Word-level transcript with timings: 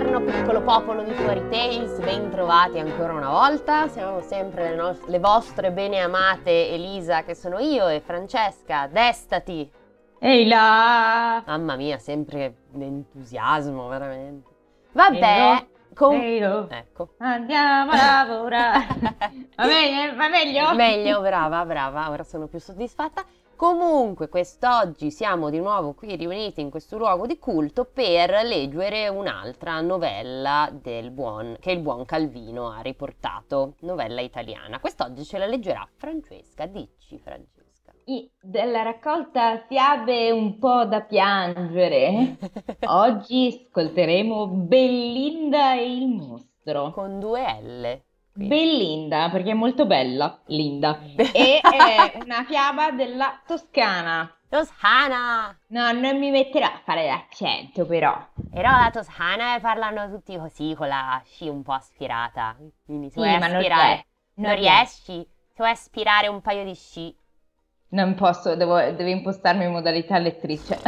Buongiorno 0.00 0.32
piccolo 0.32 0.62
popolo 0.62 1.02
di 1.02 1.12
Fuori 1.12 1.46
Tales, 1.50 1.98
ben 1.98 2.30
trovati 2.30 2.78
ancora 2.78 3.12
una 3.12 3.28
volta. 3.28 3.86
Siamo 3.88 4.22
sempre 4.22 4.70
le, 4.70 4.74
no- 4.74 4.96
le 5.04 5.18
vostre 5.18 5.72
beneamate 5.72 6.70
Elisa, 6.70 7.22
che 7.22 7.34
sono 7.34 7.58
io, 7.58 7.86
e 7.86 8.00
Francesca. 8.00 8.86
Destati! 8.86 9.70
Ehi 10.18 10.48
là! 10.48 11.42
Mamma 11.46 11.76
mia, 11.76 11.98
sempre 11.98 12.54
entusiasmo, 12.72 13.88
veramente. 13.88 14.48
Vabbè, 14.92 15.66
con... 15.94 16.14
Ecco. 16.70 17.10
Andiamo 17.18 17.90
a 17.92 17.96
lavorare. 17.96 18.86
va 19.54 19.66
bene? 19.66 20.14
Va 20.14 20.28
meglio? 20.30 20.74
Meglio, 20.74 21.20
brava, 21.20 21.62
brava, 21.66 22.08
ora 22.08 22.24
sono 22.24 22.46
più 22.46 22.58
soddisfatta. 22.58 23.22
Comunque, 23.60 24.30
quest'oggi 24.30 25.10
siamo 25.10 25.50
di 25.50 25.58
nuovo 25.58 25.92
qui 25.92 26.16
riuniti 26.16 26.62
in 26.62 26.70
questo 26.70 26.96
luogo 26.96 27.26
di 27.26 27.38
culto 27.38 27.84
per 27.84 28.30
leggere 28.42 29.08
un'altra 29.08 29.82
novella 29.82 30.70
del 30.72 31.10
buon, 31.10 31.58
che 31.60 31.70
il 31.72 31.80
buon 31.80 32.06
Calvino 32.06 32.70
ha 32.70 32.80
riportato, 32.80 33.74
novella 33.80 34.22
italiana. 34.22 34.80
Quest'oggi 34.80 35.24
ce 35.24 35.36
la 35.36 35.44
leggerà 35.44 35.86
Francesca. 35.94 36.64
Dici, 36.64 37.18
Francesca. 37.18 37.92
Della 38.40 38.80
raccolta 38.80 39.62
fiabe 39.68 40.30
un 40.30 40.58
po' 40.58 40.86
da 40.86 41.02
piangere. 41.02 42.38
Oggi 42.88 43.66
ascolteremo 43.66 44.46
Bellinda 44.46 45.74
e 45.74 45.96
il 45.96 46.08
mostro. 46.08 46.92
Con 46.92 47.20
due 47.20 47.42
L. 47.60 48.08
qui. 48.32 48.46
Bellinda, 48.46 49.28
perché 49.30 49.50
è 49.50 49.54
molto 49.54 49.86
bella, 49.86 50.40
Linda. 50.46 50.98
E 51.16 51.60
è 51.60 52.18
una 52.24 52.44
fiaba 52.44 52.90
della 52.92 53.40
Toscana. 53.46 54.34
Toscana! 54.48 55.56
No, 55.68 55.92
non 55.92 56.18
mi 56.18 56.30
metterò 56.30 56.66
a 56.66 56.80
fare 56.84 57.06
l'accento, 57.06 57.86
però. 57.86 58.12
Però 58.50 58.70
la 58.70 58.90
Toscana 58.92 59.58
parlano 59.60 60.10
tutti 60.10 60.36
così, 60.36 60.74
con 60.76 60.88
la 60.88 61.22
sci 61.24 61.48
un 61.48 61.62
po' 61.62 61.72
aspirata. 61.72 62.56
Quindi 62.84 63.10
se 63.10 63.20
Sì, 63.20 63.28
ma 63.38 63.46
non 63.46 63.56
aspirare, 63.56 64.06
non, 64.34 64.46
non 64.50 64.56
riesco. 64.58 65.12
riesci? 65.12 65.28
Se 65.50 65.54
vuoi 65.56 65.70
aspirare 65.70 66.26
un 66.28 66.40
paio 66.40 66.64
di 66.64 66.74
sci. 66.74 67.16
Non 67.90 68.14
posso, 68.14 68.56
devo, 68.56 68.76
devo 68.78 69.08
impostarmi 69.08 69.64
in 69.64 69.70
modalità 69.72 70.18
lettrice. 70.18 70.78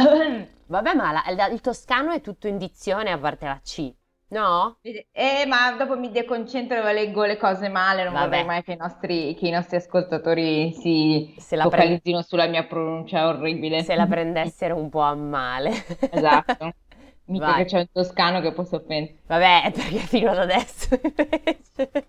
Vabbè, 0.65 0.93
ma 0.93 1.11
la- 1.33 1.47
il 1.47 1.61
toscano 1.61 2.11
è 2.11 2.19
tutto 2.21 2.47
in 2.47 2.57
dizione 2.57 3.11
a 3.11 3.17
parte 3.17 3.45
la 3.45 3.59
C, 3.63 3.93
no? 4.33 4.77
Eh, 4.81 5.45
ma 5.47 5.71
dopo 5.77 5.97
mi 5.97 6.11
deconcentro 6.11 6.85
e 6.85 6.93
leggo 6.93 7.23
le 7.23 7.37
cose 7.37 7.69
male, 7.69 8.03
non 8.03 8.13
Vabbè. 8.13 8.25
vorrei 8.27 8.45
mai 8.45 8.63
che 8.63 8.73
i 8.73 8.75
nostri, 8.77 9.35
che 9.35 9.47
i 9.47 9.51
nostri 9.51 9.77
ascoltatori 9.77 10.73
si 10.73 11.33
Se 11.37 11.55
la, 11.55 11.67
pre- 11.69 11.77
focalizzino 11.77 12.21
sulla 12.21 12.47
mia 12.47 12.65
pronuncia 12.65 13.27
orribile. 13.27 13.83
se 13.83 13.95
la 13.95 14.05
prendessero 14.07 14.75
un 14.75 14.89
po' 14.89 15.01
a 15.01 15.15
male. 15.15 15.71
Esatto. 16.11 16.73
Mica 17.25 17.53
che 17.55 17.65
c'è 17.65 17.79
un 17.79 17.87
toscano 17.91 18.41
che 18.41 18.51
posso 18.51 18.75
offendere. 18.75 19.19
Vabbè, 19.27 19.71
perché 19.73 19.97
fino 19.99 20.31
ad 20.31 20.39
adesso 20.39 20.89
invece. 21.01 22.07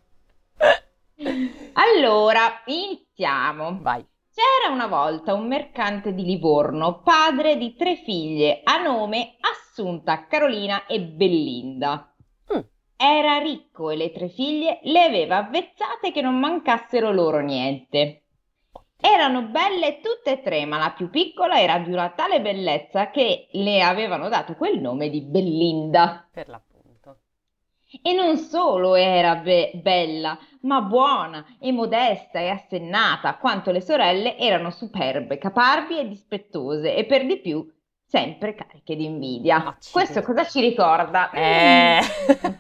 Allora, 1.75 2.63
iniziamo. 2.67 3.79
Vai. 3.81 4.05
C'era 4.35 4.73
una 4.75 4.89
volta 4.89 5.33
un 5.33 5.47
mercante 5.47 6.13
di 6.13 6.25
Livorno, 6.25 7.03
padre 7.03 7.57
di 7.57 7.77
tre 7.77 7.95
figlie, 7.95 8.63
a 8.65 8.83
nome 8.83 9.37
Assunta, 9.41 10.27
Carolina 10.27 10.87
e 10.87 11.01
Bellinda. 11.01 12.14
Era 12.97 13.39
ricco 13.39 13.91
e 13.91 13.97
le 13.97 14.13
tre 14.13 14.29
figlie 14.29 14.79
le 14.85 15.03
aveva 15.03 15.39
avvezzate 15.39 16.13
che 16.13 16.21
non 16.21 16.39
mancassero 16.39 17.11
loro 17.13 17.41
niente. 17.41 18.23
Erano 19.01 19.43
belle 19.43 20.01
tutte 20.01 20.39
e 20.39 20.43
tre, 20.43 20.65
ma 20.65 20.79
la 20.79 20.93
più 20.93 21.11
piccola 21.11 21.61
era 21.61 21.79
di 21.79 21.93
una 21.93 22.11
tale 22.11 22.41
bellezza 22.41 23.11
che 23.11 23.49
le 23.51 23.83
avevano 23.83 24.29
dato 24.29 24.55
quel 24.55 24.81
nome 24.81 25.11
di 25.11 25.21
Bellinda. 25.21 26.27
Per 26.33 26.49
l'appunto. 26.49 27.19
E 28.01 28.13
non 28.15 28.39
solo 28.39 28.95
era 28.95 29.37
be- 29.37 29.73
bella, 29.75 30.39
ma 30.63 30.81
buona 30.81 31.45
e 31.61 31.71
modesta 31.73 32.39
e 32.39 32.49
assennata, 32.49 33.37
quanto 33.37 33.73
le 33.73 33.81
sorelle 33.81 34.39
erano 34.39 34.71
superbe, 34.71 35.37
caparbi 35.37 35.99
e 35.99 36.09
dispettose 36.09 36.95
e 36.95 37.05
per 37.05 37.27
di 37.27 37.39
più 37.41 37.74
sempre 38.15 38.55
cariche 38.55 38.95
di 38.95 39.05
invidia. 39.07 39.57
Accidenti. 39.57 39.89
Questo 39.91 40.23
cosa 40.23 40.45
ci 40.45 40.61
ricorda? 40.61 41.31
Eh. 41.31 41.99
Mm. 42.01 42.53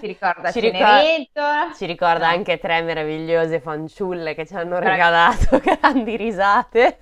Ci 0.00 0.06
ricorda 0.06 0.50
Ci 0.52 0.60
Cenerentola. 0.60 1.72
Ci 1.76 1.84
ricorda 1.84 2.26
No. 2.28 2.32
anche 2.32 2.58
tre 2.58 2.80
meravigliose 2.80 3.60
fanciulle 3.60 4.34
che 4.34 4.46
ci 4.46 4.54
hanno 4.54 4.78
regalato 4.78 5.60
grandi 5.62 6.16
risate. 6.16 6.98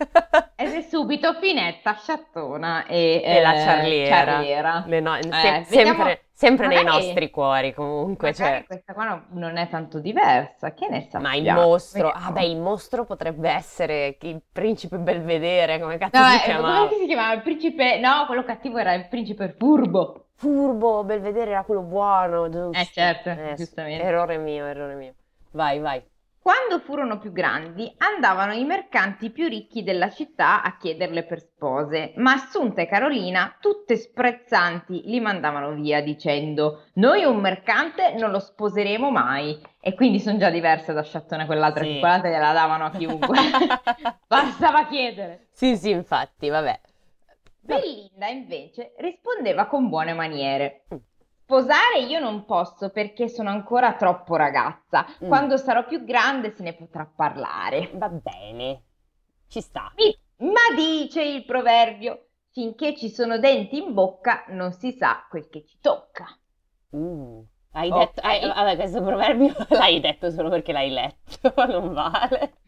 Ed 0.56 0.72
è 0.74 0.80
subito 0.82 1.34
Finetta, 1.40 1.94
Sciattona 1.94 2.84
e, 2.86 3.22
E 3.24 3.40
la 3.40 3.54
eh, 3.54 3.60
Ciarliera. 3.62 4.14
Ciarliera. 4.16 4.84
Le 4.86 5.00
no- 5.00 5.18
se- 5.22 5.66
vediamo- 5.68 6.04
sempre 6.38 6.66
sempre 6.66 6.66
nei 6.68 6.84
magari- 6.84 7.04
nostri 7.06 7.30
cuori 7.30 7.74
comunque. 7.74 8.30
Magari 8.30 8.54
Cioè. 8.58 8.64
questa 8.66 8.92
qua 8.94 9.04
no- 9.04 9.24
non 9.30 9.56
è 9.56 9.68
tanto 9.68 9.98
diversa, 9.98 10.72
che 10.72 10.86
ne 10.88 11.08
Ma 11.18 11.34
il 11.34 11.44
sappiamo? 11.44 11.60
mostro, 11.62 12.06
Vediamo. 12.12 12.26
ah 12.26 12.32
beh, 12.32 12.44
il 12.44 12.56
mostro 12.58 13.04
potrebbe 13.04 13.50
essere 13.50 14.16
il 14.20 14.40
principe 14.52 14.98
Belvedere, 14.98 15.80
come 15.80 15.98
cazzo 15.98 16.20
No, 16.20 16.26
si 16.28 16.36
eh, 16.36 16.40
chiamava? 16.44 16.86
come 16.86 17.00
si 17.00 17.06
chiamava? 17.06 17.32
Il 17.34 17.42
principe... 17.42 17.98
No, 17.98 18.24
quello 18.26 18.44
cattivo 18.44 18.78
era 18.78 18.94
il 18.94 19.08
principe 19.08 19.54
furbo. 19.58 20.26
Furbo, 20.36 21.02
Belvedere 21.02 21.50
era 21.50 21.64
quello 21.64 21.82
buono, 21.82 22.48
giusto? 22.48 22.78
Eh, 22.78 22.84
certo, 22.92 23.30
Eh, 23.30 23.54
giustamente. 23.56 24.04
Errore 24.04 24.38
mio, 24.38 24.64
errore 24.66 24.94
mio. 24.94 25.14
Vai, 25.50 25.80
vai. 25.80 26.00
Quando 26.48 26.78
furono 26.82 27.18
più 27.18 27.30
grandi, 27.30 27.92
andavano 27.98 28.54
i 28.54 28.64
mercanti 28.64 29.28
più 29.28 29.48
ricchi 29.48 29.82
della 29.82 30.08
città 30.08 30.62
a 30.62 30.78
chiederle 30.78 31.24
per 31.24 31.40
spose, 31.40 32.14
ma 32.16 32.32
Assunta 32.32 32.80
e 32.80 32.86
Carolina, 32.86 33.54
tutte 33.60 33.96
sprezzanti, 33.96 35.02
li 35.04 35.20
mandavano 35.20 35.74
via 35.74 36.00
dicendo: 36.00 36.84
Noi 36.94 37.24
un 37.24 37.36
mercante 37.36 38.14
non 38.14 38.30
lo 38.30 38.38
sposeremo 38.38 39.10
mai. 39.10 39.60
E 39.78 39.92
quindi 39.94 40.20
sono 40.20 40.38
già 40.38 40.48
diverse 40.48 40.94
da 40.94 41.02
Sciattone 41.02 41.44
quell'altra, 41.44 41.84
Sì. 41.84 41.92
che 41.92 41.98
quell'altra 41.98 42.30
gliela 42.30 42.52
davano 42.54 42.86
a 42.86 42.90
chiunque. 42.92 43.36
Bastava 44.26 44.86
chiedere. 44.86 45.48
Sì, 45.50 45.76
sì, 45.76 45.90
infatti, 45.90 46.48
vabbè. 46.48 46.80
Belinda 47.60 48.26
invece 48.28 48.94
rispondeva 48.96 49.66
con 49.66 49.90
buone 49.90 50.14
maniere. 50.14 50.86
Mm. 50.94 50.96
Sposare 51.48 52.00
io 52.00 52.20
non 52.20 52.44
posso 52.44 52.90
perché 52.90 53.26
sono 53.26 53.48
ancora 53.48 53.94
troppo 53.94 54.36
ragazza. 54.36 55.06
Mm. 55.24 55.28
Quando 55.28 55.56
sarò 55.56 55.86
più 55.86 56.04
grande 56.04 56.50
se 56.54 56.62
ne 56.62 56.74
potrà 56.74 57.06
parlare. 57.06 57.88
Va 57.94 58.10
bene, 58.10 58.82
ci 59.48 59.62
sta. 59.62 59.90
Ma 60.40 60.74
dice 60.76 61.22
il 61.22 61.46
proverbio, 61.46 62.26
finché 62.50 62.94
ci 62.94 63.08
sono 63.08 63.38
denti 63.38 63.78
in 63.78 63.94
bocca 63.94 64.44
non 64.48 64.72
si 64.72 64.92
sa 64.92 65.26
quel 65.30 65.48
che 65.48 65.64
ci 65.64 65.78
tocca. 65.80 66.26
Uh, 66.90 67.42
hai 67.72 67.90
Ok. 67.90 67.98
detto, 67.98 68.20
hai- 68.20 68.46
vabbè, 68.46 68.76
questo 68.76 69.02
proverbio 69.02 69.54
l'hai 69.70 70.00
detto 70.00 70.30
solo 70.30 70.50
perché 70.50 70.72
l'hai 70.72 70.90
letto, 70.90 71.54
non 71.64 71.94
vale. 71.94 72.58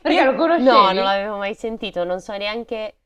Perché 0.00 0.24
lo 0.24 0.34
conoscevi? 0.36 0.70
No, 0.70 0.84
non 0.92 1.04
l'avevo 1.04 1.36
mai 1.36 1.54
sentito, 1.54 2.02
non 2.04 2.20
so 2.20 2.34
neanche... 2.38 2.96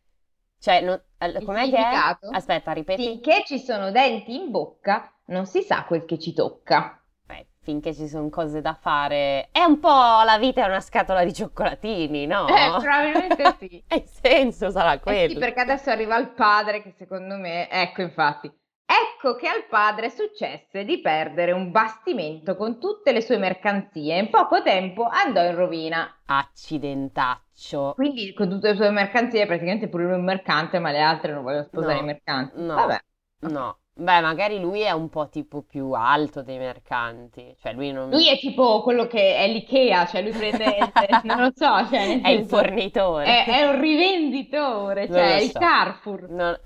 Cioè, 0.61 0.77
Il 0.77 1.43
com'è 1.45 1.71
che 1.71 1.77
è? 1.77 2.19
Aspetta, 2.33 2.73
ripeti. 2.73 3.03
Finché 3.03 3.43
ci 3.47 3.59
sono 3.59 3.91
denti 3.91 4.35
in 4.35 4.51
bocca 4.51 5.11
non 5.27 5.47
si 5.47 5.63
sa 5.63 5.85
quel 5.85 6.05
che 6.05 6.19
ci 6.19 6.33
tocca. 6.35 7.01
Eh, 7.29 7.47
finché 7.63 7.95
ci 7.95 8.09
sono 8.09 8.29
cose 8.29 8.61
da 8.61 8.75
fare... 8.75 9.49
È 9.53 9.63
un 9.63 9.79
po' 9.79 9.89
la 9.89 10.37
vita 10.39 10.63
è 10.63 10.67
una 10.67 10.81
scatola 10.81 11.25
di 11.25 11.33
cioccolatini, 11.33 12.27
no? 12.27 12.47
Eh, 12.49 12.71
probabilmente 12.79 13.57
sì. 13.59 13.83
E 13.89 13.97
il 13.97 14.07
senso 14.07 14.71
sarà 14.71 14.93
Eh 14.95 14.97
sì, 14.99 15.03
quello. 15.03 15.39
perché 15.39 15.61
adesso 15.61 15.91
arriva 15.91 16.17
il 16.19 16.29
padre 16.31 16.83
che 16.83 16.93
secondo 16.99 17.37
me, 17.37 17.71
ecco 17.71 18.03
infatti, 18.03 18.53
ecco 18.91 19.37
che 19.37 19.47
al 19.49 19.67
padre 19.69 20.11
successe 20.11 20.85
di 20.85 21.01
perdere 21.01 21.53
un 21.53 21.71
bastimento 21.71 22.57
con 22.57 22.79
tutte 22.81 23.13
le 23.13 23.21
sue 23.21 23.39
mercanzie 23.39 24.17
e 24.17 24.19
in 24.21 24.31
poco 24.31 24.63
tempo 24.63 25.05
andò 25.05 25.43
in 25.45 25.55
rovina. 25.55 26.13
Accidentaccio. 26.27 27.93
Quindi 27.95 28.33
con 28.33 28.49
tutte 28.49 28.71
le 28.71 28.77
sue 28.77 28.91
mercanzie 28.91 29.47
praticamente 29.47 29.89
pure 29.89 30.05
lui 30.05 30.13
è 30.13 30.17
un 30.17 30.25
mercante, 30.25 30.79
ma 30.79 30.91
le 30.91 31.01
altre 31.01 31.33
non 31.33 31.43
vogliono 31.43 31.65
sposare 31.65 31.95
No, 31.95 32.01
i 32.01 32.05
mercanti. 32.05 32.63
no. 32.63 32.75
Vabbè. 32.75 32.99
No, 33.43 33.79
beh, 33.95 34.21
magari 34.21 34.61
lui 34.61 34.81
è 34.81 34.91
un 34.91 35.09
po' 35.09 35.29
tipo 35.29 35.63
più 35.63 35.93
alto 35.93 36.43
dei 36.43 36.59
mercanti, 36.59 37.55
cioè 37.61 37.73
lui 37.73 37.91
non... 37.93 38.11
Lui 38.11 38.29
è 38.29 38.39
tipo 38.39 38.83
quello 38.83 39.07
che 39.07 39.37
è 39.37 39.47
l'IKEA, 39.49 40.07
cioè 40.07 40.23
lui 40.23 40.33
prende, 40.33 40.93
non 41.25 41.41
lo 41.41 41.51
so, 41.55 41.87
cioè 41.89 42.21
è 42.21 42.29
il 42.29 42.45
fornitore. 42.47 43.25
è, 43.25 43.45
è 43.47 43.63
un 43.69 43.81
rivenditore, 43.81 45.07
Non 45.09 45.17
cioè 45.17 45.37
è 45.37 45.41
il 45.41 45.51
so. 45.51 45.59
Carrefour. 45.59 46.29
Non- 46.29 46.61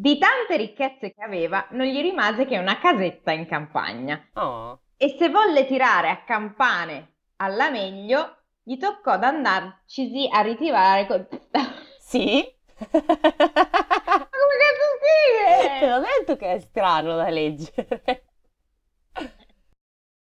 Di 0.00 0.16
tante 0.18 0.56
ricchezze 0.56 1.12
che 1.12 1.22
aveva, 1.22 1.66
non 1.70 1.86
gli 1.86 2.00
rimase 2.00 2.46
che 2.46 2.56
una 2.58 2.78
casetta 2.78 3.32
in 3.32 3.46
campagna. 3.46 4.24
Oh, 4.34 4.80
E 4.96 5.16
se 5.18 5.28
volle 5.28 5.66
tirare 5.66 6.08
a 6.08 6.22
campane 6.24 7.14
alla 7.36 7.68
meglio, 7.70 8.36
gli 8.62 8.76
toccò 8.78 9.12
ad 9.12 9.24
andarcisi 9.24 10.28
a 10.30 10.40
ritirare. 10.42 11.06
Ma 11.52 11.74
sì? 11.98 12.44
come 14.30 14.56
cazzo 14.62 14.86
Te 15.78 15.86
scrive? 15.86 15.88
l'ho 15.88 16.00
detto 16.00 16.36
che 16.36 16.52
è 16.54 16.60
strano 16.60 17.16
da 17.16 17.28
leggere. 17.28 18.24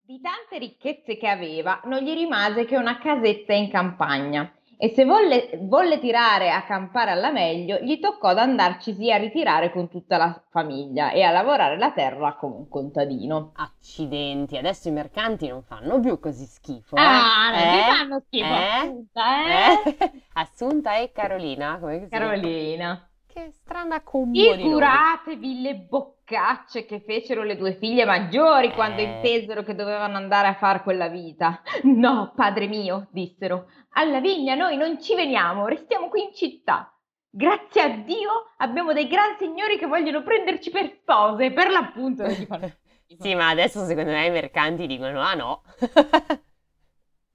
Di 0.04 0.20
tante 0.20 0.58
ricchezze 0.58 1.16
che 1.16 1.26
aveva, 1.28 1.80
non 1.84 2.02
gli 2.02 2.12
rimase 2.14 2.64
che 2.66 2.76
una 2.76 2.98
casetta 2.98 3.52
in 3.54 3.70
campagna. 3.70 4.52
E 4.82 4.92
se 4.96 5.04
volle, 5.04 5.60
volle, 5.60 6.00
tirare 6.00 6.50
a 6.50 6.64
campare 6.64 7.12
alla 7.12 7.30
meglio, 7.30 7.78
gli 7.78 8.00
toccò 8.00 8.30
ad 8.30 8.38
andarcisi 8.38 9.12
a 9.12 9.16
ritirare 9.16 9.70
con 9.70 9.88
tutta 9.88 10.16
la 10.16 10.42
famiglia 10.50 11.12
e 11.12 11.22
a 11.22 11.30
lavorare 11.30 11.78
la 11.78 11.92
terra 11.92 12.34
come 12.34 12.56
un 12.56 12.68
contadino. 12.68 13.52
Accidenti, 13.54 14.56
adesso 14.56 14.88
i 14.88 14.90
mercanti 14.90 15.46
non 15.46 15.62
fanno 15.62 16.00
più 16.00 16.18
così 16.18 16.46
schifo. 16.46 16.96
Eh? 16.96 17.00
Ah, 17.00 17.50
non 17.50 17.60
eh? 17.60 17.96
fanno 17.96 18.22
schifo, 18.26 18.44
eh? 18.44 18.78
Assunta, 18.80 19.44
eh? 19.44 19.96
eh? 19.98 20.22
Assunta 20.34 20.96
e 20.96 21.12
Carolina, 21.12 21.78
come 21.78 22.00
si 22.00 22.08
Carolina. 22.08 23.11
Che 23.32 23.50
strana 23.50 24.02
combo 24.02 24.38
Figuratevi 24.38 25.62
le 25.62 25.74
boccacce 25.76 26.84
che 26.84 27.00
fecero 27.00 27.42
le 27.42 27.56
due 27.56 27.72
figlie 27.76 28.04
maggiori 28.04 28.66
eh. 28.66 28.72
quando 28.74 29.00
intesero 29.00 29.62
che 29.62 29.74
dovevano 29.74 30.18
andare 30.18 30.48
a 30.48 30.54
fare 30.54 30.82
quella 30.82 31.08
vita. 31.08 31.62
No, 31.84 32.34
padre 32.36 32.66
mio, 32.66 33.08
dissero, 33.10 33.70
alla 33.92 34.20
vigna 34.20 34.54
noi 34.54 34.76
non 34.76 35.00
ci 35.00 35.14
veniamo, 35.14 35.66
restiamo 35.66 36.10
qui 36.10 36.24
in 36.24 36.34
città. 36.34 36.94
Grazie 37.30 37.80
a 37.80 37.88
Dio 37.88 38.50
abbiamo 38.58 38.92
dei 38.92 39.08
gran 39.08 39.34
signori 39.38 39.78
che 39.78 39.86
vogliono 39.86 40.22
prenderci 40.22 40.70
per 40.70 40.90
spose, 41.00 41.52
per 41.52 41.70
l'appunto. 41.70 42.28
sì, 43.18 43.34
ma 43.34 43.48
adesso 43.48 43.86
secondo 43.86 44.10
me 44.10 44.26
i 44.26 44.30
mercanti 44.30 44.86
dicono, 44.86 45.22
ah 45.22 45.32
no. 45.32 45.62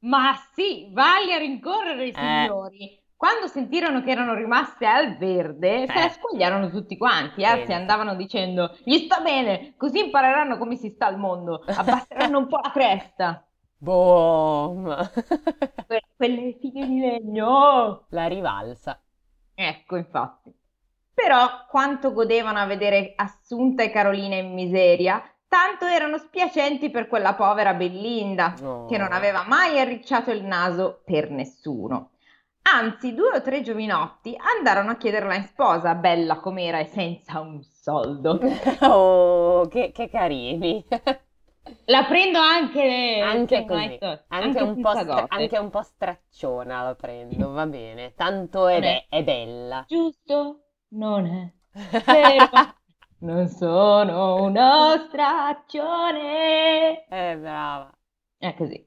ma 0.02 0.36
sì, 0.54 0.92
vai 0.92 1.34
a 1.34 1.38
rincorrere 1.40 2.06
i 2.06 2.10
eh. 2.10 2.14
signori. 2.14 3.06
Quando 3.18 3.48
sentirono 3.48 4.04
che 4.04 4.12
erano 4.12 4.36
rimaste 4.36 4.86
al 4.86 5.18
verde, 5.18 5.84
eh. 5.84 5.88
se 5.88 6.00
la 6.00 6.10
squagliarono 6.10 6.70
tutti 6.70 6.98
quanti, 6.98 7.44
anzi 7.44 7.74
andavano 7.74 8.16
dicendo 8.16 8.78
gli 8.84 9.00
sta 9.00 9.22
bene, 9.22 9.74
così 9.76 10.06
impareranno 10.06 10.60
come 10.60 10.76
si 10.76 10.90
sta 10.90 11.08
al 11.08 11.18
mondo, 11.18 11.64
abbasseranno 11.66 12.38
un 12.38 12.48
po' 12.48 12.60
la 12.62 12.70
cresta. 12.72 13.44
Boom! 13.76 15.10
Que- 15.88 16.04
quelle 16.16 16.58
figlie 16.60 16.86
di 16.86 17.00
legno! 17.00 18.06
La 18.10 18.28
rivalsa. 18.28 19.02
Ecco, 19.56 19.96
infatti. 19.96 20.54
Però 21.12 21.66
quanto 21.70 22.14
godevano 22.14 22.60
a 22.60 22.66
vedere 22.68 23.14
Assunta 23.16 23.82
e 23.82 23.90
Carolina 23.90 24.36
in 24.36 24.54
miseria, 24.54 25.24
tanto 25.48 25.86
erano 25.86 26.20
spiacenti 26.20 26.92
per 26.92 27.08
quella 27.08 27.34
povera 27.34 27.74
Bellinda, 27.74 28.54
oh. 28.62 28.86
che 28.86 29.00
non 29.00 29.12
aveva 29.12 29.44
mai 29.48 29.80
arricciato 29.80 30.30
il 30.30 30.44
naso 30.44 31.02
per 31.04 31.32
nessuno. 31.32 32.12
Anzi, 32.74 33.14
due 33.14 33.38
o 33.38 33.42
tre 33.42 33.62
giovinotti 33.62 34.36
andarono 34.38 34.92
a 34.92 34.98
chiederla 34.98 35.36
in 35.36 35.46
sposa, 35.46 35.96
bella 35.96 36.40
com'era 36.40 36.80
e 36.80 36.86
senza 36.86 37.40
un 37.40 37.62
soldo. 37.64 38.40
Oh, 38.82 39.68
che, 39.68 39.92
che 39.92 40.10
carini! 40.10 40.86
La 41.86 42.06
prendo 42.06 42.40
anche, 42.40 43.20
anche 43.22 43.66
così, 43.66 43.82
anche, 43.84 44.26
anche, 44.30 44.62
un 44.62 44.80
stra- 44.80 45.26
anche, 45.28 45.58
un 45.58 45.70
po 45.70 45.82
stracciona 45.82 46.82
la 46.84 46.96
prendo, 46.96 47.52
va 47.52 47.66
bene, 47.66 48.14
tanto 48.16 48.68
è, 48.68 48.80
be- 48.80 49.06
è 49.10 49.24
bella. 49.24 49.84
Giusto? 49.86 50.62
Non 50.90 51.26
è 51.26 51.52
vero. 52.06 52.50
non 53.20 53.48
sono 53.50 54.44
uno 54.44 55.08
straccione. 55.10 57.06
Eh, 57.10 57.38
brava. 57.38 57.92
È 58.38 58.54
così. 58.56 58.87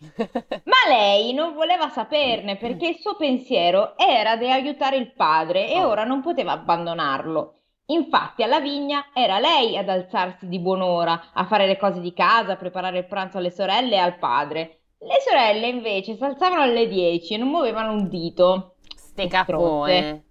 Ma 0.00 0.88
lei 0.88 1.34
non 1.34 1.52
voleva 1.54 1.90
saperne 1.90 2.56
perché 2.56 2.88
il 2.88 2.98
suo 2.98 3.16
pensiero 3.16 3.96
era 3.98 4.36
di 4.36 4.50
aiutare 4.50 4.96
il 4.96 5.12
padre 5.12 5.68
e 5.68 5.82
oh. 5.82 5.88
ora 5.88 6.04
non 6.04 6.22
poteva 6.22 6.52
abbandonarlo. 6.52 7.54
Infatti 7.86 8.42
alla 8.42 8.60
vigna 8.60 9.06
era 9.12 9.38
lei 9.38 9.76
ad 9.76 9.88
alzarsi 9.88 10.48
di 10.48 10.60
buon'ora, 10.60 11.30
a 11.34 11.44
fare 11.44 11.66
le 11.66 11.76
cose 11.76 12.00
di 12.00 12.14
casa, 12.14 12.52
a 12.52 12.56
preparare 12.56 12.98
il 12.98 13.06
pranzo 13.06 13.38
alle 13.38 13.50
sorelle 13.50 13.96
e 13.96 13.98
al 13.98 14.16
padre. 14.18 14.78
Le 14.98 15.20
sorelle 15.26 15.66
invece 15.66 16.14
si 16.14 16.22
alzavano 16.22 16.62
alle 16.62 16.86
dieci 16.86 17.34
e 17.34 17.36
non 17.36 17.48
muovevano 17.48 17.92
un 17.92 18.08
dito. 18.08 18.76
Ste 18.94 19.26
capone. 19.26 20.24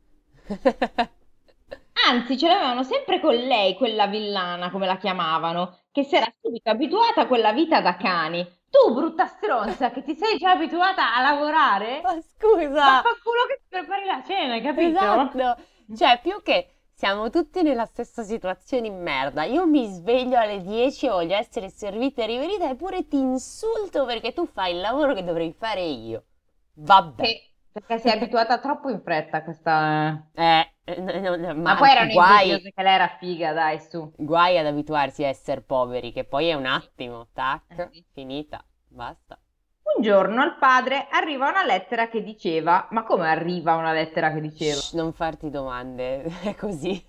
Anzi, 2.09 2.37
ce 2.37 2.47
l'avevano 2.47 2.83
sempre 2.83 3.19
con 3.19 3.35
lei, 3.35 3.75
quella 3.75 4.07
villana, 4.07 4.71
come 4.71 4.85
la 4.85 4.97
chiamavano, 4.97 5.79
che 5.91 6.03
si 6.03 6.15
era 6.15 6.31
subito 6.41 6.69
abituata 6.69 7.21
a 7.21 7.27
quella 7.27 7.51
vita 7.51 7.81
da 7.81 7.97
cani. 7.97 8.47
Tu, 8.69 8.93
brutta 8.93 9.25
stronza, 9.25 9.91
che 9.91 10.03
ti 10.03 10.15
sei 10.15 10.37
già 10.37 10.51
abituata 10.51 11.15
a 11.15 11.21
lavorare? 11.21 12.01
Ma 12.01 12.19
scusa! 12.21 12.69
Ma 12.69 13.01
fa 13.01 13.17
culo 13.23 13.45
che 13.47 13.59
ti 13.61 13.67
prepari 13.69 14.05
la 14.05 14.21
cena, 14.23 14.59
capito? 14.61 14.89
Esatto. 14.89 15.61
Cioè, 15.95 16.19
più 16.21 16.41
che 16.43 16.73
siamo 16.93 17.29
tutti 17.29 17.61
nella 17.63 17.85
stessa 17.85 18.23
situazione 18.23 18.87
in 18.87 19.01
merda. 19.01 19.43
Io 19.45 19.65
mi 19.65 19.87
sveglio 19.87 20.37
alle 20.37 20.61
10 20.61 21.05
e 21.05 21.09
voglio 21.09 21.35
essere 21.35 21.69
servita 21.69 22.23
e 22.23 22.25
riverita 22.25 22.69
eppure 22.69 23.07
ti 23.07 23.17
insulto 23.17 24.05
perché 24.05 24.33
tu 24.33 24.45
fai 24.45 24.73
il 24.73 24.81
lavoro 24.81 25.13
che 25.13 25.23
dovrei 25.23 25.53
fare 25.57 25.81
io. 25.81 26.25
Vabbè. 26.73 27.25
Sì, 27.25 27.39
perché 27.71 27.99
sei 27.99 28.11
abituata 28.11 28.59
troppo 28.59 28.89
in 28.89 29.01
fretta 29.01 29.37
a 29.37 29.43
questa... 29.43 30.27
Eh, 30.33 30.73
eh 30.95 31.19
no, 31.19 31.35
no, 31.35 31.53
ma, 31.53 31.73
ma, 31.73 31.75
poi 31.75 31.89
erano 31.89 32.11
guai... 32.11 32.61
che 32.61 32.83
lei 32.83 32.93
era 32.93 33.07
figa, 33.19 33.53
dai, 33.53 33.79
su. 33.79 34.11
Guai 34.15 34.57
ad 34.57 34.65
abituarsi 34.65 35.23
a 35.23 35.27
essere 35.27 35.61
poveri, 35.61 36.11
che 36.11 36.23
poi 36.23 36.47
è 36.47 36.53
un 36.53 36.65
attimo, 36.65 37.27
tac, 37.33 37.63
eh 37.77 38.05
finita, 38.13 38.63
basta. 38.87 39.39
Un 39.95 40.03
giorno 40.03 40.41
al 40.41 40.57
padre 40.57 41.07
arriva 41.09 41.49
una 41.49 41.65
lettera 41.65 42.09
che 42.09 42.23
diceva, 42.23 42.87
ma 42.91 43.03
come 43.03 43.27
arriva 43.27 43.75
una 43.75 43.91
lettera 43.91 44.31
che 44.31 44.39
diceva? 44.39 44.75
Shh, 44.75 44.93
non 44.93 45.13
farti 45.13 45.49
domande, 45.49 46.23
è 46.43 46.55
così. 46.55 47.03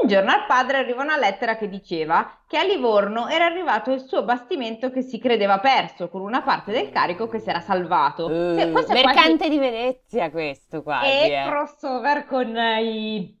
Un 0.00 0.08
giorno 0.08 0.30
al 0.30 0.46
padre 0.46 0.78
arriva 0.78 1.02
una 1.02 1.16
lettera 1.16 1.56
che 1.56 1.68
diceva 1.68 2.40
che 2.46 2.58
a 2.58 2.64
Livorno 2.64 3.28
era 3.28 3.44
arrivato 3.46 3.92
il 3.92 4.00
suo 4.00 4.24
bastimento 4.24 4.90
che 4.90 5.02
si 5.02 5.18
credeva 5.18 5.58
perso 5.58 6.08
con 6.08 6.22
una 6.22 6.42
parte 6.42 6.72
del 6.72 6.90
carico 6.90 7.28
che 7.28 7.38
si 7.38 7.48
era 7.48 7.60
salvato. 7.60 8.26
Uh, 8.26 8.54
mercante 8.54 9.36
quasi... 9.36 9.48
di 9.48 9.58
Venezia 9.58 10.30
questo 10.30 10.82
quasi. 10.82 11.06
E 11.06 11.30
eh. 11.30 11.44
crossover 11.46 12.26
con 12.26 12.56
i... 12.56 13.38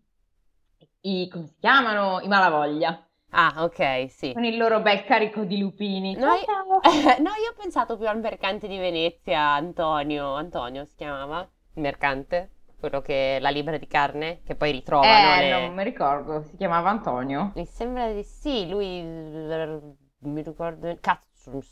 i... 1.00 1.28
come 1.28 1.46
si 1.46 1.56
chiamano? 1.58 2.20
I 2.20 2.28
Malavoglia. 2.28 3.00
Ah, 3.30 3.64
ok, 3.64 4.06
sì. 4.08 4.32
Con 4.32 4.44
il 4.44 4.56
loro 4.56 4.80
bel 4.80 5.04
carico 5.04 5.44
di 5.44 5.58
lupini. 5.58 6.14
No, 6.14 6.32
io, 6.32 6.64
no, 7.20 7.30
io 7.30 7.50
ho 7.50 7.54
pensato 7.60 7.98
più 7.98 8.08
al 8.08 8.20
mercante 8.20 8.68
di 8.68 8.78
Venezia, 8.78 9.40
Antonio. 9.52 10.34
Antonio 10.34 10.84
si 10.84 10.94
chiamava? 10.96 11.40
Il 11.74 11.82
mercante? 11.82 12.52
Quello 12.78 13.00
che 13.00 13.38
la 13.40 13.50
libra 13.50 13.78
di 13.78 13.86
carne, 13.86 14.40
che 14.44 14.54
poi 14.54 14.70
ritrovano. 14.70 15.40
Eh, 15.40 15.40
le... 15.40 15.66
non 15.66 15.74
mi 15.74 15.84
ricordo, 15.84 16.42
si 16.42 16.56
chiamava 16.56 16.90
Antonio. 16.90 17.52
Mi 17.54 17.66
sembra 17.66 18.12
di 18.12 18.22
sì, 18.22 18.68
lui 18.68 19.02
mi 19.02 20.42
ricordo. 20.42 20.96
Cazzo, 21.00 21.62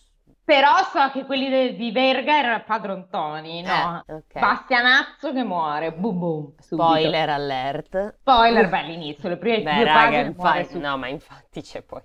però 0.44 0.82
so 0.92 1.10
che 1.10 1.24
quelli 1.24 1.48
de- 1.48 1.74
di 1.76 1.90
Verga 1.90 2.38
erano 2.38 2.64
Padron 2.64 3.08
Tony, 3.08 3.62
no? 3.62 4.02
Eh, 4.08 4.14
okay. 4.14 4.42
Bastianazzo 4.42 5.32
che 5.32 5.42
muore, 5.42 5.92
boom 5.92 6.18
boom. 6.18 6.52
Spoiler 6.60 7.28
alert. 7.30 8.16
Spoiler, 8.20 8.68
beh, 8.68 8.78
all'inizio, 8.80 9.28
le 9.28 9.36
prime 9.36 9.62
Beh, 9.62 9.74
due 9.74 9.84
raga, 9.84 10.20
pagine 10.20 10.28
infa- 10.28 10.78
No, 10.88 10.96
ma 10.98 11.08
infatti 11.08 11.62
c'è 11.62 11.82
poi. 11.82 12.02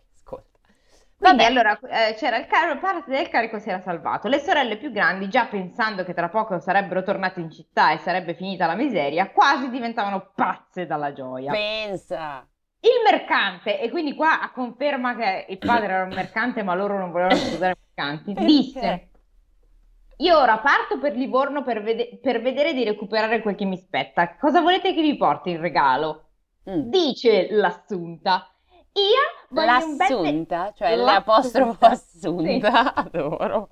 Quindi 1.19 1.43
Vabbè. 1.43 1.51
allora 1.51 1.79
eh, 1.81 2.13
c'era 2.15 2.37
il 2.37 2.47
carico, 2.47 2.79
parte 2.79 3.11
del 3.11 3.27
carico 3.27 3.59
si 3.59 3.67
era 3.67 3.81
salvato. 3.81 4.29
Le 4.29 4.39
sorelle 4.39 4.77
più 4.77 4.89
grandi, 4.89 5.27
già 5.27 5.47
pensando 5.47 6.05
che 6.05 6.13
tra 6.13 6.29
poco 6.29 6.59
sarebbero 6.59 7.03
tornate 7.03 7.41
in 7.41 7.51
città 7.51 7.91
e 7.91 7.97
sarebbe 7.97 8.35
finita 8.35 8.65
la 8.65 8.75
miseria, 8.75 9.29
quasi 9.29 9.69
diventavano 9.69 10.31
pazze 10.33 10.85
dalla 10.85 11.11
gioia. 11.11 11.51
Pensa! 11.51 12.47
Il 12.81 13.01
mercante, 13.03 13.81
e 13.81 13.89
quindi 13.89 14.15
qua 14.15 14.49
conferma 14.53 15.13
che 15.17 15.47
il 15.49 15.57
padre 15.57 15.93
era 15.93 16.03
un 16.03 16.13
mercante, 16.13 16.63
ma 16.63 16.73
loro 16.73 16.97
non 16.97 17.11
volevano 17.11 17.35
sposare 17.35 17.75
mercanti, 17.93 18.33
disse: 18.33 19.09
Io 20.19 20.39
ora 20.39 20.59
parto 20.59 20.99
per 20.99 21.17
Livorno 21.17 21.63
per, 21.63 21.83
vede- 21.83 22.17
per, 22.21 22.41
vedere 22.41 22.73
di 22.73 22.85
recuperare 22.85 23.41
quel 23.41 23.55
che 23.55 23.65
mi 23.65 23.75
spetta. 23.75 24.37
Cosa 24.37 24.61
volete 24.61 24.93
che 24.93 25.01
vi 25.01 25.17
porti 25.17 25.49
in 25.49 25.59
regalo? 25.59 26.29
Mm. 26.69 26.83
Dice 26.83 27.49
l'assunta. 27.51 28.49
Io 28.99 29.45
voglio 29.49 29.65
l'assunta, 29.65 30.15
un 30.15 30.43
bel... 30.45 30.73
cioè 30.75 30.95
l'apostrofo 30.95 31.85
assunta, 31.85 32.83
sì. 32.83 32.91
adoro. 32.95 33.69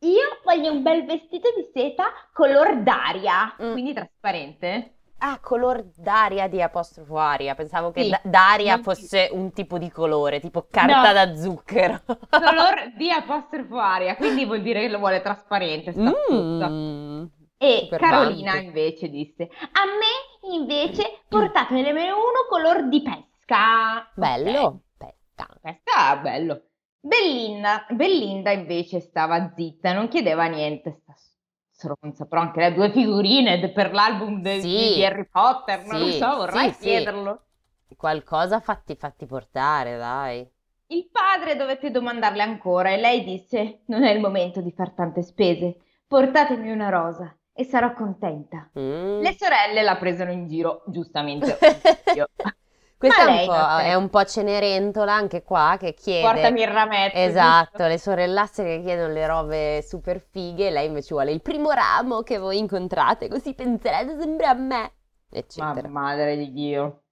Io 0.00 0.38
voglio 0.44 0.72
un 0.72 0.82
bel 0.82 1.04
vestito 1.06 1.48
di 1.56 1.66
seta 1.72 2.04
color 2.32 2.82
d'aria, 2.82 3.54
mm. 3.62 3.72
quindi 3.72 3.92
trasparente. 3.94 4.90
Ah, 5.18 5.38
color 5.40 5.82
d'aria 5.96 6.48
di 6.48 6.60
apostrofo 6.60 7.16
aria. 7.16 7.54
Pensavo 7.54 7.90
che 7.90 8.02
Sì, 8.02 8.10
d- 8.10 8.20
d'aria 8.28 8.78
fosse 8.78 9.28
un 9.32 9.52
tipo 9.52 9.78
di 9.78 9.90
colore, 9.90 10.40
tipo 10.40 10.66
carta 10.70 11.06
No, 11.06 11.12
da 11.12 11.34
zucchero. 11.36 12.02
color 12.28 12.92
di 12.96 13.10
apostrofo 13.10 13.78
aria, 13.78 14.16
quindi 14.16 14.44
vuol 14.44 14.60
dire 14.60 14.80
che 14.82 14.88
lo 14.88 14.98
vuole 14.98 15.22
trasparente. 15.22 15.92
Mmm, 15.96 17.30
E 17.56 17.78
super 17.84 18.00
Carolina 18.00 18.52
banti. 18.52 18.66
invece 18.66 19.08
disse: 19.08 19.48
A 19.50 19.84
me 19.86 20.54
invece 20.54 21.20
portatemene 21.28 22.10
uno 22.10 22.44
color 22.48 22.88
di 22.88 23.00
pesca. 23.00 23.24
Ok, 23.46 24.10
Bello, 24.14 24.80
pesca. 24.96 25.46
pesca 25.60 26.16
è 26.18 26.20
bello. 26.22 26.62
Bellinda, 27.00 27.84
Bellinda 27.90 28.50
invece 28.52 29.00
stava 29.00 29.52
zitta, 29.54 29.92
non 29.92 30.08
chiedeva 30.08 30.46
niente, 30.46 30.92
sta 31.02 31.14
stronza, 31.70 32.24
però 32.24 32.40
anche 32.40 32.60
le 32.60 32.72
due 32.72 32.90
figurine 32.90 33.70
per 33.70 33.92
l'album 33.92 34.40
de- 34.40 34.60
Sì, 34.60 34.94
di 34.94 35.04
Harry 35.04 35.26
Potter, 35.30 35.84
non 35.84 36.00
lo 36.00 36.10
so, 36.12 36.36
vorrei 36.36 36.72
sì. 36.72 36.84
chiederlo. 36.84 37.42
Qualcosa 37.96 38.60
fatti, 38.60 38.96
fatti 38.96 39.26
portare, 39.26 39.98
dai. 39.98 40.50
Il 40.86 41.08
padre 41.12 41.56
dovette 41.56 41.90
domandarle 41.90 42.42
ancora 42.42 42.90
e 42.90 42.96
lei 42.96 43.22
disse: 43.24 43.82
Non 43.86 44.04
è 44.04 44.10
il 44.10 44.20
momento 44.20 44.60
di 44.62 44.72
far 44.72 44.92
tante 44.92 45.22
spese, 45.22 45.76
portatemi 46.06 46.70
una 46.70 46.88
rosa. 46.88 47.36
e 47.56 47.62
sarò 47.64 47.92
contenta. 47.92 48.68
Mm. 48.78 49.20
Le 49.20 49.36
sorelle 49.38 49.82
la 49.82 49.96
presero 49.96 50.32
in 50.32 50.48
giro, 50.48 50.82
giustamente. 50.86 51.56
Questa 52.96 53.24
Ma 53.24 53.30
è 53.32 53.40
un 53.40 53.46
po', 53.46 53.76
è 53.78 53.94
un 53.94 54.08
po' 54.10 54.24
Cenerentola 54.24 55.12
anche 55.12 55.42
qua 55.42 55.76
che 55.78 55.94
chiede... 55.94 56.22
Portami 56.26 56.60
il 56.62 56.68
rametto. 56.68 57.16
Esatto, 57.18 57.86
le 57.86 57.98
sorellastre 57.98 58.64
che 58.76 58.82
chiedono 58.82 59.12
le 59.12 59.26
robe 59.26 59.82
super 59.82 60.20
fighe, 60.20 60.70
lei 60.70 60.86
invece 60.86 61.14
vuole 61.14 61.32
il 61.32 61.42
primo 61.42 61.70
ramo 61.70 62.22
che 62.22 62.38
voi 62.38 62.58
incontrate, 62.58 63.28
così 63.28 63.54
penserete 63.54 64.18
sempre 64.18 64.46
a 64.46 64.54
me, 64.54 64.78
Ma 64.78 64.92
eccetera. 65.38 65.88
madre 65.88 66.36
di 66.36 66.52
Dio. 66.52 67.02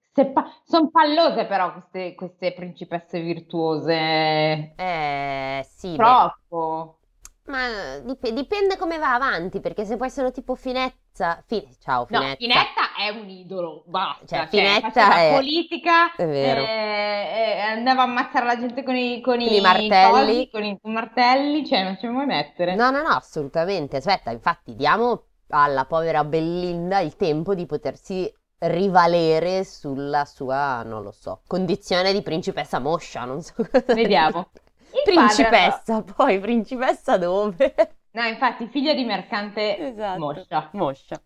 Sono 0.63 0.89
pallose 0.91 1.45
però 1.45 1.71
queste, 1.73 2.15
queste 2.15 2.53
principesse 2.53 3.19
virtuose. 3.19 4.75
Eh, 4.75 5.65
sì, 5.69 5.99
beh, 5.99 6.03
Troppo. 6.03 6.99
ma 7.45 7.99
dip- 7.99 8.29
dipende 8.29 8.77
come 8.77 8.97
va 8.97 9.13
avanti, 9.13 9.59
perché 9.59 9.85
se 9.85 9.97
poi 9.97 10.09
sono 10.09 10.31
tipo 10.31 10.55
Finezza, 10.55 11.41
Fi- 11.45 11.67
ciao 11.79 12.05
No, 12.07 12.35
Finezza, 12.35 12.35
Finetta 12.37 12.82
è 13.05 13.09
un 13.09 13.29
idolo, 13.29 13.83
basta. 13.87 14.25
Cioè, 14.25 14.37
Cioè, 14.39 14.47
Finetta 14.47 14.91
faceva 14.91 15.15
è- 15.19 15.31
politica, 15.35 16.15
è 16.15 16.25
vero. 16.27 16.61
eh, 16.61 16.65
eh, 16.65 17.59
andava 17.61 18.01
a 18.01 18.05
ammazzare 18.05 18.45
la 18.45 18.57
gente 18.59 18.83
con 18.83 18.95
i, 18.95 19.21
con 19.21 19.37
Con 19.37 19.41
i 19.41 19.59
martelli. 19.61 20.35
cosi, 20.35 20.49
con 20.51 20.63
i 20.63 20.79
martelli, 20.83 21.65
cioè 21.65 21.83
non 21.83 21.97
ci 21.99 22.07
vuoi 22.07 22.25
mettere. 22.25 22.75
No, 22.75 22.89
no, 22.91 23.01
no, 23.01 23.09
assolutamente. 23.09 23.97
Aspetta, 23.97 24.31
infatti 24.31 24.75
diamo 24.75 25.25
alla 25.49 25.85
povera 25.85 26.23
Bellinda 26.23 26.99
il 26.99 27.15
tempo 27.15 27.53
di 27.55 27.65
potersi 27.65 28.31
rivalere 28.59 29.63
sulla 29.65 30.25
sua, 30.25 30.83
non 30.83 31.03
lo 31.03 31.11
so, 31.11 31.41
condizione 31.47 32.13
di 32.13 32.21
principessa 32.21 32.79
moscia, 32.79 33.25
non 33.25 33.41
so 33.41 33.53
cosa 33.55 33.93
Vediamo. 33.93 34.49
Il 35.05 35.13
padre 35.13 35.13
Principessa, 35.13 36.01
poi 36.03 36.39
principessa 36.39 37.17
dove? 37.17 37.73
No, 38.11 38.23
infatti, 38.25 38.67
figlia 38.67 38.93
di 38.93 39.03
mercante 39.05 39.77
Esatto. 39.77 40.19
moscia. 40.19 40.69
Moscia. 40.73 41.21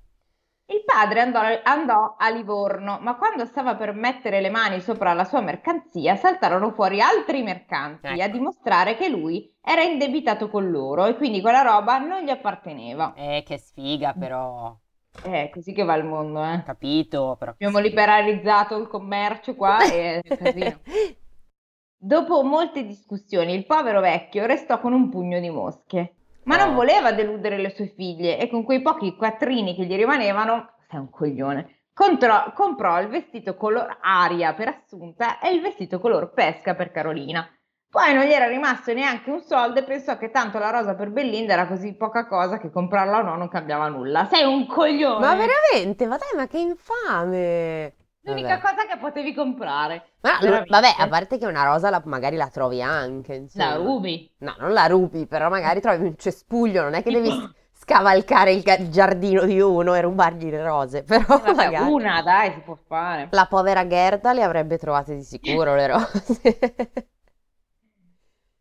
Il 0.69 0.83
padre 0.83 1.21
andò, 1.21 1.39
andò 1.63 2.15
a 2.17 2.29
Livorno, 2.29 2.99
ma 3.01 3.15
quando 3.15 3.45
stava 3.45 3.75
per 3.75 3.93
mettere 3.93 4.41
le 4.41 4.49
mani 4.49 4.81
sopra 4.81 5.13
la 5.13 5.23
sua 5.23 5.39
mercanzia, 5.39 6.17
saltarono 6.17 6.71
fuori 6.71 6.99
altri 6.99 7.41
mercanti 7.41 8.07
Ecco. 8.07 8.21
a 8.21 8.27
dimostrare 8.27 8.95
che 8.97 9.07
lui 9.07 9.49
era 9.61 9.81
indebitato 9.81 10.49
con 10.49 10.69
loro 10.69 11.05
e 11.05 11.15
quindi 11.15 11.39
quella 11.39 11.61
roba 11.61 11.99
non 11.99 12.21
gli 12.21 12.29
apparteneva. 12.29 13.13
Eh, 13.15 13.43
che 13.45 13.57
sfiga 13.57 14.13
però. 14.13 14.77
È 15.23 15.49
così 15.53 15.71
che 15.71 15.83
va 15.83 15.95
il 15.95 16.03
mondo, 16.03 16.43
eh. 16.43 16.61
Capito, 16.63 17.37
però. 17.39 17.51
Abbiamo 17.51 17.79
liberalizzato 17.79 18.75
il 18.75 18.87
commercio 18.87 19.55
qua 19.55 19.89
e 19.89 20.19
è 20.19 20.35
casino. 20.35 20.79
Dopo 21.99 22.43
molte 22.43 22.85
discussioni, 22.85 23.53
il 23.53 23.65
povero 23.65 24.01
vecchio 24.01 24.45
restò 24.45 24.79
con 24.81 24.91
un 24.91 25.09
pugno 25.09 25.39
di 25.39 25.49
mosche, 25.49 26.16
ma 26.47 26.57
non 26.57 26.69
Oh. 26.69 26.73
voleva 26.73 27.11
deludere 27.11 27.57
le 27.57 27.69
sue 27.75 27.93
figlie 27.95 28.39
e 28.39 28.49
con 28.49 28.63
quei 28.63 28.81
pochi 28.81 29.15
quattrini 29.15 29.75
che 29.75 29.85
gli 29.85 29.95
rimanevano, 29.95 30.71
sei 30.89 30.99
un 30.99 31.09
coglione, 31.09 31.83
contro- 31.93 32.51
comprò 32.55 32.99
il 33.01 33.07
vestito 33.09 33.55
color 33.55 33.97
aria 34.01 34.53
per 34.53 34.67
Assunta 34.69 35.39
e 35.39 35.51
il 35.53 35.61
vestito 35.61 35.99
color 35.99 36.31
pesca 36.33 36.73
per 36.75 36.91
Carolina. 36.91 37.47
Poi 37.89 38.13
non 38.13 38.25
gli 38.25 38.31
era 38.33 38.47
rimasto 38.47 38.93
neanche 38.93 39.29
un 39.29 39.39
soldo 39.41 39.79
e 39.79 39.83
pensò 39.83 40.17
che 40.17 40.29
tanto 40.29 40.59
la 40.59 40.69
rosa 40.69 40.93
per 40.95 41.09
Belinda 41.09 41.53
era 41.53 41.67
così 41.67 41.95
poca 41.95 42.27
cosa 42.27 42.57
che 42.59 42.69
comprarla 42.69 43.19
o 43.19 43.21
no 43.21 43.35
non 43.37 43.47
cambiava 43.47 43.87
nulla. 43.87 44.25
Sei 44.25 44.43
un 44.43 44.65
coglione! 44.67 45.25
Ma 45.25 45.35
veramente? 45.35 46.05
Ma 46.05 46.17
dai, 46.17 46.35
ma 46.35 46.47
che 46.47 46.59
infame! 46.59 47.93
L'unica 48.27 48.57
Vabbè. 48.57 48.61
cosa 48.61 48.85
che 48.85 48.97
potevi 48.99 49.33
comprare. 49.33 50.03
Ma 50.21 50.37
Veramente. 50.39 50.69
vabbè, 50.69 50.95
a 50.97 51.07
parte 51.07 51.37
che 51.37 51.45
una 51.45 51.63
rosa 51.63 51.89
la- 51.89 52.01
magari 52.05 52.35
la 52.35 52.49
trovi 52.49 52.81
anche, 52.81 53.33
insomma. 53.35 53.69
La 53.69 53.75
rubi. 53.75 54.31
No, 54.39 54.55
non 54.59 54.73
la 54.73 54.85
rubi, 54.87 55.25
però 55.27 55.49
magari 55.49 55.81
trovi 55.81 56.05
un 56.05 56.17
cespuglio, 56.17 56.81
non 56.83 56.93
è 56.93 57.01
che 57.03 57.11
devi 57.11 57.31
s- 57.31 57.49
scavalcare 57.73 58.51
il, 58.53 58.61
ga- 58.61 58.77
il 58.77 58.89
giardino 58.89 59.45
di 59.45 59.59
uno 59.61 59.95
e 59.95 60.01
rubargli 60.01 60.49
le 60.49 60.63
rose, 60.63 61.03
però 61.03 61.25
Vabbè, 61.39 61.53
magari 61.53 61.89
una, 61.89 62.21
dai, 62.21 62.51
si 62.53 62.59
può 62.61 62.75
fare. 62.75 63.29
la 63.29 63.45
povera 63.47 63.87
Gerda 63.87 64.33
le 64.33 64.43
avrebbe 64.43 64.77
trovate 64.77 65.15
di 65.15 65.23
sicuro 65.23 65.75
le 65.75 65.87
rose. 65.87 66.41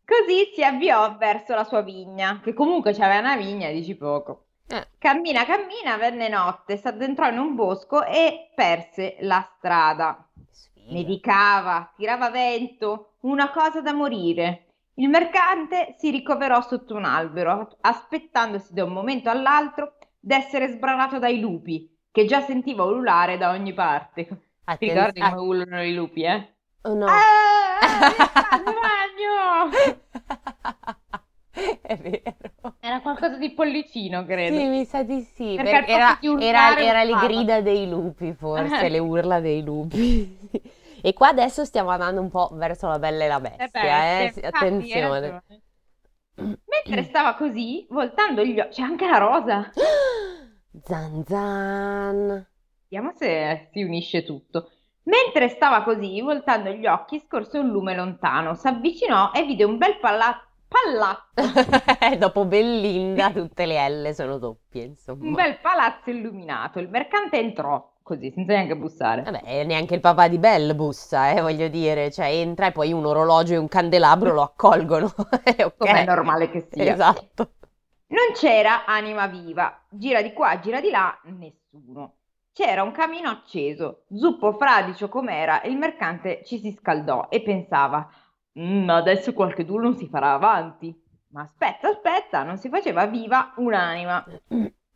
Così 0.03 0.51
si 0.55 0.63
avviò 0.63 1.17
verso 1.17 1.53
la 1.53 1.63
sua 1.63 1.81
vigna, 1.83 2.39
che 2.43 2.53
comunque 2.55 2.93
c'aveva 2.93 3.19
una 3.19 3.37
vigna, 3.37 3.69
dici 3.69 3.95
poco. 3.95 4.46
Eh, 4.69 4.87
Cammina, 4.99 5.45
cammina, 5.45 5.97
venne 5.97 6.27
notte, 6.29 6.77
s'addentrò 6.77 7.27
in 7.29 7.37
un 7.37 7.55
bosco 7.55 8.03
e 8.05 8.51
perse 8.53 9.15
la 9.21 9.41
strada. 9.57 10.27
sfiga. 10.51 10.91
Nevicava, 10.91 11.91
tirava 11.95 12.29
vento, 12.29 13.13
una 13.21 13.49
cosa 13.51 13.81
da 13.81 13.93
morire. 13.93 14.65
Il 14.95 15.09
mercante 15.09 15.95
si 15.97 16.09
ricoverò 16.11 16.61
sotto 16.61 16.95
un 16.95 17.05
albero, 17.05 17.77
aspettandosi 17.81 18.73
da 18.73 18.83
un 18.83 18.93
momento 18.93 19.29
all'altro 19.29 19.97
d'essere 20.19 20.67
sbranato 20.69 21.19
dai 21.19 21.39
lupi, 21.39 21.89
che 22.11 22.25
già 22.25 22.41
sentiva 22.41 22.83
ululare 22.83 23.37
da 23.37 23.51
ogni 23.51 23.73
parte. 23.73 24.25
Ti 24.25 24.37
Attenz- 24.65 24.85
ricordi 24.85 25.21
come 25.21 25.39
ululano 25.39 25.83
i 25.83 25.93
lupi, 25.93 26.23
eh? 26.23 26.53
oh 26.83 26.93
no. 26.95 27.05
Ah, 27.05 27.79
il 28.55 28.63
bagno! 28.63 29.69
È 31.81 31.97
vero. 31.97 32.75
Era 32.79 33.01
qualcosa 33.01 33.37
di 33.37 33.51
pollicino, 33.51 34.25
credo. 34.25 34.55
Sì, 34.55 34.65
mi 34.65 34.85
sa 34.85 35.03
di 35.03 35.21
sì, 35.21 35.55
Perché 35.55 35.85
era, 35.91 36.17
di 36.19 36.45
era- 36.45 36.77
era 36.77 37.03
le 37.03 37.15
grida 37.15 37.61
dei 37.61 37.89
lupi, 37.89 38.33
forse, 38.33 38.85
Eh. 38.85 38.89
le 38.89 38.99
urla 38.99 39.39
dei 39.39 39.63
lupi. 39.63 40.37
E 40.99 41.13
qua 41.13 41.27
adesso 41.27 41.63
stiamo 41.63 41.91
andando 41.91 42.19
un 42.21 42.29
po' 42.29 42.49
verso 42.53 42.87
la 42.87 42.97
bella 42.97 43.23
e 43.23 43.27
la 43.27 43.39
bestia, 43.39 43.69
Eh 43.69 44.23
eh, 44.23 44.25
beh, 44.25 44.31
sì, 44.31 44.39
infatti, 44.39 44.65
attenzione. 44.65 45.43
Mentre 46.35 47.03
stava 47.03 47.35
così, 47.35 47.85
voltando 47.89 48.43
gli 48.43 48.59
occhi, 48.59 48.69
c'è 48.73 48.81
anche 48.81 49.07
la 49.07 49.17
rosa. 49.19 49.71
Zan 50.83 51.23
zan. 51.25 52.45
Vediamo 52.89 53.13
se 53.15 53.69
si 53.71 53.83
unisce 53.83 54.23
tutto. 54.23 54.71
Mentre 55.03 55.49
stava 55.49 55.83
così, 55.83 56.19
voltando 56.21 56.71
gli 56.71 56.87
occhi, 56.87 57.19
scorse 57.19 57.59
un 57.59 57.69
lume 57.69 57.95
lontano, 57.95 58.55
s'avvicinò 58.55 59.31
e 59.33 59.43
vide 59.45 59.63
un 59.63 59.77
bel 59.77 59.99
palla- 59.99 60.46
palazzo, 60.67 62.15
Dopo 62.17 62.45
Bellinda 62.45 63.31
tutte 63.31 63.65
le 63.65 63.89
L 63.89 64.13
sono 64.13 64.37
doppie, 64.37 64.83
insomma. 64.83 65.23
un 65.25 65.33
bel 65.33 65.59
palazzo 65.59 66.09
illuminato. 66.09 66.79
Il 66.79 66.89
mercante 66.89 67.37
entrò, 67.37 67.93
così, 68.03 68.31
senza 68.31 68.53
neanche 68.53 68.75
bussare. 68.75 69.21
Vabbè, 69.23 69.63
neanche 69.63 69.95
il 69.95 70.01
papà 70.01 70.27
di 70.27 70.37
Belle 70.37 70.75
bussa, 70.75 71.31
eh, 71.31 71.41
voglio 71.41 71.67
dire, 71.67 72.11
cioè 72.11 72.27
entra 72.27 72.67
e 72.67 72.71
poi 72.71 72.91
un 72.93 73.05
orologio 73.05 73.53
e 73.53 73.57
un 73.57 73.67
candelabro 73.67 74.33
lo 74.33 74.41
accolgono. 74.41 75.13
Eh, 75.43 75.63
ok. 75.63 75.77
Com'è 75.77 76.05
normale 76.05 76.49
che 76.49 76.67
sia. 76.69 76.93
Esatto. 76.93 77.51
Non 78.07 78.31
c'era 78.33 78.85
anima 78.85 79.27
viva, 79.27 79.81
gira 79.89 80.21
di 80.21 80.31
qua, 80.33 80.59
gira 80.59 80.79
di 80.79 80.89
là, 80.89 81.17
nessuno. 81.23 82.13
C'era 82.53 82.81
un 82.83 82.91
camino 82.91 83.29
acceso, 83.29 84.05
zuppo 84.13 84.53
fradicio 84.53 85.09
com'era, 85.09 85.61
e 85.61 85.69
il 85.69 85.77
mercante 85.77 86.41
ci 86.45 86.59
si 86.59 86.71
scaldò 86.79 87.27
e 87.29 87.41
pensava, 87.41 88.09
"Mm, 88.59 88.89
adesso 88.89 89.33
qualcheduno 89.33 89.93
si 89.93 90.07
farà 90.07 90.33
avanti. 90.33 90.95
Ma 91.29 91.41
aspetta, 91.41 91.89
aspetta, 91.89 92.43
non 92.43 92.57
si 92.57 92.69
faceva 92.69 93.05
viva 93.05 93.53
un'anima. 93.57 94.25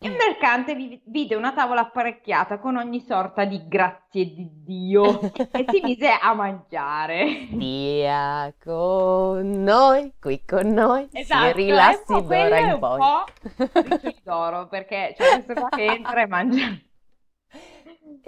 Il 0.04 0.14
mercante 0.14 0.74
vi- 0.74 1.00
vide 1.06 1.36
una 1.36 1.54
tavola 1.54 1.82
apparecchiata 1.82 2.58
con 2.58 2.76
ogni 2.78 3.02
sorta 3.02 3.46
di 3.46 3.68
grazie 3.68 4.26
di 4.34 4.50
Dio 4.64 5.20
e 5.52 5.66
si 5.70 5.80
mise 5.84 6.10
a 6.10 6.34
mangiare. 6.34 7.46
Stia 7.48 8.52
con 8.64 9.52
noi, 9.62 10.14
qui 10.20 10.44
con 10.44 10.68
noi, 10.70 11.08
Esatto, 11.12 11.46
si 11.48 11.54
rilassi 11.54 12.04
po' 12.06 12.24
quello 12.24 12.44
d'ora 12.44 12.58
è 12.58 12.62
in 12.62 12.72
un 12.72 12.80
poi. 12.80 13.00
po' 13.00 13.24
Riccioli 13.84 14.16
d'oro, 14.24 14.68
perché 14.68 15.14
c'è 15.16 15.30
questo 15.34 15.54
qua 15.54 15.70
che 15.70 15.86
entra 15.86 16.22
e 16.22 16.28
mangia. 16.28 16.68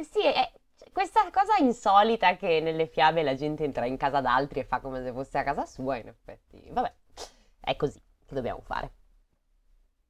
Sì, 0.02 0.22
è 0.26 0.52
questa 0.94 1.30
cosa 1.32 1.58
insolita 1.58 2.38
che 2.38 2.62
nelle 2.62 2.88
fiabe 2.88 3.24
la 3.24 3.36
gente 3.36 3.64
entra 3.64 3.86
in 3.86 3.98
casa 3.98 4.22
d'altri 4.22 4.62
e 4.62 4.64
fa 4.64 4.80
come 4.80 5.04
se 5.04 5.12
fosse 5.12 5.38
a 5.40 5.44
casa 5.44 5.66
sua, 5.66 5.98
in 5.98 6.08
effetti, 6.08 6.70
vabbè, 6.72 6.94
è 7.60 7.76
così, 7.76 8.00
che 8.26 8.36
dobbiamo 8.36 8.62
fare? 8.62 8.92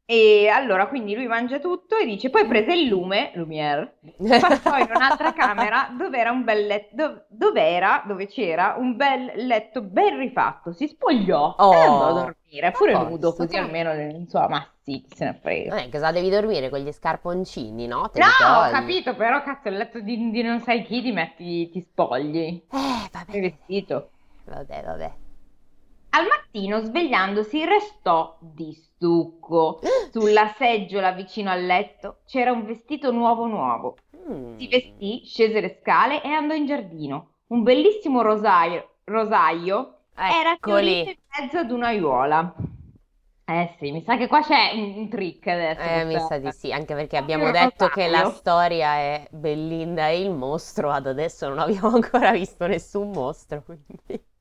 E 0.05 0.47
allora 0.49 0.87
quindi 0.87 1.15
lui 1.15 1.27
mangia 1.27 1.59
tutto 1.59 1.95
e 1.97 2.05
dice, 2.05 2.29
poi 2.29 2.45
prese 2.45 2.73
il 2.73 2.87
lume, 2.87 3.31
Lumière, 3.35 3.99
passò 4.37 4.77
in 4.77 4.89
un'altra 4.91 5.31
camera 5.33 5.93
dove 5.97 6.17
era 6.17 6.31
un 6.31 6.43
bel 6.43 6.65
letto, 6.65 7.25
dove 7.29 7.61
era, 7.61 8.03
dove 8.05 8.27
c'era 8.27 8.75
un 8.77 8.95
bel 8.97 9.31
letto 9.45 9.81
ben 9.81 10.17
rifatto, 10.17 10.73
si 10.73 10.87
spogliò 10.87 11.55
Oh, 11.57 11.65
e 11.67 11.81
andò 11.81 12.07
a 12.07 12.13
dormire, 12.13 12.73
pure 12.73 12.95
ma 12.95 13.05
nudo, 13.05 13.33
posto, 13.33 13.35
così 13.35 13.57
almeno 13.57 14.25
so, 14.27 14.47
ma 14.49 14.69
sì, 14.81 15.01
chi 15.01 15.15
se 15.15 15.25
ne 15.25 15.39
frega. 15.41 15.75
Vabbè, 15.75 15.89
cosa 15.89 16.11
devi 16.13 16.29
dormire 16.29 16.69
con 16.69 16.79
gli 16.79 16.91
scarponcini, 16.91 17.85
no? 17.87 18.09
Te 18.11 18.21
No, 18.21 18.25
ho 18.61 18.67
capito, 18.69 19.15
però 19.15 19.41
cazzo, 19.43 19.67
il 19.69 19.75
letto 19.77 19.99
di, 19.99 20.29
di 20.31 20.41
non 20.41 20.61
sai 20.61 20.83
chi 20.83 21.01
ti 21.01 21.11
metti, 21.11 21.69
ti 21.69 21.81
spogli, 21.81 22.63
Eh, 22.71 23.07
vabbè, 23.13 23.39
vestito. 23.39 24.11
vabbè, 24.45 24.83
vabbè. 24.83 25.17
Al 26.11 26.25
mattino, 26.27 26.79
svegliandosi, 26.79 27.65
restò 27.65 28.37
di 28.39 28.71
stucco. 29.03 29.81
Sulla 30.11 30.53
seggiola 30.57 31.11
vicino 31.11 31.51
al 31.51 31.65
letto 31.65 32.19
c'era 32.25 32.53
un 32.53 32.65
vestito 32.65 33.11
nuovo 33.11 33.45
nuovo. 33.45 33.97
Mm. 34.31 34.57
Si 34.57 34.67
vestì, 34.69 35.21
scese 35.25 35.59
le 35.59 35.77
scale 35.81 36.23
e 36.23 36.29
andò 36.29 36.53
in 36.53 36.65
giardino. 36.65 37.31
Un 37.47 37.63
bellissimo 37.63 38.21
rosaio, 38.21 38.95
rosaio 39.03 39.97
era 40.15 40.57
fiorito 40.59 41.09
in 41.09 41.15
mezzo 41.37 41.57
ad 41.57 41.71
un'aiuola. 41.71 42.55
Eh 43.45 43.75
sì, 43.77 43.91
mi 43.91 44.01
sa 44.01 44.15
che 44.15 44.27
qua 44.27 44.41
c'è 44.41 44.71
un, 44.73 44.93
un 44.95 45.09
trick 45.09 45.47
adesso. 45.47 45.81
Eh, 45.81 46.05
mi 46.05 46.17
sa 46.17 46.37
di 46.37 46.49
sì, 46.51 46.71
anche 46.71 46.95
perché 46.95 47.17
abbiamo 47.17 47.51
detto 47.51 47.89
che 47.89 48.07
la 48.07 48.29
storia 48.29 48.95
è 48.95 49.27
Bellinda 49.29 50.07
e 50.07 50.21
il 50.21 50.31
mostro, 50.31 50.89
ad 50.89 51.07
adesso 51.07 51.49
non 51.49 51.59
abbiamo 51.59 51.89
ancora 51.93 52.31
visto 52.31 52.65
nessun 52.65 53.11
mostro, 53.11 53.61
quindi... 53.63 54.31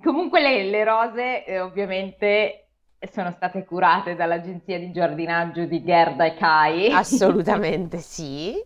Comunque 0.00 0.40
le, 0.40 0.64
le 0.64 0.84
rose 0.84 1.44
eh, 1.44 1.60
ovviamente 1.60 2.63
sono 3.10 3.30
state 3.32 3.64
curate 3.64 4.14
dall'agenzia 4.14 4.78
di 4.78 4.90
giardinaggio 4.92 5.64
di 5.64 5.82
Gerda 5.84 6.24
e 6.24 6.34
Kai. 6.34 6.90
Assolutamente 6.92 7.98
sì. 7.98 8.54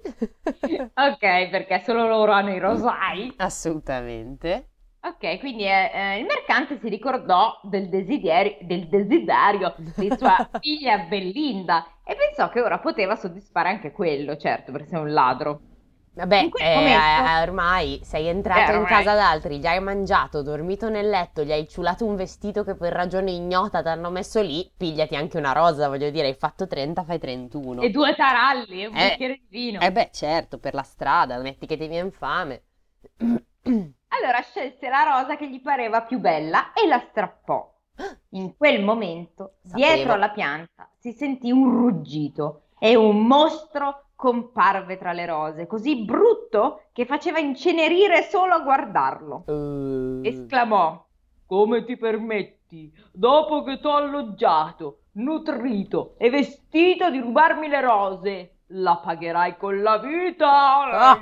Ok, 0.98 1.48
perché 1.50 1.82
solo 1.84 2.06
loro 2.06 2.32
hanno 2.32 2.52
i 2.52 2.58
rosai. 2.58 3.32
Assolutamente. 3.36 4.68
Ok, 5.00 5.38
quindi 5.38 5.64
eh, 5.64 5.90
eh, 5.94 6.18
il 6.18 6.26
mercante 6.26 6.78
si 6.80 6.88
ricordò 6.88 7.60
del 7.62 7.88
desiderio, 7.88 8.56
del 8.62 8.88
desiderio 8.88 9.74
di 9.78 10.10
sua 10.16 10.48
figlia 10.60 10.98
Bellinda 10.98 11.86
e 12.04 12.16
pensò 12.16 12.48
che 12.48 12.60
ora 12.60 12.78
poteva 12.78 13.14
soddisfare 13.14 13.68
anche 13.68 13.92
quello, 13.92 14.36
certo, 14.36 14.72
perché 14.72 14.88
sei 14.88 15.00
un 15.00 15.12
ladro. 15.12 15.60
Vabbè, 16.18 16.36
In 16.40 16.50
eh, 16.56 16.74
momento- 16.74 17.30
eh, 17.30 17.42
ormai 17.42 18.00
sei 18.02 18.26
entrato 18.26 18.72
Eh, 18.72 18.74
in 18.74 18.80
ormai. 18.82 19.04
casa 19.04 19.14
d'altri, 19.14 19.58
gli 19.60 19.66
hai 19.66 19.80
mangiato, 19.80 20.42
dormito 20.42 20.88
nel 20.88 21.08
letto, 21.08 21.44
gli 21.44 21.52
hai 21.52 21.68
ciulato 21.68 22.04
un 22.04 22.16
vestito 22.16 22.64
che 22.64 22.74
per 22.74 22.92
ragione 22.92 23.30
ignota 23.30 23.82
ti 23.82 23.88
hanno 23.88 24.10
messo 24.10 24.40
lì, 24.42 24.68
pigliati 24.76 25.14
anche 25.14 25.38
una 25.38 25.52
rosa, 25.52 25.86
voglio 25.86 26.10
dire, 26.10 26.26
hai 26.26 26.34
fatto 26.34 26.66
30, 26.66 27.04
fai 27.04 27.20
31. 27.20 27.82
E 27.82 27.90
due 27.90 28.16
taralli 28.16 28.82
e 28.82 28.86
un 28.88 28.96
Eh, 28.96 29.10
bicchiere 29.10 29.34
di 29.34 29.46
vino. 29.48 29.80
Eh 29.80 29.92
beh, 29.92 30.08
certo, 30.12 30.58
per 30.58 30.74
la 30.74 30.82
strada, 30.82 31.38
metti 31.38 31.66
che 31.66 31.76
ti 31.76 31.86
viene 31.86 32.10
fame. 32.10 32.62
Allora 34.10 34.40
scelse 34.42 34.88
la 34.88 35.04
rosa 35.04 35.36
che 35.36 35.48
gli 35.48 35.60
pareva 35.60 36.02
più 36.02 36.18
bella 36.18 36.72
e 36.72 36.88
la 36.88 36.98
strappò. 37.10 37.72
In 38.30 38.56
quel 38.56 38.82
momento, 38.82 39.58
Sapevo. 39.62 39.94
dietro 39.94 40.12
alla 40.14 40.30
pianta, 40.30 40.90
si 40.98 41.12
sentì 41.12 41.52
un 41.52 41.70
ruggito 41.70 42.62
e 42.80 42.96
un 42.96 43.24
mostro 43.24 44.07
comparve 44.18 44.98
tra 44.98 45.12
le 45.12 45.26
rose, 45.26 45.68
così 45.68 46.04
brutto 46.04 46.86
che 46.92 47.06
faceva 47.06 47.38
incenerire 47.38 48.24
solo 48.24 48.54
a 48.54 48.58
guardarlo. 48.58 49.44
Eh, 49.46 50.28
Esclamò: 50.28 51.06
Come 51.46 51.84
ti 51.84 51.96
permetti, 51.96 52.92
dopo 53.12 53.62
che 53.62 53.78
t'ho 53.78 53.94
alloggiato, 53.94 55.02
nutrito 55.12 56.16
e 56.18 56.30
vestito, 56.30 57.10
di 57.10 57.20
rubarmi 57.20 57.68
le 57.68 57.80
rose? 57.80 58.54
La 58.72 58.96
pagherai 58.96 59.56
con 59.56 59.80
la 59.82 59.98
vita! 59.98 61.16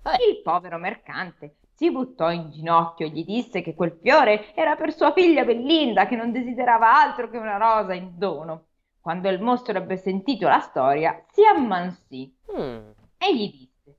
Il 0.26 0.40
povero 0.42 0.78
mercante 0.78 1.56
si 1.74 1.92
buttò 1.92 2.30
in 2.30 2.50
ginocchio 2.50 3.04
e 3.04 3.10
gli 3.10 3.26
disse 3.26 3.60
che 3.60 3.74
quel 3.74 3.98
fiore 4.02 4.54
era 4.54 4.74
per 4.74 4.94
sua 4.94 5.12
figlia 5.12 5.44
Bellinda, 5.44 6.06
che 6.06 6.16
non 6.16 6.32
desiderava 6.32 6.98
altro 6.98 7.28
che 7.28 7.36
una 7.36 7.58
rosa 7.58 7.92
in 7.92 8.12
dono. 8.16 8.67
Quando 9.00 9.28
il 9.28 9.40
mostro 9.40 9.76
ebbe 9.78 9.96
sentito 9.96 10.46
la 10.48 10.60
storia, 10.60 11.24
si 11.30 11.42
ammansì 11.44 12.34
mm, 12.52 12.90
e 13.18 13.36
gli 13.36 13.50
disse: 13.50 13.98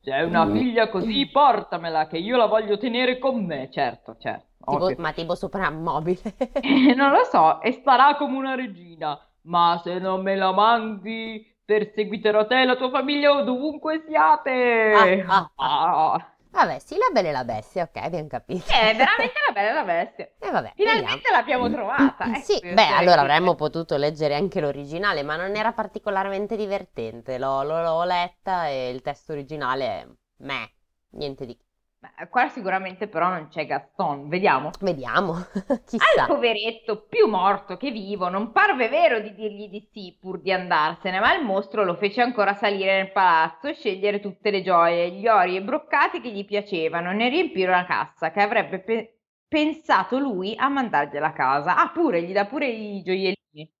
Se 0.00 0.12
è 0.12 0.22
una 0.22 0.46
figlia 0.46 0.88
così, 0.88 1.28
portamela, 1.28 2.06
che 2.06 2.18
io 2.18 2.36
la 2.36 2.46
voglio 2.46 2.78
tenere 2.78 3.18
con 3.18 3.44
me. 3.44 3.68
Certo, 3.70 4.16
certo. 4.18 4.46
tipo- 4.64 4.94
ma 4.98 5.12
tipo 5.12 5.34
soprammobile. 5.34 6.20
Eh, 6.60 6.94
non 6.94 7.10
lo 7.10 7.24
so, 7.24 7.60
e 7.60 7.72
starà 7.72 8.16
come 8.16 8.36
una 8.36 8.54
regina. 8.54 9.18
Ma 9.42 9.80
se 9.82 9.98
non 9.98 10.22
me 10.22 10.36
la 10.36 10.52
mandi, 10.52 11.44
perseguiterò 11.64 12.46
te 12.46 12.62
e 12.62 12.64
la 12.64 12.76
tua 12.76 12.90
famiglia 12.90 13.30
o 13.32 13.42
dovunque 13.42 14.04
siate. 14.06 15.24
Ah, 15.26 15.50
ah, 15.56 16.12
Ah. 16.12 16.32
Vabbè, 16.58 16.80
sì, 16.80 16.96
la 16.96 17.08
bella 17.12 17.28
e 17.28 17.32
la 17.32 17.44
bestia, 17.44 17.84
ok, 17.84 17.96
abbiamo 18.02 18.26
capito. 18.26 18.72
È 18.72 18.94
veramente 18.96 19.32
la 19.46 19.52
bella 19.52 19.70
e 19.70 19.72
la 19.74 19.84
bestia. 19.84 20.28
E 20.40 20.50
vabbè, 20.50 20.72
vediamo. 20.76 20.98
Finalmente 20.98 21.30
l'abbiamo 21.30 21.70
trovata. 21.70 22.24
ecco, 22.24 22.40
Sì, 22.40 22.60
beh, 22.60 22.86
allora 22.86 23.14
che- 23.14 23.20
avremmo 23.20 23.54
potuto 23.54 23.96
leggere 23.96 24.34
anche 24.34 24.60
l'originale, 24.60 25.22
ma 25.22 25.36
non 25.36 25.54
era 25.54 25.72
particolarmente 25.72 26.56
divertente. 26.56 27.38
L'ho, 27.38 27.62
l'ho- 27.62 27.80
l'ho 27.82 28.04
letta 28.04 28.66
e 28.66 28.90
il 28.90 29.02
testo 29.02 29.32
originale 29.32 29.84
è 29.86 30.06
meh, 30.38 30.72
niente 31.10 31.46
di... 31.46 31.56
Beh, 32.00 32.28
qua 32.28 32.48
sicuramente 32.48 33.08
però 33.08 33.28
non 33.28 33.48
c'è 33.48 33.66
Gaston, 33.66 34.28
vediamo. 34.28 34.70
Vediamo, 34.80 35.34
Al 35.96 36.06
chissà. 36.14 36.26
poveretto, 36.26 37.06
più 37.08 37.26
morto 37.28 37.76
che 37.76 37.90
vivo, 37.90 38.28
non 38.28 38.52
parve 38.52 38.88
vero 38.88 39.20
di 39.20 39.34
dirgli 39.34 39.68
di 39.68 39.80
sì 39.92 40.16
pur 40.20 40.40
di 40.40 40.52
andarsene, 40.52 41.18
ma 41.20 41.34
il 41.34 41.44
mostro 41.44 41.84
lo 41.84 41.94
fece 41.96 42.20
ancora 42.22 42.54
salire 42.54 42.96
nel 42.96 43.12
palazzo 43.12 43.66
e 43.68 43.74
scegliere 43.74 44.20
tutte 44.20 44.50
le 44.50 44.62
gioie, 44.62 45.10
gli 45.10 45.26
ori 45.26 45.56
e 45.56 45.62
broccati 45.62 46.20
che 46.20 46.30
gli 46.30 46.44
piacevano, 46.44 47.10
e 47.10 47.14
ne 47.14 47.28
riempire 47.28 47.70
una 47.72 47.84
cassa 47.86 48.30
che 48.30 48.40
avrebbe 48.40 48.80
pe- 48.80 49.18
pensato 49.48 50.18
lui 50.18 50.54
a 50.56 50.68
mandargliela 50.68 51.28
a 51.28 51.32
casa. 51.32 51.76
Ah, 51.76 51.90
pure, 51.90 52.22
gli 52.22 52.32
dà 52.32 52.46
pure 52.46 52.66
i 52.68 53.02
gioiellini. 53.02 53.72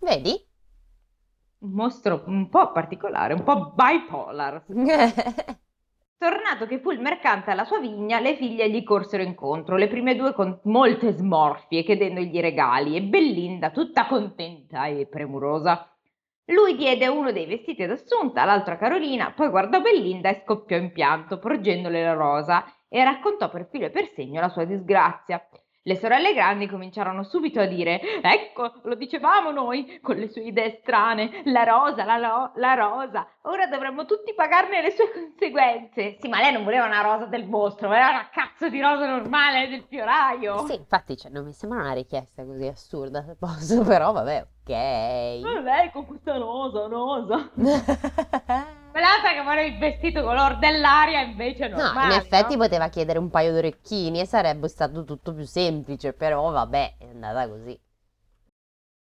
Vedi? 0.00 0.46
Un 1.62 1.70
mostro 1.72 2.22
un 2.26 2.48
po' 2.48 2.70
particolare, 2.70 3.34
un 3.34 3.42
po' 3.42 3.72
bipolar. 3.74 4.64
Tornato 6.24 6.64
che 6.64 6.80
fu 6.80 6.90
il 6.90 7.00
mercante 7.00 7.50
alla 7.50 7.66
sua 7.66 7.78
vigna, 7.78 8.18
le 8.18 8.36
figlie 8.36 8.70
gli 8.70 8.82
corsero 8.82 9.22
incontro, 9.22 9.76
le 9.76 9.88
prime 9.88 10.16
due 10.16 10.32
con 10.32 10.58
molte 10.62 11.12
smorfie, 11.12 11.82
chiedendogli 11.82 12.40
regali, 12.40 12.96
e 12.96 13.02
Bellinda, 13.02 13.68
tutta 13.68 14.06
contenta 14.06 14.86
e 14.86 15.04
premurosa. 15.04 15.86
Lui 16.46 16.76
diede 16.76 17.08
uno 17.08 17.30
dei 17.30 17.44
vestiti 17.44 17.82
ad 17.82 17.90
Assunta, 17.90 18.40
all'altro 18.40 18.72
a 18.72 18.78
Carolina, 18.78 19.34
poi 19.36 19.50
guardò 19.50 19.82
Bellinda 19.82 20.30
e 20.30 20.40
scoppiò 20.42 20.78
in 20.78 20.92
pianto, 20.92 21.38
porgendole 21.38 22.02
la 22.02 22.14
rosa, 22.14 22.64
e 22.88 23.04
raccontò 23.04 23.50
per 23.50 23.68
filo 23.70 23.84
e 23.84 23.90
per 23.90 24.08
segno 24.14 24.40
la 24.40 24.48
sua 24.48 24.64
disgrazia. 24.64 25.46
Le 25.86 25.96
sorelle 25.96 26.32
grandi 26.32 26.66
cominciarono 26.66 27.24
subito 27.24 27.60
a 27.60 27.66
dire: 27.66 28.00
Ecco, 28.22 28.72
lo 28.84 28.94
dicevamo 28.94 29.50
noi, 29.50 30.00
con 30.00 30.16
le 30.16 30.30
sue 30.30 30.40
idee 30.44 30.78
strane, 30.80 31.42
la 31.44 31.62
rosa, 31.64 32.04
la, 32.04 32.16
lo- 32.16 32.52
la 32.54 32.72
rosa, 32.72 33.26
ora 33.42 33.66
dovremmo 33.66 34.06
tutti 34.06 34.32
pagarne 34.34 34.80
le 34.80 34.92
sue 34.92 35.10
conseguenze. 35.12 36.16
Sì, 36.20 36.28
ma 36.28 36.40
lei 36.40 36.52
non 36.54 36.64
voleva 36.64 36.86
una 36.86 37.02
rosa 37.02 37.26
del 37.26 37.44
mostro, 37.46 37.88
voleva 37.88 38.08
una 38.08 38.30
cazzo 38.32 38.70
di 38.70 38.80
rosa 38.80 39.06
normale 39.06 39.68
del 39.68 39.84
fioraio. 39.86 40.66
Sì, 40.66 40.74
infatti, 40.74 41.18
cioè, 41.18 41.30
non 41.30 41.44
mi 41.44 41.52
sembra 41.52 41.80
una 41.80 41.92
richiesta 41.92 42.44
così 42.46 42.66
assurda, 42.66 43.22
se 43.22 43.36
posso, 43.38 43.82
però 43.84 44.12
vabbè, 44.12 44.46
ok. 44.62 45.42
Ma 45.42 45.60
lei 45.60 45.90
con 45.90 46.06
questa 46.06 46.38
rosa, 46.38 46.86
rosa. 46.86 47.50
Quell'altra 48.94 49.32
che 49.32 49.42
vuole 49.42 49.66
il 49.66 49.78
vestito 49.78 50.22
color 50.22 50.58
dell'aria 50.58 51.20
invece 51.20 51.68
No, 51.68 51.76
normale. 51.78 52.14
in 52.14 52.20
effetti 52.20 52.52
no? 52.52 52.58
poteva 52.60 52.88
chiedere 52.88 53.18
un 53.18 53.28
paio 53.28 53.52
d'orecchini 53.52 54.20
e 54.20 54.24
sarebbe 54.26 54.68
stato 54.68 55.04
tutto 55.04 55.34
più 55.34 55.44
semplice, 55.44 56.12
però 56.14 56.50
vabbè, 56.50 56.94
è 56.98 57.08
andata 57.08 57.48
così. 57.48 57.78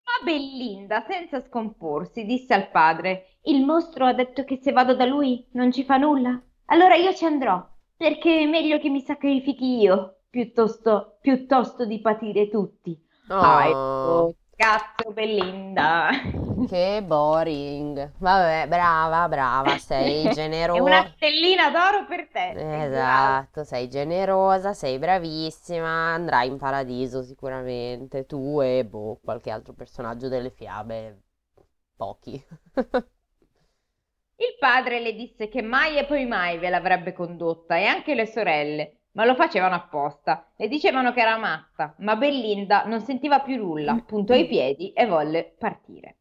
Ma 0.05 0.25
Bellinda, 0.25 1.05
senza 1.09 1.43
scomporsi, 1.43 2.25
disse 2.25 2.55
al 2.55 2.71
padre: 2.71 3.39
Il 3.43 3.65
mostro 3.65 4.07
ha 4.07 4.13
detto 4.13 4.45
che 4.45 4.61
se 4.63 4.71
vado 4.71 4.95
da 4.95 5.05
lui 5.05 5.45
non 5.55 5.73
ci 5.73 5.83
fa 5.85 5.97
nulla. 5.97 6.41
Allora 6.67 6.95
io 6.95 7.13
ci 7.15 7.25
andrò, 7.25 7.69
perché 7.97 8.41
è 8.41 8.47
meglio 8.47 8.79
che 8.79 8.89
mi 8.89 9.01
sacrifichi 9.01 9.81
io, 9.81 10.21
piuttosto, 10.31 11.19
piuttosto 11.21 11.85
di 11.85 12.01
patire 12.01 12.49
tutti. 12.49 12.97
Ah, 13.29 13.63
Oh, 13.67 13.69
ecco, 13.69 14.37
cazzo 14.57 15.13
Bellinda. 15.13 16.11
che 16.69 17.03
boring. 17.05 18.13
Vabbè, 18.19 18.69
brava, 18.69 19.29
brava, 19.29 19.79
sei 19.79 20.31
generosa. 20.33 20.83
una 20.83 21.13
stellina 21.17 21.71
d'oro 21.71 22.07
per 22.07 22.29
te. 22.31 22.61
Esatto, 22.85 23.65
sei 23.65 23.89
generosa, 23.89 24.73
sei 24.75 24.99
bravissima, 24.99 25.89
andrai 26.15 26.49
in 26.49 26.59
paradiso 26.59 27.23
sicuramente, 27.23 28.27
tu 28.27 28.61
e 28.61 28.85
boh, 28.85 29.19
qualche 29.23 29.51
altro 29.51 29.73
personaggio 29.73 30.29
delle 30.29 30.51
fiabe, 30.51 31.23
pochi. 31.97 32.43
Il 34.37 34.57
padre 34.59 35.01
le 35.01 35.15
disse 35.15 35.49
che 35.49 35.63
mai 35.63 35.97
e 35.97 36.05
poi 36.05 36.27
mai 36.27 36.59
ve 36.59 36.69
l'avrebbe 36.69 37.15
condotta 37.15 37.79
e 37.79 37.87
anche 37.87 38.15
le 38.15 38.27
sorelle, 38.27 39.02
ma 39.13 39.25
lo 39.25 39.35
facevano 39.35 39.75
apposta. 39.75 40.47
Le 40.57 40.69
dicevano 40.69 41.13
che 41.13 41.21
era 41.21 41.37
matta, 41.37 41.95
ma 41.99 42.17
Bellinda 42.17 42.85
non 42.87 43.01
sentiva 43.01 43.41
più 43.41 43.57
nulla, 43.57 44.03
puntò 44.07 44.35
i 44.35 44.47
piedi 44.47 44.93
e 44.93 45.07
volle 45.07 45.55
partire. 45.59 46.17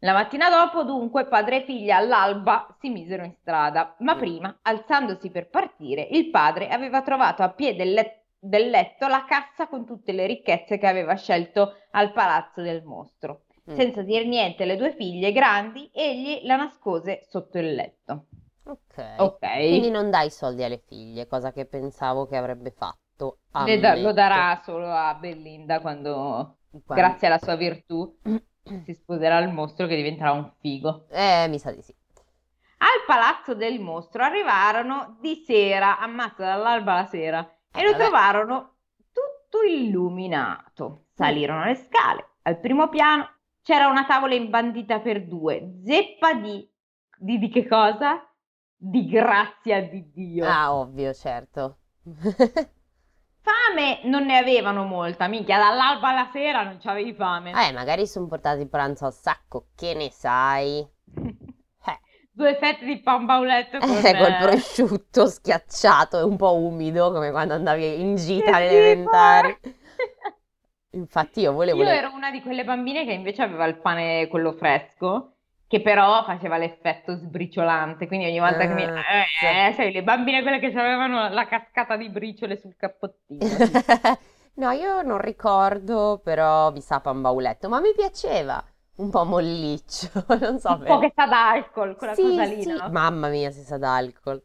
La 0.00 0.12
mattina 0.12 0.48
dopo, 0.48 0.84
dunque, 0.84 1.26
padre 1.26 1.56
e 1.62 1.64
figlia 1.64 1.96
all'alba 1.96 2.76
si 2.78 2.88
misero 2.88 3.24
in 3.24 3.34
strada, 3.40 3.96
ma 3.98 4.14
prima, 4.16 4.58
alzandosi 4.62 5.30
per 5.30 5.48
partire, 5.48 6.06
il 6.12 6.30
padre 6.30 6.68
aveva 6.68 7.02
trovato 7.02 7.42
a 7.42 7.50
piede 7.50 7.84
del 7.84 7.92
let- 7.94 8.22
del 8.38 8.70
letto 8.70 9.08
la 9.08 9.24
cassa 9.24 9.66
con 9.66 9.84
tutte 9.84 10.12
le 10.12 10.26
ricchezze 10.26 10.78
che 10.78 10.86
aveva 10.86 11.16
scelto 11.16 11.74
al 11.90 12.12
palazzo 12.12 12.62
del 12.62 12.84
mostro. 12.84 13.42
Mm, 13.68 13.74
Senza 13.74 14.02
dir 14.02 14.24
niente 14.26 14.62
alle 14.62 14.76
due 14.76 14.94
figlie 14.94 15.32
grandi, 15.32 15.90
egli 15.92 16.40
la 16.44 16.56
nascose 16.56 17.24
sotto 17.28 17.58
il 17.58 17.74
letto. 17.74 18.26
Ok, 18.68 19.16
Ok, 19.18 19.38
quindi 19.40 19.90
non 19.90 20.10
dai 20.10 20.30
soldi 20.30 20.62
alle 20.62 20.82
figlie, 20.86 21.26
cosa 21.26 21.52
che 21.52 21.64
pensavo 21.64 22.26
che 22.26 22.36
avrebbe 22.36 22.70
fatto. 22.70 23.38
Da- 23.50 23.96
lo 23.96 24.12
darà 24.12 24.60
solo 24.62 24.90
a 24.90 25.14
Bellinda 25.14 25.80
quando, 25.80 26.58
Quando- 26.70 26.94
grazie 26.94 27.26
alla 27.26 27.38
sua 27.38 27.56
virtù, 27.56 28.14
si 28.84 28.92
sposerà 28.94 29.38
il 29.38 29.48
mostro 29.52 29.86
che 29.86 29.96
diventerà 29.96 30.32
un 30.32 30.52
figo. 30.60 31.06
Eh, 31.10 31.46
mi 31.48 31.58
sa 31.58 31.72
di 31.72 31.82
sì. 31.82 31.94
Al 32.80 33.04
palazzo 33.06 33.54
del 33.54 33.80
mostro 33.80 34.22
arrivarono 34.22 35.16
di 35.20 35.42
sera, 35.44 35.98
ammazza 35.98 36.44
dall'alba 36.44 36.92
alla 36.92 37.06
sera, 37.06 37.40
e 37.72 37.82
lo 37.82 37.90
vabbè. 37.92 38.04
trovarono 38.04 38.76
tutto 39.12 39.36
tutto 39.48 39.62
illuminato. 39.62 41.06
Salirono 41.14 41.64
le 41.64 41.74
scale. 41.74 42.28
Al 42.42 42.60
primo 42.60 42.88
piano 42.88 43.28
c'era 43.62 43.88
una 43.88 44.04
tavola 44.04 44.34
imbandita 44.34 45.00
per 45.00 45.26
due, 45.26 45.80
zeppa 45.84 46.34
di... 46.34 46.68
di, 47.16 47.38
di 47.38 47.48
che 47.48 47.66
cosa? 47.66 48.27
Di 48.80 49.08
grazia 49.08 49.82
di 49.82 50.08
Dio. 50.12 50.46
Ah, 50.46 50.72
ovvio, 50.72 51.12
certo. 51.12 51.78
Fame 53.42 54.00
non 54.04 54.24
ne 54.24 54.38
avevano 54.38 54.84
molta, 54.84 55.26
minchia, 55.26 55.58
dall'alba 55.58 56.10
alla 56.10 56.28
sera 56.32 56.62
non 56.62 56.78
c'avevi 56.78 57.12
fame. 57.14 57.50
Eh, 57.50 57.72
magari 57.72 58.06
sono 58.06 58.26
portati 58.26 58.66
pranzo 58.66 59.06
al 59.06 59.12
sacco, 59.12 59.68
che 59.74 59.94
ne 59.94 60.10
sai? 60.12 60.78
Eh, 60.78 61.98
Due 62.30 62.56
fette 62.56 62.84
di 62.84 63.00
pan 63.00 63.24
bauletto 63.24 63.78
con... 63.78 63.90
eh, 63.90 64.16
col 64.16 64.36
prosciutto 64.40 65.26
schiacciato 65.26 66.20
e 66.20 66.22
un 66.22 66.36
po' 66.36 66.54
umido, 66.54 67.10
come 67.10 67.32
quando 67.32 67.54
andavi 67.54 68.00
in 68.00 68.14
gita 68.14 68.56
alle 68.56 68.68
elementari. 68.68 69.58
Infatti 70.90 71.40
io 71.40 71.52
volevo... 71.52 71.82
Io 71.82 71.88
ero 71.88 72.12
una 72.14 72.30
di 72.30 72.40
quelle 72.42 72.62
bambine 72.64 73.04
che 73.04 73.12
invece 73.12 73.42
aveva 73.42 73.64
il 73.64 73.78
pane 73.78 74.28
quello 74.28 74.52
fresco, 74.52 75.37
che 75.68 75.80
però 75.82 76.24
faceva 76.24 76.56
l'effetto 76.58 77.14
sbriciolante, 77.16 78.06
quindi 78.08 78.26
ogni 78.26 78.40
volta 78.40 78.66
che 78.66 78.74
mi... 78.74 78.84
Ah, 78.84 79.24
Eh, 79.40 79.72
sai, 79.74 79.92
le 79.92 80.02
bambine 80.02 80.42
quelle 80.42 80.58
che 80.58 80.66
avevano 80.68 81.28
la 81.28 81.46
cascata 81.46 81.96
di 81.96 82.08
briciole 82.10 82.56
sul 82.58 82.74
cappottino. 82.76 83.64
No, 84.58 84.70
io 84.72 85.02
non 85.02 85.18
ricordo, 85.20 86.20
però 86.22 86.72
mi 86.72 86.80
sa 86.80 87.00
pan 87.00 87.20
bauletto, 87.20 87.68
ma 87.68 87.80
mi 87.80 87.92
piaceva. 87.94 88.62
Un 88.96 89.10
po' 89.10 89.24
molliccio, 89.24 90.10
non 90.40 90.58
so 90.58 90.76
Un 90.76 90.84
po' 90.84 90.98
che 91.00 91.12
sa 91.16 91.26
d'alcol, 91.26 91.96
quella 91.96 92.16
Sì, 92.16 92.20
cosa 92.20 92.44
lì, 92.44 92.64
sì. 92.64 92.66
no? 92.66 92.86
Mamma 92.86 93.28
mia, 93.28 93.50
si 93.52 93.62
sa 93.62 93.78
d'alcol. 93.78 94.42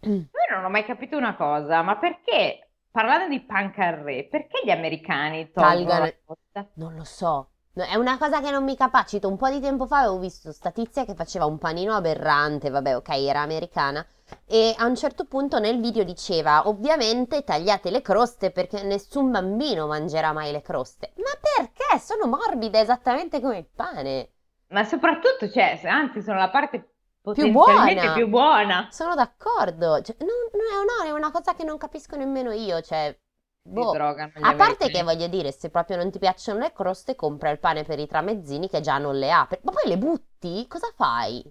Io 0.34 0.54
non 0.56 0.64
ho 0.64 0.68
mai 0.68 0.84
capito 0.84 1.16
una 1.16 1.34
cosa, 1.36 1.80
ma 1.82 1.96
perché, 1.96 2.72
parlando 2.90 3.28
di 3.28 3.40
pan 3.44 3.72
carré, 3.72 4.26
perché 4.28 4.60
gli 4.64 4.70
americani 4.70 5.50
tolgono 5.52 5.98
la 5.98 6.12
costa? 6.24 6.70
Non 6.74 6.94
lo 6.96 7.04
so. 7.04 7.51
No, 7.74 7.84
È 7.84 7.94
una 7.96 8.18
cosa 8.18 8.40
che 8.40 8.50
non 8.50 8.64
mi 8.64 8.76
capacito. 8.76 9.28
Un 9.28 9.36
po' 9.36 9.48
di 9.48 9.60
tempo 9.60 9.86
fa 9.86 10.00
avevo 10.00 10.18
visto 10.18 10.52
sta 10.52 10.70
tizia 10.70 11.04
che 11.04 11.14
faceva 11.14 11.46
un 11.46 11.58
panino 11.58 11.94
aberrante, 11.94 12.68
vabbè, 12.70 12.96
ok, 12.96 13.08
era 13.10 13.40
americana. 13.40 14.04
E 14.46 14.74
a 14.76 14.86
un 14.86 14.94
certo 14.96 15.24
punto 15.26 15.58
nel 15.58 15.80
video 15.80 16.04
diceva, 16.04 16.68
ovviamente 16.68 17.44
tagliate 17.44 17.90
le 17.90 18.02
croste 18.02 18.50
perché 18.50 18.82
nessun 18.82 19.30
bambino 19.30 19.86
mangerà 19.86 20.32
mai 20.32 20.52
le 20.52 20.60
croste. 20.62 21.12
Ma 21.16 21.30
perché? 21.40 21.98
Sono 21.98 22.26
morbide 22.26 22.80
esattamente 22.80 23.40
come 23.40 23.58
il 23.58 23.66
pane. 23.74 24.30
Ma 24.68 24.84
soprattutto, 24.84 25.48
cioè, 25.50 25.80
anzi, 25.84 26.22
sono 26.22 26.38
la 26.38 26.50
parte 26.50 26.94
Più 27.32 27.50
buona. 27.52 28.12
più 28.14 28.26
buona. 28.28 28.88
Sono 28.90 29.14
d'accordo. 29.14 30.00
Cioè, 30.02 30.16
non, 30.20 30.28
non- 30.52 30.84
no, 30.84 31.04
è 31.06 31.10
una 31.12 31.30
cosa 31.30 31.54
che 31.54 31.64
non 31.64 31.78
capisco 31.78 32.16
nemmeno 32.16 32.50
io. 32.52 32.80
Cioè, 32.80 33.16
boh. 33.62 33.92
drogano 33.92 34.32
gli 34.34 34.44
A 34.44 34.54
parte 34.54 34.90
che 34.90 35.02
voglio 35.02 35.28
dire, 35.28 35.52
se 35.52 35.70
proprio 35.70 35.96
non 35.96 36.10
ti 36.10 36.18
piacciono 36.18 36.58
le 36.60 36.72
croste, 36.72 37.14
compra 37.14 37.50
il 37.50 37.58
pane 37.58 37.84
per 37.84 37.98
i 37.98 38.06
tramezzini 38.06 38.68
che 38.68 38.80
già 38.80 38.98
non 38.98 39.16
le 39.18 39.30
ha. 39.32 39.46
Per- 39.48 39.60
Ma 39.62 39.72
poi 39.72 39.88
le 39.88 39.98
butti? 39.98 40.66
Cosa 40.68 40.92
fai? 40.94 41.42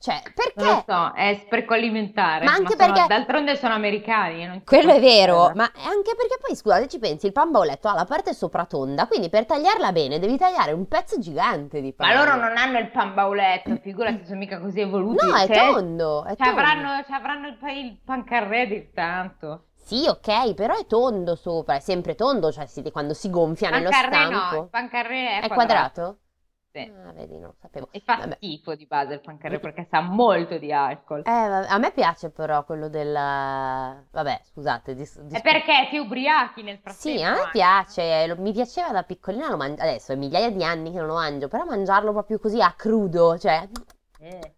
Cioè, 0.00 0.22
Non 0.22 0.32
lo 0.54 0.62
perché? 0.64 0.84
so, 0.86 1.12
è 1.12 1.40
spreco 1.44 1.74
alimentare, 1.74 2.44
Ma 2.44 2.52
anche 2.52 2.76
sono- 2.76 2.92
perché- 2.92 3.08
d'altronde 3.08 3.56
sono 3.56 3.74
americani, 3.74 4.46
non 4.46 4.58
ci 4.58 4.64
Quello 4.64 4.90
è 4.92 5.00
posso 5.00 5.06
vero, 5.08 5.44
credere. 5.46 5.54
ma 5.56 5.64
anche 5.90 6.14
perché 6.14 6.38
poi, 6.40 6.54
scusate, 6.54 6.86
ci 6.86 6.98
pensi, 7.00 7.26
il 7.26 7.32
pan 7.32 7.50
bauletto 7.50 7.88
ha 7.88 7.94
la 7.94 8.04
parte 8.04 8.32
sopra 8.32 8.64
tonda, 8.66 9.08
quindi 9.08 9.28
per 9.28 9.44
tagliarla 9.46 9.90
bene 9.90 10.20
devi 10.20 10.36
tagliare 10.38 10.70
un 10.70 10.86
pezzo 10.86 11.18
gigante 11.18 11.80
di 11.80 11.92
Ma 11.96 12.06
pane. 12.06 12.16
loro 12.16 12.36
non 12.36 12.56
hanno 12.56 12.78
il 12.78 12.90
pan 12.92 13.12
bauletto, 13.12 13.74
figurati, 13.82 14.24
sono 14.24 14.38
mica 14.38 14.60
così 14.60 14.78
evoluti. 14.78 15.26
No, 15.26 15.34
è 15.34 15.46
cioè, 15.46 15.56
tondo, 15.72 16.24
è 16.26 16.36
ci 16.36 16.44
tondo. 16.44 16.60
avranno, 16.60 17.02
ci 17.04 17.12
avranno 17.12 17.46
il, 17.48 17.56
pa- 17.56 17.72
il 17.72 17.98
pan 18.04 18.22
carré 18.22 18.66
di 18.68 18.92
tanto. 18.92 19.64
Sì, 19.88 20.06
ok, 20.06 20.52
però 20.52 20.76
è 20.76 20.84
tondo 20.84 21.34
sopra, 21.34 21.76
è 21.76 21.80
sempre 21.80 22.14
tondo, 22.14 22.52
cioè 22.52 22.66
si- 22.66 22.82
quando 22.90 23.14
si 23.14 23.30
gonfia 23.30 23.70
nello 23.70 23.88
no, 23.88 23.96
stampo. 23.96 24.62
il 24.64 24.68
pan 24.68 24.88
carré 24.90 25.40
è, 25.40 25.44
È 25.44 25.48
quadrato? 25.48 26.18
Sì. 26.70 26.80
Ah, 26.80 27.12
vedi, 27.12 27.38
non 27.38 27.54
sapevo. 27.58 27.88
E 27.90 28.00
fa 28.00 28.16
Vabbè. 28.16 28.34
schifo 28.36 28.74
di 28.74 28.84
base 28.84 29.14
il 29.14 29.20
pan 29.20 29.38
carré 29.38 29.58
perché 29.58 29.86
sa 29.90 30.02
molto 30.02 30.58
di 30.58 30.70
alcol. 30.70 31.22
Eh, 31.24 31.30
a 31.30 31.78
me 31.78 31.90
piace 31.92 32.28
però 32.28 32.66
quello 32.66 32.90
del... 32.90 33.14
Vabbè, 33.14 34.40
scusate, 34.44 34.94
dis- 34.94 35.18
È 35.20 35.22
dis- 35.22 35.40
perché 35.40 35.88
ti 35.88 35.96
ubriachi 35.96 36.62
nel 36.62 36.76
frattempo 36.76 37.18
Sì, 37.18 37.24
a 37.24 37.32
me 37.32 37.48
piace, 37.50 38.26
lo- 38.26 38.36
mi 38.36 38.52
piaceva 38.52 38.90
da 38.90 39.04
piccolina, 39.04 39.48
lo 39.48 39.56
mangio, 39.56 39.80
adesso 39.80 40.12
è 40.12 40.16
migliaia 40.16 40.50
di 40.50 40.62
anni 40.62 40.90
che 40.92 40.98
non 40.98 41.06
lo 41.06 41.14
mangio, 41.14 41.48
però 41.48 41.64
mangiarlo 41.64 42.12
proprio 42.12 42.38
così 42.38 42.60
a 42.60 42.72
crudo, 42.76 43.38
cioè... 43.38 43.66
Eh. 44.20 44.52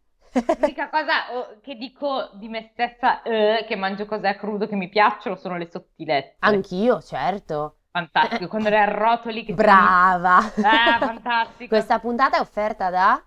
L'unica 0.59 0.89
cosa 0.89 1.33
oh, 1.33 1.59
che 1.61 1.75
dico 1.77 2.31
di 2.35 2.49
me 2.49 2.71
stessa 2.73 3.23
eh, 3.23 3.65
che 3.67 3.77
mangio 3.77 4.07
cose 4.07 4.29
a 4.29 4.37
crudo 4.37 4.67
che 4.69 4.77
mi 4.77 4.89
piacciono 4.89 5.37
sono 5.37 5.57
le 5.57 5.69
sottilette. 5.71 6.37
Anch'io, 6.41 7.01
certo. 7.01 7.77
Fantastico, 7.91 8.47
quando 8.49 8.69
le 8.69 8.79
arrotoli 8.79 9.41
che 9.41 9.47
ti- 9.47 9.55
Brava! 9.55 10.39
Ah, 10.63 10.99
fantastico. 11.01 11.69
Questa 11.69 11.99
puntata 11.99 12.37
è 12.37 12.41
offerta 12.41 12.89
da 12.91 13.21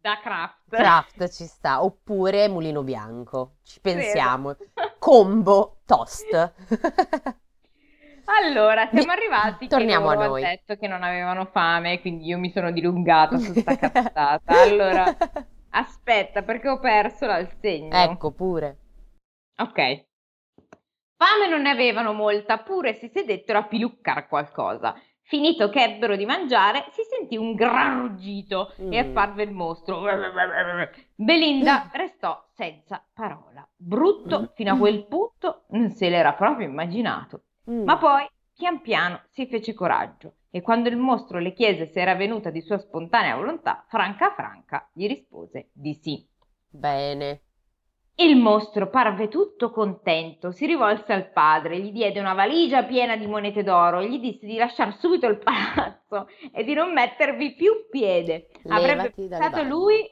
Da 0.00 0.20
craft. 0.22 0.68
Kraft, 0.70 1.28
ci 1.30 1.44
sta, 1.46 1.82
oppure 1.82 2.48
Mulino 2.48 2.82
Bianco, 2.82 3.56
ci 3.64 3.80
pensiamo. 3.80 4.54
Vero. 4.56 4.94
Combo 4.98 5.80
toast. 5.84 6.52
Allora, 8.26 8.88
siamo 8.90 9.12
arrivati 9.12 9.66
che 9.66 9.76
torniamo 9.76 10.08
a 10.08 10.14
loro 10.14 10.28
noi. 10.28 10.42
hanno 10.44 10.54
detto 10.54 10.76
che 10.76 10.88
non 10.88 11.02
avevano 11.02 11.44
fame, 11.52 12.00
quindi 12.00 12.26
io 12.26 12.38
mi 12.38 12.50
sono 12.50 12.70
dilungata 12.70 13.36
su 13.38 13.52
sta 13.52 13.76
cazzata. 13.76 14.40
Allora, 14.62 15.04
aspetta, 15.74 16.42
perché 16.42 16.68
ho 16.68 16.78
perso 16.78 17.26
il 17.26 17.48
segno. 17.60 17.94
Ecco 17.94 18.32
pure. 18.32 18.78
Ok. 19.58 20.04
Fame 21.16 21.48
non 21.48 21.62
ne 21.62 21.70
avevano 21.70 22.12
molta, 22.12 22.58
pure 22.58 22.94
si 22.94 23.08
sedettero 23.08 23.58
a 23.60 23.64
piluccare 23.64 24.26
qualcosa. 24.26 24.94
Finito 25.26 25.70
che 25.70 25.82
ebbero 25.82 26.16
di 26.16 26.26
mangiare, 26.26 26.84
si 26.90 27.02
sentì 27.02 27.36
un 27.36 27.54
gran 27.54 28.00
ruggito 28.00 28.74
e 28.76 29.02
Mm. 29.02 29.08
apparve 29.10 29.42
il 29.44 29.52
mostro. 29.52 30.02
Belinda 31.14 31.88
restò 31.94 32.44
senza 32.52 33.02
parola. 33.12 33.66
Brutto 33.74 34.52
fino 34.54 34.74
a 34.74 34.76
quel 34.76 35.06
punto 35.06 35.64
non 35.68 35.90
se 35.90 36.10
l'era 36.10 36.34
proprio 36.34 36.66
immaginato. 36.66 37.44
Mm. 37.70 37.84
Ma 37.84 37.96
poi, 37.96 38.28
pian 38.54 38.80
piano, 38.82 39.22
si 39.30 39.46
fece 39.46 39.72
coraggio 39.72 40.34
e 40.54 40.62
quando 40.62 40.88
il 40.88 40.96
mostro 40.96 41.40
le 41.40 41.52
chiese 41.52 41.88
se 41.88 42.00
era 42.00 42.14
venuta 42.14 42.50
di 42.50 42.60
sua 42.60 42.78
spontanea 42.78 43.34
volontà, 43.34 43.84
franca 43.88 44.32
franca 44.36 44.88
gli 44.92 45.08
rispose 45.08 45.70
di 45.72 45.98
sì. 46.00 46.24
Bene. 46.70 47.40
Il 48.14 48.36
mostro 48.36 48.88
parve 48.88 49.26
tutto 49.26 49.72
contento, 49.72 50.52
si 50.52 50.66
rivolse 50.66 51.12
al 51.12 51.32
padre, 51.32 51.80
gli 51.80 51.90
diede 51.90 52.20
una 52.20 52.34
valigia 52.34 52.84
piena 52.84 53.16
di 53.16 53.26
monete 53.26 53.64
d'oro 53.64 53.98
e 53.98 54.08
gli 54.08 54.20
disse 54.20 54.46
di 54.46 54.56
lasciare 54.56 54.92
subito 54.92 55.26
il 55.26 55.38
palazzo 55.42 56.28
e 56.52 56.62
di 56.62 56.72
non 56.72 56.92
mettervi 56.92 57.54
più 57.54 57.88
piede. 57.90 58.50
Avrebbe 58.68 59.02
Levati 59.02 59.26
dalle 59.26 59.50
pensato 59.50 59.62
lui 59.64 60.08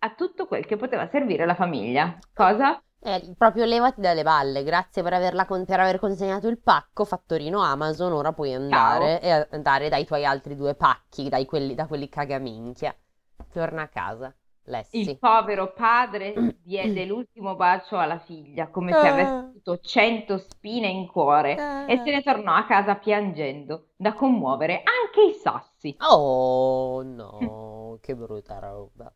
a 0.00 0.10
tutto 0.10 0.46
quel 0.46 0.66
che 0.66 0.76
poteva 0.76 1.08
servire 1.08 1.46
la 1.46 1.54
famiglia. 1.54 2.18
Cosa? 2.34 2.78
Eh, 3.00 3.34
proprio 3.38 3.64
levati 3.64 4.00
dalle 4.00 4.22
balle, 4.24 4.64
grazie 4.64 5.02
per, 5.02 5.12
averla 5.12 5.46
con- 5.46 5.64
per 5.64 5.78
aver 5.78 5.98
consegnato 6.00 6.48
il 6.48 6.58
pacco, 6.58 7.04
fattorino 7.04 7.60
Amazon, 7.62 8.12
ora 8.12 8.32
puoi 8.32 8.52
andare 8.52 9.20
e 9.20 9.46
andare 9.50 9.88
dai 9.88 10.04
tuoi 10.04 10.24
altri 10.24 10.56
due 10.56 10.74
pacchi, 10.74 11.28
dai 11.28 11.44
quelli, 11.44 11.74
da 11.74 11.86
quelli 11.86 12.08
cagaminchia. 12.08 12.94
Torna 13.52 13.82
a 13.82 13.88
casa, 13.88 14.34
Lessi. 14.64 14.98
Il 15.00 15.18
povero 15.18 15.72
padre 15.72 16.34
diede 16.62 17.04
l'ultimo 17.06 17.54
bacio 17.54 17.96
alla 17.98 18.18
figlia, 18.18 18.68
come 18.68 18.92
se 18.92 19.06
Eh. 19.06 19.10
avesse 19.10 19.32
avuto 19.32 19.78
cento 19.78 20.36
spine 20.38 20.88
in 20.88 21.06
cuore, 21.06 21.52
e 21.86 21.96
se 22.04 22.10
ne 22.10 22.22
tornò 22.22 22.52
a 22.54 22.64
casa 22.66 22.96
piangendo, 22.96 23.90
da 23.96 24.12
commuovere 24.12 24.82
anche 24.82 25.22
i 25.22 25.34
sassi. 25.34 25.96
Oh 26.00 27.02
no, 27.02 27.98
che 28.02 28.14
brutta 28.16 28.58
roba. 28.58 29.12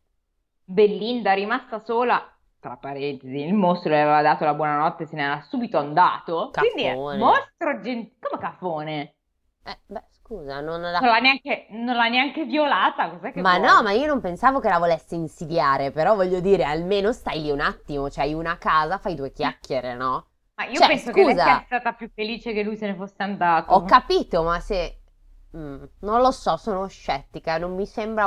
Bellinda, 0.64 1.35
rimasta 1.35 1.79
sola, 1.79 2.21
tra 2.62 2.77
parentesi, 2.79 3.40
il 3.40 3.55
mostro 3.55 3.90
le 3.90 4.01
aveva 4.03 4.22
dato 4.22 4.44
la 4.44 4.55
buonanotte 4.55 5.03
e 5.03 5.07
se 5.07 5.16
ne 5.16 5.22
era 5.25 5.42
subito 5.42 5.79
andato. 5.79 6.51
Quindi 6.57 6.85
è 6.85 6.94
mostro 7.11 7.81
gentile. 7.81 8.16
Come 8.20 8.40
cafone? 8.40 9.16
Eh, 9.64 9.79
beh, 9.87 10.05
scusa, 10.11 10.61
non 10.61 10.81
Non 11.01 11.11
la... 11.11 11.11
l'ha 11.11 11.18
neanche, 11.18 11.66
non 11.70 11.96
l'ha 11.96 12.09
neanche 12.09 12.46
violata, 12.46 13.11
cos'è 13.11 13.31
che 13.33 13.42
Ma 13.42 13.59
vuoi? 13.59 13.59
no, 13.59 13.83
ma 13.83 13.92
io 13.92 14.07
non 14.07 14.20
pensavo 14.22 14.59
che 14.59 14.68
la 14.70 14.79
volesse 14.79 15.14
insidiare, 15.14 15.90
però 15.90 16.14
voglio 16.14 16.40
dire, 16.40 16.64
almeno 16.64 17.12
stai 17.12 17.42
lì 17.42 17.51
un 17.51 17.61
attimo, 17.61 18.09
cioè 18.11 18.25
hai 18.25 18.33
una 18.35 18.57
casa, 18.59 18.96
fai 18.98 19.14
due 19.14 19.33
chiacchiere, 19.33 19.94
no? 19.94 20.29
Ma 20.55 20.64
io 20.66 20.81
Cioè, 20.81 20.87
penso 20.87 21.12
che 21.12 21.25
lei 21.25 21.37
scusa. 21.37 21.44
sia 21.44 21.62
stata 21.66 21.92
più 21.92 22.11
felice 22.14 22.53
che 22.55 22.62
lui 22.62 22.77
se 22.79 22.87
ne 22.87 22.94
fosse 22.94 23.22
andato. 23.22 23.75
Ho 23.75 23.83
capito, 23.85 24.44
ma 24.44 24.61
se... 24.61 25.01
mm, 25.57 25.83
non 26.01 26.20
lo 26.20 26.31
so, 26.31 26.57
sono 26.57 26.87
scettica, 26.87 27.59
non 27.59 27.75
mi 27.75 27.87
sembra 27.87 28.27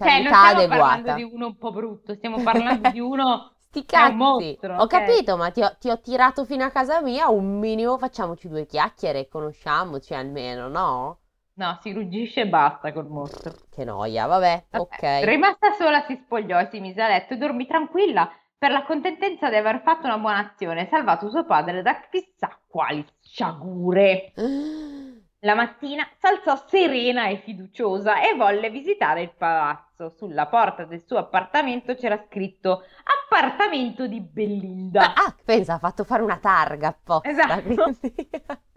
Cioè, 0.00 0.20
non 0.20 0.34
un'ospitalità 0.34 0.34
stiamo 0.34 0.64
parlando 0.66 1.10
adeguata. 1.10 1.12
di 1.12 1.22
uno 1.22 1.46
un 1.46 1.56
po' 1.56 1.70
brutto, 1.70 2.14
stiamo 2.14 2.40
parlando 2.40 2.88
di 2.88 2.98
uno 3.00 3.51
Sti 3.72 3.86
cazzi! 3.86 4.08
mostro, 4.12 4.76
Ho 4.76 4.86
ok. 4.86 4.92
capito, 4.92 5.38
ma 5.38 5.50
ti 5.50 5.62
ho, 5.62 5.74
ti 5.78 5.88
ho 5.88 5.98
tirato 5.98 6.44
fino 6.44 6.62
a 6.62 6.70
casa 6.70 7.00
mia, 7.00 7.28
un 7.30 7.58
minimo 7.58 7.96
facciamoci 7.96 8.48
due 8.48 8.66
chiacchiere, 8.66 9.28
conosciamoci 9.28 10.12
almeno, 10.12 10.68
no? 10.68 11.18
No, 11.54 11.78
si 11.80 11.92
ruggisce 11.92 12.42
e 12.42 12.48
basta 12.48 12.92
col 12.92 13.08
mostro. 13.08 13.60
Che 13.70 13.84
noia, 13.84 14.26
vabbè, 14.26 14.66
Vabbè, 14.70 15.04
ok. 15.20 15.30
Rimasta 15.30 15.72
sola 15.72 16.00
si 16.02 16.16
spogliò 16.16 16.58
e 16.60 16.68
si 16.70 16.80
mise 16.80 17.00
a 17.02 17.08
letto 17.08 17.34
e 17.34 17.36
dormì 17.36 17.66
tranquilla, 17.66 18.30
per 18.58 18.70
la 18.70 18.84
contentezza 18.84 19.48
di 19.48 19.56
aver 19.56 19.80
fatto 19.82 20.06
una 20.06 20.18
buona 20.18 20.38
azione 20.50 20.82
e 20.82 20.88
salvato 20.88 21.28
suo 21.30 21.44
padre 21.44 21.82
da 21.82 22.00
chissà 22.10 22.58
quali 22.66 23.04
sciagure. 23.20 24.34
La 25.44 25.56
mattina 25.56 26.08
s'alzò 26.20 26.54
serena 26.68 27.26
e 27.26 27.38
fiduciosa 27.38 28.20
e 28.20 28.36
volle 28.36 28.70
visitare 28.70 29.22
il 29.22 29.32
palazzo. 29.36 30.08
Sulla 30.10 30.46
porta 30.46 30.84
del 30.84 31.02
suo 31.04 31.18
appartamento 31.18 31.96
c'era 31.96 32.16
scritto 32.28 32.84
appartamento 33.26 34.06
di 34.06 34.20
Bellinda. 34.20 35.14
Ah, 35.14 35.34
pensa, 35.44 35.74
ha 35.74 35.78
fatto 35.78 36.04
fare 36.04 36.22
una 36.22 36.38
targa 36.38 36.88
apposta. 36.88 37.28
Esatto. 37.28 37.96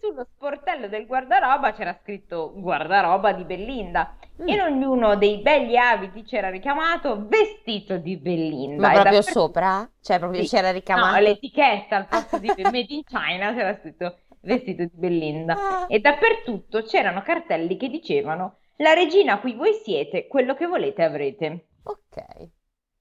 Sullo 0.00 0.24
sportello 0.30 0.86
del 0.86 1.06
guardaroba 1.06 1.72
c'era 1.72 1.98
scritto 2.02 2.52
guardaroba 2.54 3.32
di 3.32 3.44
Bellinda. 3.44 4.16
Mm. 4.42 4.48
In 4.48 4.60
ognuno 4.60 5.16
dei 5.16 5.38
begli 5.38 5.76
abiti 5.76 6.22
c'era 6.24 6.50
richiamato 6.50 7.26
vestito 7.26 7.96
di 7.96 8.18
Bellinda. 8.18 8.82
Ma 8.88 8.92
proprio 8.92 9.12
dappertutto- 9.14 9.40
sopra? 9.40 9.90
Cioè, 10.00 10.18
proprio 10.18 10.42
Sì. 10.42 10.48
c'era 10.54 10.68
No, 10.68 10.74
ricamato. 10.74 11.20
l'etichetta 11.22 11.96
al 11.96 12.06
posto 12.06 12.38
di 12.38 12.52
Made 12.54 12.86
in 12.88 13.02
China 13.02 13.54
c'era 13.54 13.74
scritto 13.78 14.18
vestito 14.46 14.84
di 14.84 14.90
Bellinda. 14.94 15.54
Ah. 15.54 15.86
E 15.88 15.98
dappertutto 15.98 16.82
c'erano 16.82 17.22
cartelli 17.22 17.76
che 17.76 17.88
dicevano 17.88 18.58
la 18.76 18.92
regina 18.92 19.34
a 19.34 19.40
cui 19.40 19.54
voi 19.54 19.72
siete, 19.74 20.26
quello 20.26 20.54
che 20.54 20.66
volete 20.66 21.02
avrete. 21.02 21.66
Ok. 21.82 22.48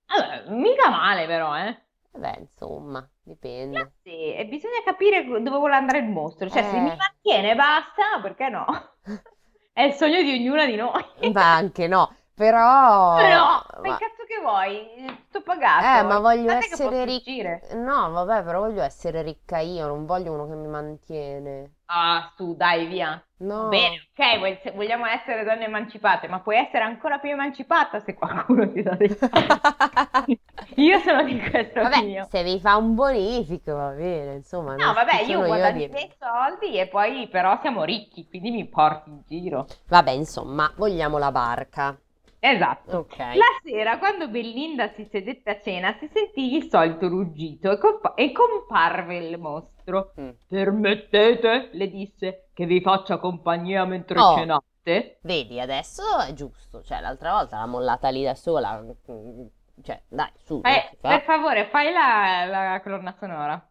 Allora, 0.07 0.43
mica 0.49 0.89
male 0.89 1.25
però, 1.25 1.57
eh. 1.57 1.77
Beh, 2.11 2.37
insomma, 2.39 3.07
dipende. 3.23 3.79
Ma 3.79 3.91
sì, 4.01 4.33
e 4.33 4.45
bisogna 4.47 4.81
capire 4.83 5.25
dove 5.25 5.49
vuole 5.57 5.75
andare 5.75 5.99
il 5.99 6.05
mostro. 6.05 6.49
Cioè, 6.49 6.63
se 6.63 6.77
Eh. 6.77 6.79
mi 6.79 6.95
mantiene 6.95 7.51
e 7.51 7.55
basta, 7.55 8.19
perché 8.21 8.49
no? 8.49 8.65
È 9.73 9.81
il 9.81 9.93
sogno 9.93 10.21
di 10.21 10.31
ognuna 10.31 10.65
di 10.65 10.75
noi. 10.75 11.03
Ma 11.33 11.55
anche 11.55 11.87
no, 11.87 12.14
però... 12.35 13.15
No, 13.29 13.63
ma 13.81 13.87
il 13.89 13.95
cazzo 13.97 14.23
che 14.25 14.39
vuoi? 14.41 15.25
Sto 15.29 15.41
pagato. 15.41 15.87
Eh, 15.87 16.03
ma 16.03 16.19
voglio 16.19 16.51
che 16.57 16.57
essere 16.59 16.77
posso 16.77 17.03
ricca. 17.05 17.23
uscire. 17.29 17.67
No, 17.75 18.11
vabbè, 18.11 18.43
però 18.43 18.59
voglio 18.61 18.81
essere 18.83 19.21
ricca 19.21 19.59
io, 19.59 19.87
non 19.87 20.05
voglio 20.05 20.33
uno 20.33 20.47
che 20.47 20.55
mi 20.55 20.67
mantiene. 20.67 21.73
Ah, 21.87 22.31
su, 22.35 22.55
dai, 22.55 22.85
via. 22.87 23.23
No. 23.39 23.61
Bene, 23.69 24.09
ok, 24.13 24.37
vuoi- 24.37 24.59
se 24.63 24.71
vogliamo 24.71 25.05
essere 25.05 25.43
donne 25.43 25.65
emancipate, 25.65 26.27
ma 26.27 26.39
puoi 26.41 26.57
essere 26.57 26.83
ancora 26.83 27.19
più 27.19 27.29
emancipata 27.31 27.99
se 28.01 28.13
qualcuno 28.13 28.71
ti 28.71 28.81
dà 28.83 28.95
dei 28.95 29.09
soldi. 29.09 30.39
Io 30.77 30.99
sono 30.99 31.23
di 31.23 31.39
questa 31.49 31.81
Vabbè, 31.81 31.95
opinione. 31.95 32.29
se 32.29 32.43
vi 32.43 32.59
fa 32.59 32.75
un 32.77 32.95
bonifico 32.95 33.73
va 33.75 33.91
bene, 33.91 34.35
insomma, 34.35 34.75
No, 34.77 34.93
non 34.93 34.93
vabbè, 34.93 35.21
io 35.23 35.41
sono 35.41 35.43
a 35.43 35.47
guadagno 35.47 35.83
i 35.83 35.87
dire. 35.87 35.91
miei 35.91 36.13
soldi 36.17 36.77
e 36.79 36.87
poi 36.87 37.27
però 37.27 37.59
siamo 37.59 37.83
ricchi, 37.83 38.25
quindi 38.29 38.51
mi 38.51 38.67
porti 38.69 39.09
in 39.09 39.21
giro. 39.27 39.67
Vabbè, 39.87 40.11
insomma, 40.11 40.71
vogliamo 40.75 41.17
la 41.17 41.31
barca. 41.31 41.99
Esatto. 42.47 42.97
Ok. 42.99 43.17
La 43.17 43.59
sera, 43.63 43.97
quando 43.97 44.27
Bellinda 44.29 44.89
si 44.93 45.03
sedette 45.05 45.49
a 45.49 45.59
cena, 45.59 45.95
si 45.99 46.07
sentì 46.13 46.55
il 46.55 46.69
solito 46.69 47.07
ruggito 47.07 47.71
e, 47.71 47.77
compa- 47.79 48.13
e 48.13 48.31
comparve 48.31 49.17
il 49.17 49.39
mostro. 49.39 50.13
Mm. 50.19 50.29
Permettete, 50.47 51.69
le 51.73 51.89
disse, 51.89 52.49
che 52.53 52.65
vi 52.65 52.81
faccia 52.81 53.17
compagnia 53.17 53.85
mentre 53.85 54.19
Oh. 54.19 54.35
cenate? 54.35 55.17
Vedi, 55.21 55.59
adesso 55.59 56.03
è 56.19 56.31
giusto, 56.33 56.83
cioè 56.83 57.01
l'altra 57.01 57.31
volta 57.31 57.57
l'ha 57.57 57.65
mollata 57.65 58.09
lì 58.09 58.23
da 58.23 58.35
sola, 58.35 58.79
mm, 58.79 59.45
cioè 59.81 59.99
dai, 60.07 60.29
su, 60.35 60.61
Fai- 60.61 60.87
si 60.91 60.97
fa. 61.01 61.09
per 61.09 61.21
favore, 61.23 61.65
fai 61.69 61.91
la, 61.91 62.45
la 62.45 62.81
colonna 62.83 63.11
sonora. 63.19 63.67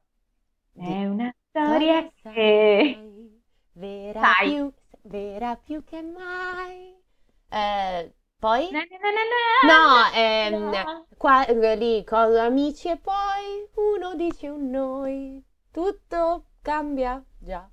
È 0.77 1.07
una 1.07 1.33
storia 1.49 2.11
che... 2.21 3.31
Vera 3.77 4.21
Sai. 4.21 4.49
più, 4.55 4.73
vera 5.03 5.57
più 5.57 5.85
che 5.85 6.03
mai. 6.03 6.93
Eh, 7.49 8.15
poi? 8.45 8.71
Na, 8.71 8.81
na, 8.81 8.99
na, 9.01 9.25
na, 9.33 9.73
No, 9.73 10.15
ehm, 10.15 11.07
qua, 11.17 11.47
eh, 11.47 11.77
lì, 11.77 12.05
con 12.05 12.37
amici 12.37 12.91
e 12.91 12.99
poi 12.99 13.67
uno 13.77 14.15
dice 14.15 14.51
un 14.51 14.69
noi, 14.69 15.43
tutto 15.73 16.49
cambia 16.61 17.25
già. 17.39 17.67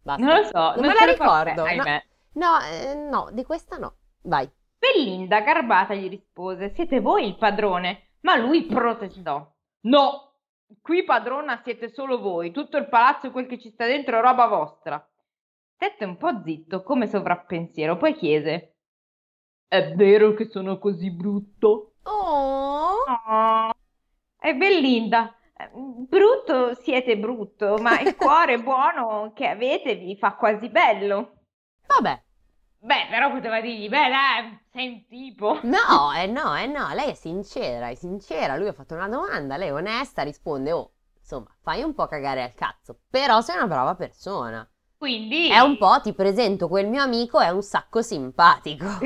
Basta. 0.00 0.24
Non 0.24 0.36
lo 0.36 0.44
so, 0.44 0.52
non 0.52 0.74
non 0.76 0.86
me 0.86 0.94
la 0.94 1.10
ricordo. 1.10 1.62
no, 1.62 1.68
ahimè. 1.68 2.04
no, 2.34 2.60
eh, 2.60 2.94
no, 2.94 3.30
di 3.32 3.44
questa 3.44 3.78
no. 3.78 3.96
Vai. 4.22 4.48
Belinda, 4.78 5.40
garbata, 5.40 5.94
gli 5.94 6.08
rispose: 6.08 6.72
Siete 6.74 7.00
voi 7.00 7.26
il 7.26 7.36
padrone? 7.36 8.10
Ma 8.20 8.36
lui 8.36 8.64
protestò: 8.66 9.44
No, 9.86 10.34
qui 10.80 11.02
padrona 11.02 11.60
siete 11.64 11.90
solo 11.92 12.20
voi. 12.20 12.52
Tutto 12.52 12.76
il 12.76 12.88
palazzo 12.88 13.26
e 13.26 13.30
quel 13.30 13.46
che 13.46 13.58
ci 13.58 13.70
sta 13.70 13.86
dentro 13.86 14.18
è 14.18 14.20
roba 14.20 14.46
vostra. 14.46 15.04
Stette 15.74 16.04
un 16.04 16.16
po' 16.16 16.42
zitto, 16.44 16.84
come 16.84 17.08
sovrappensiero, 17.08 17.96
poi 17.96 18.14
chiese: 18.14 18.71
È 19.72 19.94
vero 19.94 20.34
che 20.34 20.50
sono 20.50 20.78
così 20.78 21.10
brutto? 21.10 21.94
Oh, 22.04 23.04
No. 23.06 23.72
E 24.40 24.54
Belinda, 24.54 25.34
"Eh, 25.56 25.70
brutto 26.08 26.74
siete 26.74 27.16
brutto, 27.16 27.78
ma 27.78 27.98
il 28.00 28.14
cuore 28.16 28.60
buono 28.60 29.32
che 29.34 29.46
avete 29.46 29.94
vi 29.94 30.16
fa 30.16 30.34
quasi 30.34 30.68
bello. 30.68 31.36
vabbè. 31.86 32.22
Beh, 32.80 33.06
però 33.08 33.30
poteva 33.30 33.60
dirgli: 33.62 33.88
Beh, 33.88 34.08
dai, 34.10 34.58
sei 34.72 34.88
un 34.88 35.06
tipo. 35.06 35.60
No, 35.62 36.12
eh 36.14 36.26
no, 36.26 36.54
eh 36.56 36.66
no, 36.66 36.92
lei 36.94 37.10
è 37.10 37.14
sincera, 37.14 37.88
è 37.88 37.94
sincera. 37.94 38.56
Lui 38.56 38.68
ha 38.68 38.72
fatto 38.72 38.94
una 38.94 39.08
domanda, 39.08 39.56
lei 39.56 39.68
è 39.68 39.72
onesta, 39.72 40.22
risponde, 40.22 40.72
oh, 40.72 40.92
insomma, 41.18 41.54
fai 41.62 41.82
un 41.82 41.94
po' 41.94 42.06
cagare 42.06 42.42
al 42.42 42.54
cazzo, 42.54 43.00
però 43.08 43.40
sei 43.40 43.56
una 43.56 43.66
brava 43.66 43.94
persona. 43.94 44.68
Quindi 45.02 45.48
È 45.48 45.58
un 45.58 45.78
po', 45.78 45.98
ti 46.00 46.12
presento 46.12 46.68
quel 46.68 46.86
mio 46.86 47.02
amico, 47.02 47.40
è 47.40 47.48
un 47.48 47.62
sacco 47.62 48.02
simpatico. 48.02 48.86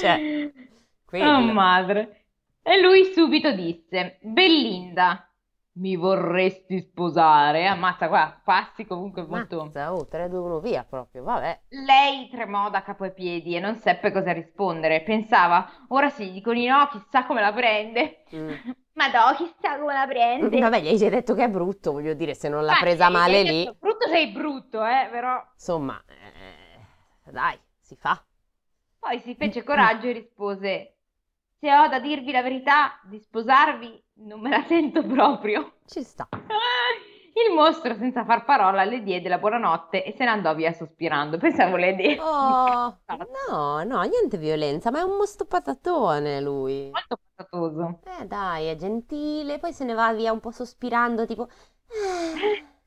Cioè, 0.00 0.52
quello. 1.06 1.30
Oh 1.30 1.40
madre. 1.52 2.24
E 2.62 2.80
lui 2.80 3.04
subito 3.12 3.52
disse: 3.52 4.18
Belinda, 4.22 5.30
mi 5.74 5.94
vorresti 5.94 6.80
sposare? 6.80 7.68
Ammazza 7.68 8.08
qua, 8.08 8.40
passi 8.42 8.84
comunque 8.86 9.24
molto. 9.24 9.62
Mazza, 9.62 9.94
oh, 9.94 10.08
3, 10.08 10.30
2, 10.30 10.36
1, 10.36 10.58
via 10.58 10.82
proprio, 10.82 11.22
vabbè. 11.22 11.60
Lei 11.68 12.28
tremò 12.28 12.68
da 12.70 12.82
capo 12.82 13.04
ai 13.04 13.14
piedi 13.14 13.54
e 13.54 13.60
non 13.60 13.76
seppe 13.76 14.10
cosa 14.10 14.32
rispondere. 14.32 15.02
Pensava: 15.02 15.64
ora 15.90 16.08
se 16.08 16.24
gli 16.24 16.32
dico 16.32 16.52
di 16.52 16.66
no, 16.66 16.88
chissà 16.88 17.24
come 17.24 17.40
la 17.40 17.52
prende. 17.52 18.24
Mm. 18.34 18.50
Ma 18.96 19.08
no, 19.08 19.34
chissà 19.36 19.78
come 19.78 19.92
la 19.92 20.06
prende. 20.06 20.58
Vabbè, 20.58 20.80
gli 20.80 20.88
hai 20.88 20.96
già 20.96 21.10
detto 21.10 21.34
che 21.34 21.44
è 21.44 21.48
brutto, 21.50 21.92
voglio 21.92 22.14
dire, 22.14 22.34
se 22.34 22.48
non 22.48 22.64
l'ha 22.64 22.72
Ma 22.72 22.78
presa 22.80 23.10
male 23.10 23.42
lì, 23.42 23.64
detto, 23.64 23.76
Brutto 23.78 24.08
sei 24.08 24.28
brutto, 24.32 24.84
eh, 24.84 25.08
però. 25.10 25.38
insomma, 25.52 26.02
eh, 26.06 27.30
dai, 27.30 27.58
si 27.78 27.94
fa. 27.94 28.22
Poi 28.98 29.20
si 29.20 29.34
fece 29.34 29.62
coraggio 29.64 30.06
e 30.06 30.12
rispose: 30.12 30.96
Se 31.60 31.74
ho 31.74 31.88
da 31.88 32.00
dirvi 32.00 32.32
la 32.32 32.42
verità, 32.42 32.98
di 33.04 33.18
sposarvi 33.20 34.02
non 34.14 34.40
me 34.40 34.48
la 34.48 34.64
sento 34.66 35.02
proprio. 35.04 35.74
Ci 35.84 36.02
sta. 36.02 36.26
Il 37.36 37.52
mostro, 37.54 37.94
senza 37.96 38.24
far 38.24 38.46
parola, 38.46 38.84
le 38.84 39.02
diede 39.02 39.28
la 39.28 39.36
buonanotte 39.36 40.02
e 40.04 40.12
se 40.16 40.24
ne 40.24 40.30
andò 40.30 40.54
via 40.54 40.72
sospirando. 40.72 41.36
Pensavo 41.36 41.76
le 41.76 41.94
diede. 41.94 42.20
Oh, 42.20 42.96
no, 43.50 43.82
no, 43.84 44.02
niente 44.02 44.38
violenza, 44.38 44.90
ma 44.90 45.00
è 45.00 45.02
un 45.02 45.16
mostro 45.18 45.44
patatone 45.44 46.40
lui. 46.40 46.90
Molto 46.90 47.18
patatoso. 47.34 47.98
Eh 48.20 48.24
dai, 48.26 48.66
è 48.68 48.76
gentile, 48.76 49.58
poi 49.58 49.72
se 49.74 49.84
ne 49.84 49.92
va 49.92 50.12
via 50.14 50.32
un 50.32 50.40
po' 50.40 50.50
sospirando, 50.50 51.26
tipo... 51.26 51.46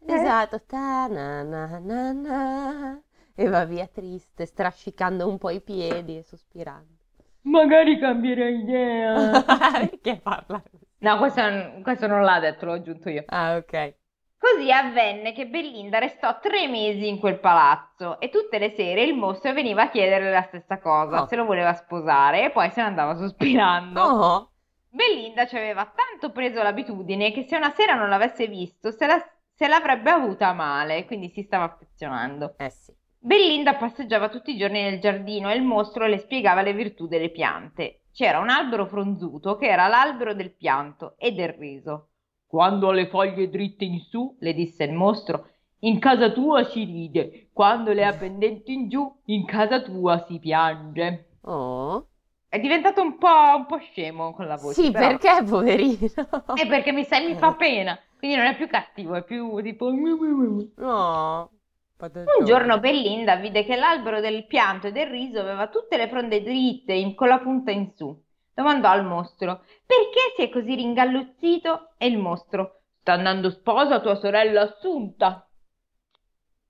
"Ah", 0.07 0.13
esatto, 0.15 0.63
ta 0.65 1.05
na 1.07 1.43
na 1.43 1.77
na 1.77 2.11
na, 2.11 3.01
e 3.35 3.47
va 3.47 3.65
via 3.65 3.85
triste, 3.85 4.47
strascicando 4.47 5.27
un 5.27 5.37
po' 5.37 5.51
i 5.51 5.61
piedi 5.61 6.17
e 6.17 6.23
sospirando. 6.23 6.97
Magari 7.43 7.99
cambierei 7.99 8.59
idea. 8.61 9.43
Perché 9.45 10.19
parla? 10.21 10.61
No, 10.99 11.17
questo, 11.17 11.41
questo 11.83 12.07
non 12.07 12.23
l'ha 12.23 12.39
detto, 12.39 12.65
l'ho 12.65 12.73
aggiunto 12.73 13.09
io. 13.09 13.23
Ah, 13.27 13.55
ok. 13.57 13.95
Così 14.39 14.71
avvenne 14.71 15.33
che 15.33 15.47
Belinda 15.47 15.99
restò 15.99 16.39
tre 16.39 16.67
mesi 16.69 17.09
in 17.09 17.19
quel 17.19 17.39
palazzo 17.39 18.21
e 18.21 18.29
tutte 18.29 18.57
le 18.57 18.69
sere 18.71 19.03
il 19.03 19.13
mostro 19.13 19.51
veniva 19.51 19.81
a 19.83 19.89
chiederle 19.89 20.31
la 20.31 20.43
stessa 20.43 20.79
cosa, 20.79 21.23
Oh. 21.23 21.27
se 21.27 21.35
lo 21.35 21.43
voleva 21.43 21.73
sposare 21.73 22.45
e 22.45 22.51
poi 22.51 22.71
se 22.71 22.79
ne 22.81 22.87
andava 22.87 23.15
sospirando. 23.15 24.01
Oh, 24.01 24.51
Belinda 24.89 25.45
ci 25.45 25.57
aveva 25.57 25.91
tanto 25.93 26.31
preso 26.31 26.63
l'abitudine 26.63 27.31
che 27.33 27.43
se 27.47 27.57
una 27.57 27.71
sera 27.71 27.95
non 27.95 28.07
l'avesse 28.07 28.47
visto 28.47 28.91
se, 28.91 29.05
la- 29.07 29.23
se 29.53 29.67
l'avrebbe 29.67 30.09
avuta 30.09 30.53
male, 30.53 31.05
quindi 31.05 31.29
si 31.29 31.43
stava 31.43 31.65
affezionando. 31.65 32.55
eh 32.57 32.69
sì. 32.69 32.95
Belinda 33.21 33.75
passeggiava 33.75 34.29
tutti 34.29 34.51
i 34.51 34.57
giorni 34.57 34.81
nel 34.81 35.01
giardino 35.01 35.49
e 35.51 35.55
il 35.55 35.63
mostro 35.63 36.07
le 36.07 36.17
spiegava 36.17 36.61
le 36.61 36.71
virtù 36.71 37.07
delle 37.07 37.29
piante. 37.29 38.03
C'era 38.13 38.39
un 38.39 38.49
albero 38.49 38.85
fronzuto 38.85 39.57
che 39.57 39.67
era 39.67 39.87
l'albero 39.87 40.33
del 40.33 40.55
pianto 40.55 41.15
e 41.17 41.33
del 41.33 41.49
riso. 41.49 42.05
Quando 42.49 42.89
ha 42.89 42.93
le 42.93 43.05
foglie 43.05 43.47
dritte 43.47 43.85
in 43.85 43.99
su, 43.99 44.35
le 44.39 44.55
disse 44.55 44.83
il 44.83 44.91
mostro, 44.93 45.49
in 45.81 45.99
casa 45.99 46.31
tua 46.31 46.63
si 46.63 46.83
ride, 46.83 47.49
quando 47.53 47.91
le 47.93 48.03
ha 48.03 48.11
pendenti 48.11 48.73
in 48.73 48.89
giù, 48.89 49.07
in 49.25 49.45
casa 49.45 49.83
tua 49.83 50.25
si 50.27 50.39
piange. 50.39 51.27
Oh. 51.41 52.07
È 52.47 52.59
diventato 52.59 53.03
un 53.03 53.19
po', 53.19 53.55
un 53.55 53.67
po' 53.67 53.77
scemo 53.77 54.33
con 54.33 54.47
la 54.47 54.55
voce, 54.55 54.81
Sì, 54.81 54.89
però- 54.89 55.15
perché 55.15 55.43
poverino? 55.43 56.07
È 56.55 56.67
perché 56.67 56.91
mi, 56.91 57.03
sai, 57.03 57.27
mi 57.27 57.35
fa 57.35 57.53
pena, 57.53 57.99
quindi 58.17 58.37
non 58.37 58.47
è 58.47 58.55
più 58.55 58.67
cattivo, 58.67 59.13
è 59.13 59.23
più 59.23 59.61
tipo... 59.61 59.91
No. 59.91 61.51
Un 61.99 62.45
giorno 62.45 62.79
Belinda 62.79 63.35
vide 63.35 63.63
che 63.63 63.75
l'albero 63.75 64.21
del 64.21 64.47
pianto 64.47 64.87
e 64.87 64.91
del 64.91 65.05
riso 65.07 65.39
aveva 65.39 65.67
tutte 65.67 65.97
le 65.97 66.07
fronde 66.07 66.41
dritte 66.41 66.93
in- 66.93 67.13
con 67.13 67.27
la 67.27 67.37
punta 67.37 67.69
in 67.69 67.91
su. 67.93 68.19
Domandò 68.59 68.89
al 68.89 69.05
mostro. 69.05 69.61
Perché 69.85 70.33
sei 70.35 70.49
così 70.49 70.75
ringalluzzito? 70.75 71.93
E 71.97 72.07
il 72.07 72.17
mostro. 72.17 72.81
Sta 72.99 73.13
andando 73.13 73.49
sposa 73.49 74.01
tua 74.01 74.15
sorella 74.15 74.63
Assunta. 74.63 75.47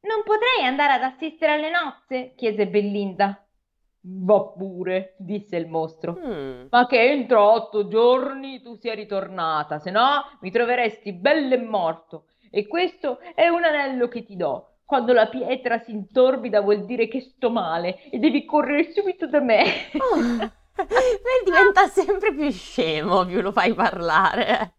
Non 0.02 0.22
potrei 0.24 0.66
andare 0.66 0.94
ad 0.94 1.02
assistere 1.02 1.54
alle 1.54 1.72
nozze? 1.72 2.34
chiese 2.36 2.68
Bellinda. 2.68 3.44
Va 4.02 4.42
pure, 4.56 5.16
disse 5.18 5.58
il 5.58 5.68
mostro. 5.68 6.16
Mm. 6.20 6.68
Ma 6.70 6.86
che 6.86 7.10
entro 7.10 7.42
otto 7.42 7.88
giorni 7.88 8.62
tu 8.62 8.76
sia 8.76 8.94
ritornata, 8.94 9.80
se 9.80 9.90
no 9.90 10.24
mi 10.42 10.52
troveresti 10.52 11.12
bello 11.14 11.56
e 11.56 11.58
morto. 11.58 12.26
E 12.52 12.68
questo 12.68 13.20
è 13.34 13.48
un 13.48 13.64
anello 13.64 14.08
che 14.08 14.24
ti 14.24 14.36
do. 14.36 14.76
Quando 14.86 15.12
la 15.12 15.28
pietra 15.28 15.80
si 15.80 15.92
intorbida 15.92 16.62
vuol 16.62 16.86
dire 16.86 17.08
che 17.08 17.20
sto 17.22 17.50
male 17.50 18.10
e 18.10 18.20
devi 18.20 18.46
correre 18.46 18.92
subito 18.92 19.28
da 19.28 19.40
me. 19.40 19.64
Oh, 19.98 20.52
Beh, 20.86 21.44
diventa 21.44 21.88
sempre 21.88 22.34
più 22.34 22.50
scemo 22.52 23.26
più 23.26 23.42
lo 23.42 23.52
fai 23.52 23.74
parlare. 23.74 24.76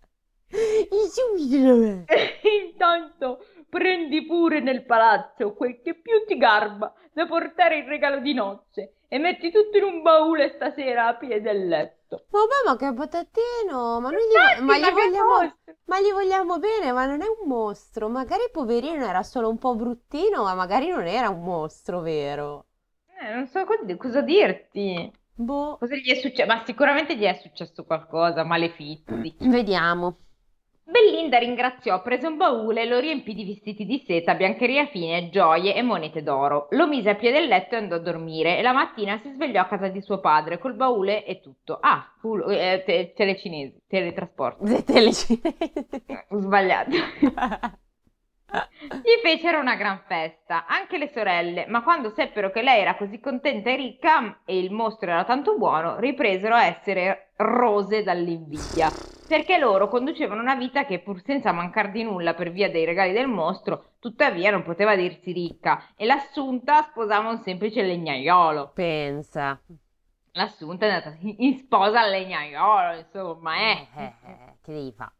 Intanto 2.65 3.45
prendi 3.69 4.27
pure 4.27 4.61
nel 4.61 4.85
palazzo 4.85 5.55
quel 5.55 5.81
che 5.81 5.95
più 5.95 6.25
ti 6.27 6.37
garba 6.37 6.93
da 7.13 7.27
portare 7.27 7.79
in 7.79 7.87
regalo 7.87 8.19
di 8.19 8.35
nozze 8.35 8.95
e 9.09 9.19
metti 9.19 9.51
tutto 9.51 9.77
in 9.77 9.85
un 9.85 10.03
baule 10.03 10.53
stasera 10.55 11.09
a 11.09 11.15
piede 11.15 11.41
del 11.41 11.69
letto. 11.69 12.27
Vabbè, 12.29 12.55
ma 12.65 12.77
che 12.77 12.93
patatino, 12.93 14.01
ma 14.01 14.11
noi 14.11 14.23
gli, 14.23 14.35
Infatti, 14.35 14.63
ma 14.63 14.79
gli 14.79 14.91
vogliamo, 14.93 15.57
ma 15.85 16.01
gli 16.01 16.11
vogliamo 16.13 16.59
bene, 16.59 16.93
ma 16.93 17.07
non 17.07 17.23
è 17.23 17.27
un 17.27 17.49
mostro. 17.49 18.09
Magari 18.09 18.45
poverino 18.53 19.05
era 19.05 19.23
solo 19.23 19.49
un 19.49 19.59
po' 19.59 19.75
bruttino, 19.75 20.43
ma 20.43 20.55
magari 20.55 20.89
non 20.89 21.07
era 21.07 21.29
un 21.29 21.43
mostro 21.43 22.01
vero. 22.01 22.67
Eh, 23.21 23.33
non 23.33 23.47
so 23.47 23.65
cosa 23.97 24.21
dirti. 24.21 25.13
Boh, 25.47 25.79
Cosa 25.79 25.97
gli 25.97 26.09
è 26.11 26.15
successo? 26.21 26.47
Ma 26.47 26.63
sicuramente 26.65 27.17
gli 27.17 27.25
è 27.25 27.35
successo 27.43 27.85
qualcosa, 27.85 28.45
malefizi. 28.45 29.35
vediamo. 29.39 30.19
Bellinda 30.85 31.39
ringraziò, 31.39 32.03
prese 32.03 32.27
un 32.27 32.37
baule 32.37 32.85
lo 32.85 32.99
riempì 32.99 33.33
di 33.33 33.47
vestiti 33.47 33.87
di 33.87 34.05
seta, 34.07 34.35
biancheria 34.35 34.87
fine, 34.89 35.31
gioie 35.31 35.75
e 35.75 35.81
monete 35.81 36.23
d'oro. 36.23 36.67
Lo 36.73 36.87
mise 36.87 37.09
a 37.09 37.15
piede 37.15 37.39
del 37.41 37.49
letto 37.49 37.77
e 37.77 37.79
andò 37.79 37.95
a 37.95 37.99
dormire 37.99 38.59
e 38.59 38.63
la 38.63 38.73
mattina 38.73 39.19
si 39.23 39.31
svegliò 39.33 39.63
a 39.63 39.67
casa 39.67 39.89
di 39.89 40.03
suo 40.03 40.21
padre 40.21 40.59
col 40.59 40.75
baule 40.75 41.25
e 41.25 41.41
tutto. 41.41 41.79
Ah, 41.81 42.13
culo, 42.21 42.49
eh, 42.51 42.83
te- 42.85 43.13
telecinesi, 43.17 43.85
teletrasporto. 43.87 44.65
Le 44.65 44.85
telecinesi. 44.85 45.41
Sbagliato. 46.31 46.91
Gli 49.03 49.21
fecero 49.23 49.59
una 49.61 49.77
gran 49.77 50.03
festa, 50.07 50.67
anche 50.67 50.99
le 50.99 51.09
sorelle, 51.09 51.67
ma 51.67 51.83
quando 51.83 52.11
seppero 52.11 52.51
che 52.51 52.63
lei 52.63 52.81
era 52.81 52.97
così 52.97 53.19
contenta 53.19 53.71
e 53.71 53.77
ricca 53.77 54.41
e 54.45 54.59
il 54.59 54.71
mostro 54.71 55.11
era 55.11 55.25
tanto 55.25 55.57
buono, 55.57 55.99
ripresero 55.99 56.55
a 56.55 56.67
essere 56.67 57.33
rose 57.37 58.03
dall'invidia, 58.03 58.95
perché 59.27 59.59
loro 59.59 59.89
conducevano 59.89 60.43
una 60.43 60.55
vita 60.55 60.85
che 60.85 60.99
pur 60.99 61.23
senza 61.23 61.53
mancar 61.53 61.91
di 61.91 62.03
nulla 62.03 62.35
per 62.35 62.51
via 62.51 62.71
dei 62.71 62.85
regali 62.85 63.13
del 63.13 63.29
mostro, 63.29 63.93
tuttavia 64.01 64.51
non 64.51 64.63
poteva 64.63 64.95
dirsi 64.97 65.33
ricca, 65.33 65.93
e 65.97 66.05
l'assunta 66.05 66.83
sposava 66.83 67.31
un 67.31 67.39
semplice 67.39 67.83
legnaiolo. 67.83 68.73
Pensa. 68.75 69.61
L'assunta 70.33 70.87
è 70.87 70.91
andata 70.91 71.17
in 71.21 71.57
sposa 71.57 72.01
al 72.01 72.11
legnaiolo, 72.11 72.99
insomma, 72.99 73.57
eh. 73.57 73.87
Eh, 73.97 74.05
eh, 74.05 74.55
che 74.63 74.73
devi 74.73 74.93
fare? 74.93 75.13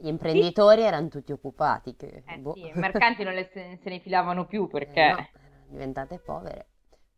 Gli 0.00 0.08
imprenditori 0.08 0.82
erano 0.82 1.08
tutti 1.08 1.32
occupati. 1.32 1.96
Che, 1.96 2.22
Eh 2.26 2.38
boh. 2.38 2.54
sì, 2.54 2.66
i 2.66 2.72
mercanti 2.74 3.24
non 3.24 3.34
le- 3.34 3.50
se, 3.52 3.78
se 3.82 3.90
ne 3.90 3.98
filavano 4.00 4.46
più 4.46 4.64
Eh, 4.68 4.70
perché... 4.70 5.08
no, 5.08 5.16
erano 5.16 5.64
diventate 5.68 6.18
povere. 6.18 6.66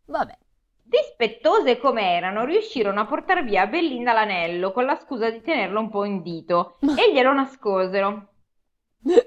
Vabbè. 0.07 0.37
Dispettose 0.83 1.79
come 1.79 2.14
erano, 2.17 2.45
riuscirono 2.45 3.01
a 3.01 3.05
portar 3.07 3.45
via 3.45 3.62
a 3.62 3.67
Bellinda 3.67 4.14
l'anello 4.14 4.73
con 4.73 4.87
la 4.87 4.97
scusa 4.97 5.29
di 5.31 5.43
tenerlo 5.43 5.81
un 5.81 5.91
po' 5.91 6.05
in 6.05 6.23
dito 6.23 6.79
e 6.81 7.12
glielo 7.12 7.35
nascosero. 7.35 8.29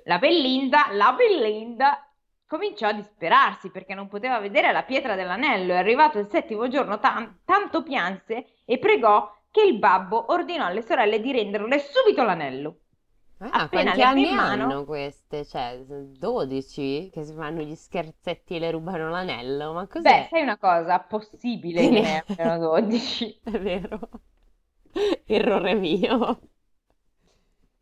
La 0.06 0.18
Bellinda, 0.18 0.88
la 0.92 1.14
Bellinda 1.14 2.04
cominciò 2.48 2.88
a 2.88 2.94
disperarsi 2.94 3.70
perché 3.70 3.94
non 3.94 4.08
poteva 4.08 4.40
vedere 4.40 4.72
la 4.72 4.84
pietra 4.84 5.16
dell'anello 5.16 5.74
e 5.74 5.78
arrivato 5.78 6.18
il 6.20 6.28
settimo 6.28 6.68
giorno 6.68 7.00
tan- 7.00 7.42
tanto 7.46 7.84
pianse 7.84 8.46
e 8.66 8.80
pregò 8.80 9.32
che 9.52 9.62
il 9.62 9.78
babbo 9.78 10.32
ordinò 10.34 10.66
alle 10.66 10.82
sorelle 10.82 11.22
di 11.22 11.32
renderle 11.32 11.80
subito 11.80 12.24
l'anello. 12.24 12.80
Ah, 13.50 13.68
Appena 13.68 13.94
quanti 13.94 13.98
le 13.98 14.04
anni 14.04 14.30
in 14.30 14.36
mano- 14.36 14.72
hanno 14.72 14.86
queste? 14.86 15.44
Cioè, 15.46 15.84
12 15.86 17.10
che 17.12 17.26
si 17.26 17.34
fanno 17.34 17.62
gli 17.62 17.76
scherzetti 17.76 18.56
e 18.56 18.60
le 18.60 18.72
rubano 18.72 19.10
l'anello? 19.10 19.74
Ma 19.74 19.86
Beh, 19.96 20.26
cos'è? 20.26 20.30
sai 20.30 20.42
una 20.42 20.58
cosa, 20.58 21.00
possibile 21.00 21.82
Che 21.82 21.90
ne- 21.90 22.02
ne 22.02 22.18
abbiano 22.28 22.58
12. 22.60 23.40
È 23.44 23.52
vero. 23.60 24.00
Errore 25.28 25.74
mio. 25.76 26.40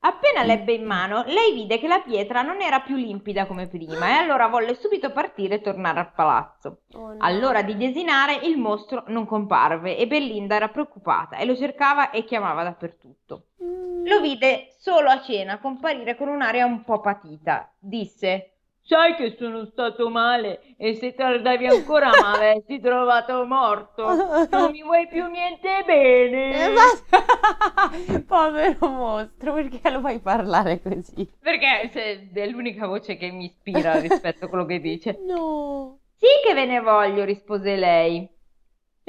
Appena 0.01 0.43
l'ebbe 0.43 0.73
in 0.73 0.83
mano, 0.83 1.23
lei 1.27 1.53
vide 1.53 1.79
che 1.79 1.87
la 1.87 2.01
pietra 2.01 2.41
non 2.41 2.59
era 2.59 2.81
più 2.81 2.97
limpida 2.97 3.47
come 3.47 3.69
prima 3.69 4.09
e 4.09 4.11
allora 4.17 4.47
volle 4.49 4.75
subito 4.75 5.09
partire 5.13 5.55
e 5.55 5.61
tornare 5.61 6.01
al 6.01 6.11
palazzo. 6.11 6.81
Oh 6.93 7.13
no. 7.13 7.19
All'ora 7.19 7.61
di 7.63 7.77
desinare 7.77 8.35
il 8.45 8.57
mostro 8.57 9.05
non 9.07 9.25
comparve 9.25 9.95
e 9.95 10.05
Bellinda 10.05 10.55
era 10.55 10.67
preoccupata 10.67 11.37
e 11.37 11.45
lo 11.45 11.55
cercava 11.55 12.09
e 12.11 12.25
chiamava 12.25 12.63
dappertutto. 12.63 13.45
Lo 13.61 14.21
vide 14.21 14.73
solo 14.77 15.09
a 15.09 15.21
cena 15.21 15.59
comparire 15.59 16.15
con 16.15 16.29
un'aria 16.29 16.65
un 16.65 16.83
po' 16.83 16.99
patita. 17.01 17.71
Disse: 17.77 18.51
Sai 18.81 19.15
che 19.15 19.35
sono 19.37 19.65
stato 19.65 20.09
male 20.09 20.75
e 20.77 20.95
se 20.95 21.13
tardavi 21.13 21.67
ancora 21.67 22.07
mi 22.09 22.15
avessi 22.23 22.79
trovato 22.81 23.45
morto. 23.45 24.47
Non 24.49 24.71
mi 24.71 24.81
vuoi 24.81 25.07
più 25.07 25.27
niente 25.27 25.83
bene. 25.85 26.65
Eh, 26.65 26.69
ma- 26.69 28.21
Povero 28.25 28.87
mostro, 28.89 29.53
perché 29.53 29.89
lo 29.91 29.99
fai 29.99 30.19
parlare 30.19 30.81
così? 30.81 31.29
Perché 31.39 31.91
è 32.33 32.47
l'unica 32.47 32.87
voce 32.87 33.17
che 33.17 33.29
mi 33.29 33.45
ispira 33.45 33.99
rispetto 33.99 34.45
a 34.45 34.47
quello 34.47 34.65
che 34.65 34.79
dice. 34.79 35.19
No. 35.25 35.99
Sì 36.15 36.27
che 36.45 36.53
ve 36.53 36.65
ne 36.65 36.79
voglio, 36.79 37.23
rispose 37.25 37.75
lei. 37.75 38.27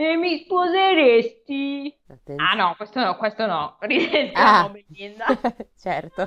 E 0.01 0.17
mi 0.17 0.39
sposeresti? 0.39 1.95
Ah 2.37 2.55
no, 2.55 2.73
questo 2.75 3.01
no, 3.05 3.17
questo 3.19 3.45
no. 3.45 3.77
Rideschiamo, 3.81 4.67
Ah. 4.67 4.71
Belinda. 4.71 5.27
certo, 5.79 6.27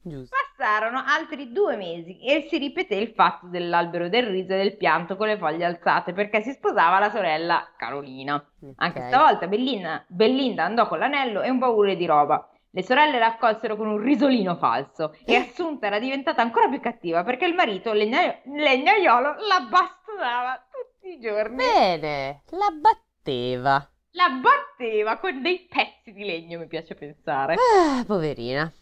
giusto. 0.00 0.36
Passarono 0.56 1.02
altri 1.04 1.50
due 1.50 1.74
mesi 1.74 2.20
e 2.24 2.46
si 2.48 2.58
ripeté 2.58 2.94
il 2.94 3.08
fatto 3.08 3.48
dell'albero 3.48 4.08
del 4.08 4.26
riso 4.28 4.52
e 4.52 4.58
del 4.58 4.76
pianto 4.76 5.16
con 5.16 5.26
le 5.26 5.36
foglie 5.36 5.64
alzate 5.64 6.12
perché 6.12 6.42
si 6.42 6.52
sposava 6.52 7.00
la 7.00 7.10
sorella 7.10 7.72
Carolina. 7.76 8.34
Anche 8.76 9.00
Ok. 9.00 9.06
stavolta 9.08 9.48
Bellina- 9.48 10.04
Bellinda 10.06 10.62
andò 10.62 10.86
con 10.86 11.00
l'anello 11.00 11.42
e 11.42 11.50
un 11.50 11.58
baule 11.58 11.96
di 11.96 12.06
roba. 12.06 12.46
Le 12.74 12.82
sorelle 12.84 13.18
l'accolsero 13.18 13.76
con 13.76 13.88
un 13.88 13.98
risolino 13.98 14.54
falso 14.56 15.14
e 15.26 15.34
Assunta 15.34 15.88
era 15.88 15.98
diventata 15.98 16.40
ancora 16.40 16.68
più 16.68 16.80
cattiva 16.80 17.22
perché 17.24 17.46
il 17.46 17.54
marito, 17.54 17.92
legna- 17.92 18.38
legnaiolo, 18.44 19.28
la 19.46 19.66
bastonava 19.68 20.64
tutti 21.02 21.14
i 21.14 21.20
giorni. 21.20 21.56
Bene, 21.56 22.42
la 22.50 22.70
batteva. 22.70 23.90
La 24.12 24.28
batteva 24.28 25.18
con 25.18 25.42
dei 25.42 25.66
pezzi 25.68 26.12
di 26.12 26.24
legno, 26.24 26.60
mi 26.60 26.68
piace 26.68 26.94
pensare. 26.94 27.54
Ah, 27.54 28.04
poverina. 28.06 28.72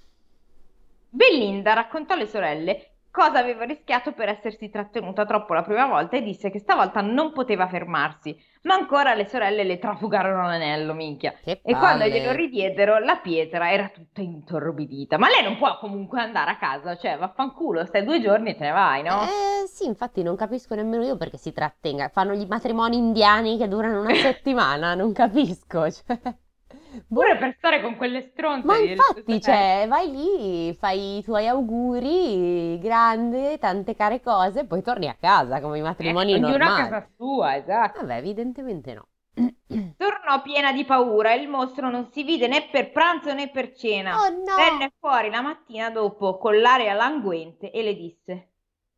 Belinda 1.08 1.72
raccontò 1.72 2.14
alle 2.14 2.26
sorelle 2.26 2.89
cosa 3.10 3.38
aveva 3.38 3.64
rischiato 3.64 4.12
per 4.12 4.28
essersi 4.28 4.70
trattenuta 4.70 5.24
troppo 5.24 5.54
la 5.54 5.62
prima 5.62 5.86
volta 5.86 6.16
e 6.16 6.22
disse 6.22 6.50
che 6.50 6.58
stavolta 6.58 7.00
non 7.00 7.32
poteva 7.32 7.66
fermarsi. 7.68 8.36
Ma 8.62 8.74
ancora 8.74 9.14
le 9.14 9.26
sorelle 9.26 9.64
le 9.64 9.78
trafugarono 9.78 10.42
l'anello, 10.42 10.92
minchia. 10.92 11.32
Che 11.42 11.60
E 11.64 11.74
quando 11.76 12.04
glielo 12.04 12.32
ridiedero, 12.32 12.98
la 12.98 13.16
pietra 13.16 13.70
era 13.72 13.88
tutta 13.88 14.20
intorbidita. 14.20 15.16
Ma 15.16 15.28
lei 15.28 15.42
non 15.42 15.56
può 15.56 15.78
comunque 15.78 16.20
andare 16.20 16.50
a 16.50 16.58
casa, 16.58 16.96
cioè 16.96 17.16
vaffanculo, 17.16 17.86
stai 17.86 18.04
due 18.04 18.20
giorni 18.20 18.50
e 18.50 18.56
te 18.56 18.64
ne 18.64 18.72
vai, 18.72 19.02
no? 19.02 19.22
Eh 19.22 19.66
sì, 19.66 19.86
infatti 19.86 20.22
non 20.22 20.36
capisco 20.36 20.74
nemmeno 20.74 21.04
io 21.04 21.16
perché 21.16 21.38
si 21.38 21.52
trattenga. 21.52 22.08
Fanno 22.08 22.34
gli 22.34 22.46
matrimoni 22.46 22.96
indiani 22.96 23.56
che 23.56 23.66
durano 23.66 24.00
una 24.02 24.14
settimana, 24.14 24.94
non 24.94 25.12
capisco. 25.12 25.90
Cioè. 25.90 26.36
Boh. 27.06 27.20
Pure 27.20 27.36
per 27.36 27.54
stare 27.58 27.80
con 27.80 27.96
quelle 27.96 28.30
stronze. 28.32 28.66
Ma 28.66 28.76
infatti, 28.78 29.40
cioè, 29.40 29.86
vai 29.88 30.10
lì, 30.10 30.74
fai 30.74 31.18
i 31.18 31.22
tuoi 31.22 31.46
auguri, 31.46 32.78
grande, 32.78 33.58
tante 33.58 33.94
care 33.94 34.20
cose, 34.20 34.64
poi 34.64 34.82
torni 34.82 35.08
a 35.08 35.16
casa 35.18 35.60
come 35.60 35.78
i 35.78 35.82
matrimoni. 35.82 36.32
Eh, 36.32 36.36
ognuno 36.36 36.54
a 36.54 36.58
normali. 36.58 36.82
casa 36.82 37.08
sua, 37.16 37.56
esatto. 37.56 38.00
Vabbè, 38.00 38.16
evidentemente 38.16 38.94
no. 38.94 39.06
Tornò 39.96 40.42
piena 40.42 40.72
di 40.72 40.84
paura 40.84 41.32
e 41.32 41.40
il 41.40 41.48
mostro 41.48 41.88
non 41.88 42.10
si 42.10 42.24
vide 42.24 42.48
né 42.48 42.68
per 42.70 42.90
pranzo 42.90 43.32
né 43.32 43.48
per 43.50 43.72
cena. 43.74 44.16
Oh 44.16 44.28
no! 44.28 44.56
Venne 44.56 44.92
fuori 44.98 45.30
la 45.30 45.40
mattina 45.40 45.90
dopo 45.90 46.38
con 46.38 46.58
l'aria 46.58 46.94
languente 46.94 47.70
e 47.70 47.82
le 47.82 47.94
disse: 47.94 48.48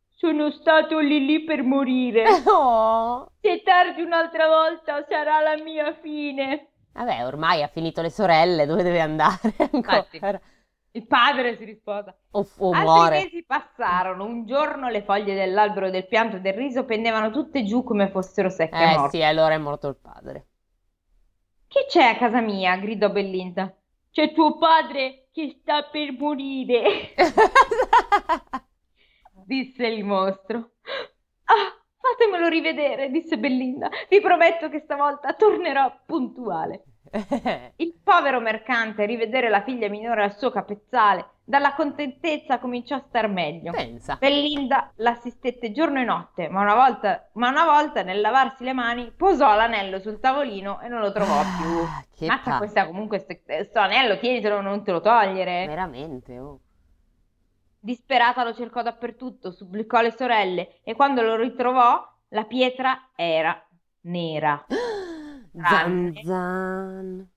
Sono 0.09 0.51
stato 0.51 0.99
lì 0.99 1.24
lì 1.24 1.45
per 1.45 1.62
morire. 1.62 2.24
Oh. 2.47 3.30
Se 3.40 3.62
tardi 3.62 4.03
un'altra 4.03 4.47
volta 4.47 5.05
sarà 5.09 5.40
la 5.40 5.62
mia 5.62 5.93
fine. 6.01 6.72
Vabbè, 6.93 7.24
ormai 7.26 7.62
ha 7.62 7.68
finito 7.68 8.01
le 8.03 8.11
sorelle, 8.11 8.66
dove 8.66 8.82
deve 8.82 9.01
andare 9.01 9.55
ancora? 9.72 9.72
Infatti. 9.72 10.20
Il 10.93 11.07
padre 11.07 11.57
si 11.57 11.64
risposa. 11.64 12.14
O, 12.32 12.47
o 12.59 12.70
Altri 12.70 12.74
muore. 12.74 13.09
mesi 13.09 13.45
passarono. 13.45 14.24
Un 14.24 14.47
giorno 14.47 14.88
le 14.88 15.03
foglie 15.03 15.34
dell'albero 15.34 15.90
del 15.90 16.07
pianto 16.07 16.36
e 16.36 16.40
del 16.40 16.53
riso 16.55 16.84
pendevano 16.84 17.30
tutte 17.30 17.64
giù 17.64 17.82
come 17.82 18.09
fossero 18.11 18.51
secche 18.51 18.84
Eh 18.84 18.86
morte. 18.86 19.16
sì, 19.16 19.22
allora 19.22 19.55
è 19.55 19.59
morto 19.59 19.88
il 19.88 19.97
padre. 19.97 20.47
Che 21.66 21.86
c'è 21.88 22.05
a 22.05 22.16
casa 22.16 22.40
mia? 22.40 22.76
gridò 22.76 23.11
Bellinda. 23.11 23.74
C'è 24.12 24.32
tuo 24.32 24.59
padre 24.59 25.28
che 25.32 25.57
sta 25.61 25.82
per 25.90 26.12
morire, 26.12 27.14
disse 29.47 29.86
il 29.86 30.05
mostro. 30.05 30.72
Ah, 31.45 31.82
fatemelo 32.03 32.48
rivedere, 32.48 33.11
disse 33.11 33.38
Bellinda. 33.38 33.88
Vi 34.09 34.20
prometto 34.20 34.68
che 34.68 34.80
stavolta 34.80 35.32
tornerò 35.34 35.92
puntuale. 36.05 36.82
Il 37.76 37.94
povero 38.03 38.40
mercante, 38.40 39.03
a 39.03 39.07
rivedere 39.07 39.48
la 39.48 39.62
figlia 39.62 39.88
minore 39.88 40.22
al 40.24 40.36
suo 40.36 40.50
capezzale, 40.50 41.26
dalla 41.44 41.74
contentezza 41.74 42.59
cominciò 42.59 42.96
a 42.96 43.05
star 43.07 43.28
meglio. 43.28 43.72
Pensa. 43.72 44.16
Bellinda 44.18 44.90
l'assistette 44.96 45.72
giorno 45.72 46.00
e 46.00 46.05
notte, 46.05 46.48
ma 46.48 46.62
una 46.62 46.74
volta, 46.74 47.28
ma 47.34 47.50
una 47.50 47.64
volta 47.64 48.03
nel 48.03 48.20
lavarsi 48.20 48.64
le 48.64 48.72
mani 48.72 49.12
posò 49.14 49.55
l'anello 49.55 50.00
sul 50.00 50.20
tavolino 50.20 50.80
e 50.80 50.88
non 50.88 51.00
lo 51.00 51.12
trovò 51.12 51.40
più. 51.61 51.80
Ah, 51.80 52.05
che 52.16 52.26
Mazza 52.26 52.50
pa- 52.50 52.59
questa 52.59 52.86
comunque, 52.86 53.18
st- 53.18 53.61
sto 53.68 53.78
anello, 53.78 54.18
tienitelo, 54.18 54.61
non 54.61 54.82
te 54.82 54.92
lo 54.92 55.00
togliere. 55.00 55.66
Veramente, 55.66 56.38
oh. 56.38 56.61
Disperata 57.85 58.45
lo 58.45 58.55
cercò 58.55 58.80
dappertutto, 58.80 59.51
supplicò 59.51 60.01
le 60.03 60.12
sorelle 60.12 60.80
e 60.85 60.95
quando 60.95 61.20
lo 61.22 61.35
ritrovò 61.35 62.01
la 62.28 62.45
pietra 62.45 63.11
era 63.16 63.61
nera, 64.03 64.64
Zan 65.53 66.12
Tranne. 66.12 66.22
zan. 66.22 67.28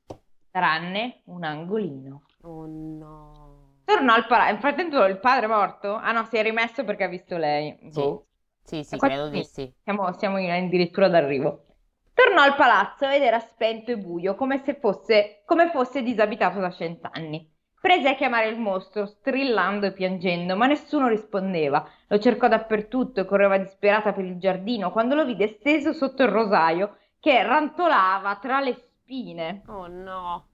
tranne 0.52 1.22
un 1.26 1.43
angolino. 1.43 2.22
Oh 2.41 2.66
no. 2.68 3.74
Tornò 3.86 4.14
al 4.14 4.28
palazzo. 4.28 4.52
Nel 4.52 4.60
frattempo 4.60 5.04
il 5.06 5.20
padre 5.20 5.46
è 5.46 5.50
morto? 5.50 5.96
Ah 5.96 6.12
no, 6.12 6.26
si 6.26 6.38
è 6.38 6.43
rimesso 6.43 6.84
perché 6.84 7.06
ha 7.06 7.08
visto 7.08 7.38
lei. 7.38 7.76
Sì. 7.89 8.00
Boh. 8.02 8.28
Sì, 8.64 8.84
sì, 8.84 8.98
credo 8.98 9.30
di 9.30 9.43
sì. 9.43 9.72
Siamo, 9.84 10.12
siamo 10.14 10.38
in- 10.38 10.52
addirittura 10.52 11.08
d'arrivo. 11.08 11.66
Tornò 12.14 12.41
al 12.43 12.56
palazzo 12.56 13.08
ed 13.08 13.22
era 13.24 13.39
spento 13.39 13.91
e 13.91 13.98
buio, 13.98 14.36
come 14.36 14.62
se 14.64 14.76
fosse, 14.76 15.41
come 15.46 15.70
fosse 15.72 16.02
disabitato 16.04 16.60
da 16.60 16.72
cent'anni. 16.72 17.55
Prese 17.86 18.10
a 18.10 18.16
chiamare 18.16 18.48
il 18.48 18.58
mostro, 18.58 19.06
strillando 19.06 19.86
e 19.86 19.94
piangendo, 19.94 20.56
ma 20.56 20.66
nessuno 20.66 21.08
rispondeva. 21.08 21.88
Lo 22.08 22.18
cercò 22.18 22.48
dappertutto 22.48 23.20
e 23.20 23.26
correva 23.26 23.60
disperata 23.60 24.12
per 24.12 24.26
il 24.26 24.40
giardino 24.40 24.92
quando 24.92 25.14
lo 25.14 25.24
vide 25.24 25.60
steso 25.60 25.94
sotto 25.94 26.24
il 26.24 26.30
rosaio 26.30 26.98
che 27.20 27.44
rantolava 27.44 28.38
tra 28.38 28.60
le 28.60 28.74
spine. 28.74 29.62
Oh 29.68 29.86
no. 29.86 30.48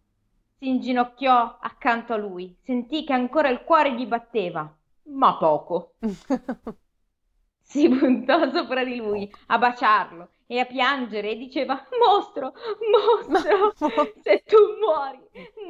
Si 0.58 0.68
inginocchiò 0.68 1.58
accanto 1.62 2.12
a 2.12 2.18
lui, 2.18 2.54
sentì 2.64 3.06
che 3.06 3.14
ancora 3.14 3.48
il 3.48 3.62
cuore 3.62 3.94
gli 3.94 4.06
batteva, 4.06 4.70
ma 5.04 5.38
poco. 5.38 5.94
Si 7.72 7.88
puntò 7.88 8.52
sopra 8.52 8.84
di 8.84 8.98
lui 8.98 9.34
a 9.48 9.58
baciarlo 9.58 10.32
e 10.46 10.60
a 10.60 10.66
piangere 10.66 11.30
e 11.32 11.38
diceva: 11.38 11.88
Mostro, 12.06 12.52
mostro, 12.92 13.72
se 14.22 14.44
tu 14.46 14.58
muori 14.78 15.22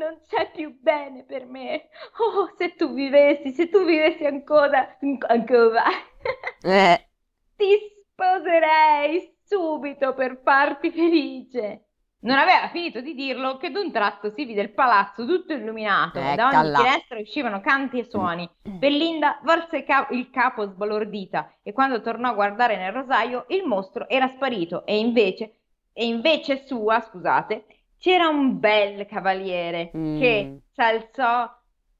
non 0.01 0.19
c'è 0.27 0.51
più 0.51 0.77
bene 0.79 1.23
per 1.23 1.45
me. 1.45 1.89
Oh, 2.17 2.53
se 2.57 2.75
tu 2.75 2.93
vivessi, 2.93 3.51
se 3.51 3.69
tu 3.69 3.85
vivessi 3.85 4.25
ancora, 4.25 4.97
ancora, 5.27 5.83
Eh, 6.63 7.07
ti 7.55 7.77
sposerei 8.11 9.35
subito 9.43 10.13
per 10.13 10.41
farti 10.43 10.91
felice. 10.91 11.85
Non 12.23 12.37
aveva 12.37 12.69
finito 12.69 13.01
di 13.01 13.15
dirlo 13.15 13.57
che 13.57 13.71
d'un 13.71 13.91
tratto 13.91 14.29
si 14.29 14.45
vide 14.45 14.61
il 14.61 14.73
palazzo 14.73 15.25
tutto 15.25 15.53
illuminato 15.53 16.19
e 16.19 16.35
da 16.35 16.49
ogni 16.49 16.75
finestra 16.75 17.19
uscivano 17.19 17.61
canti 17.61 17.97
e 17.97 18.03
suoni. 18.03 18.47
Bellinda 18.61 19.39
volse 19.43 19.83
il 20.11 20.29
capo 20.29 20.67
sbalordita 20.67 21.51
e 21.63 21.73
quando 21.73 21.99
tornò 22.01 22.29
a 22.29 22.33
guardare 22.33 22.77
nel 22.77 22.91
rosaio 22.91 23.45
il 23.47 23.65
mostro 23.65 24.07
era 24.07 24.27
sparito 24.27 24.85
e 24.85 24.99
invece, 24.99 25.61
e 25.93 26.05
invece 26.05 26.63
sua, 26.67 27.01
scusate, 27.01 27.65
c'era 28.01 28.27
un 28.27 28.59
bel 28.59 29.05
cavaliere 29.05 29.91
Mm. 29.95 30.17
che 30.19 30.61
s'alzò 30.73 31.47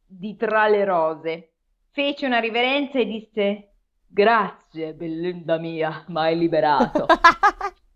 di 0.05 0.35
tra 0.35 0.67
le 0.67 0.83
rose, 0.83 1.53
fece 1.91 2.25
una 2.25 2.39
riverenza 2.39 2.97
e 2.99 3.05
disse: 3.05 3.73
Grazie, 4.07 4.93
Bellinda 4.95 5.57
mia, 5.59 6.03
m'hai 6.07 6.35
liberato. 6.37 7.05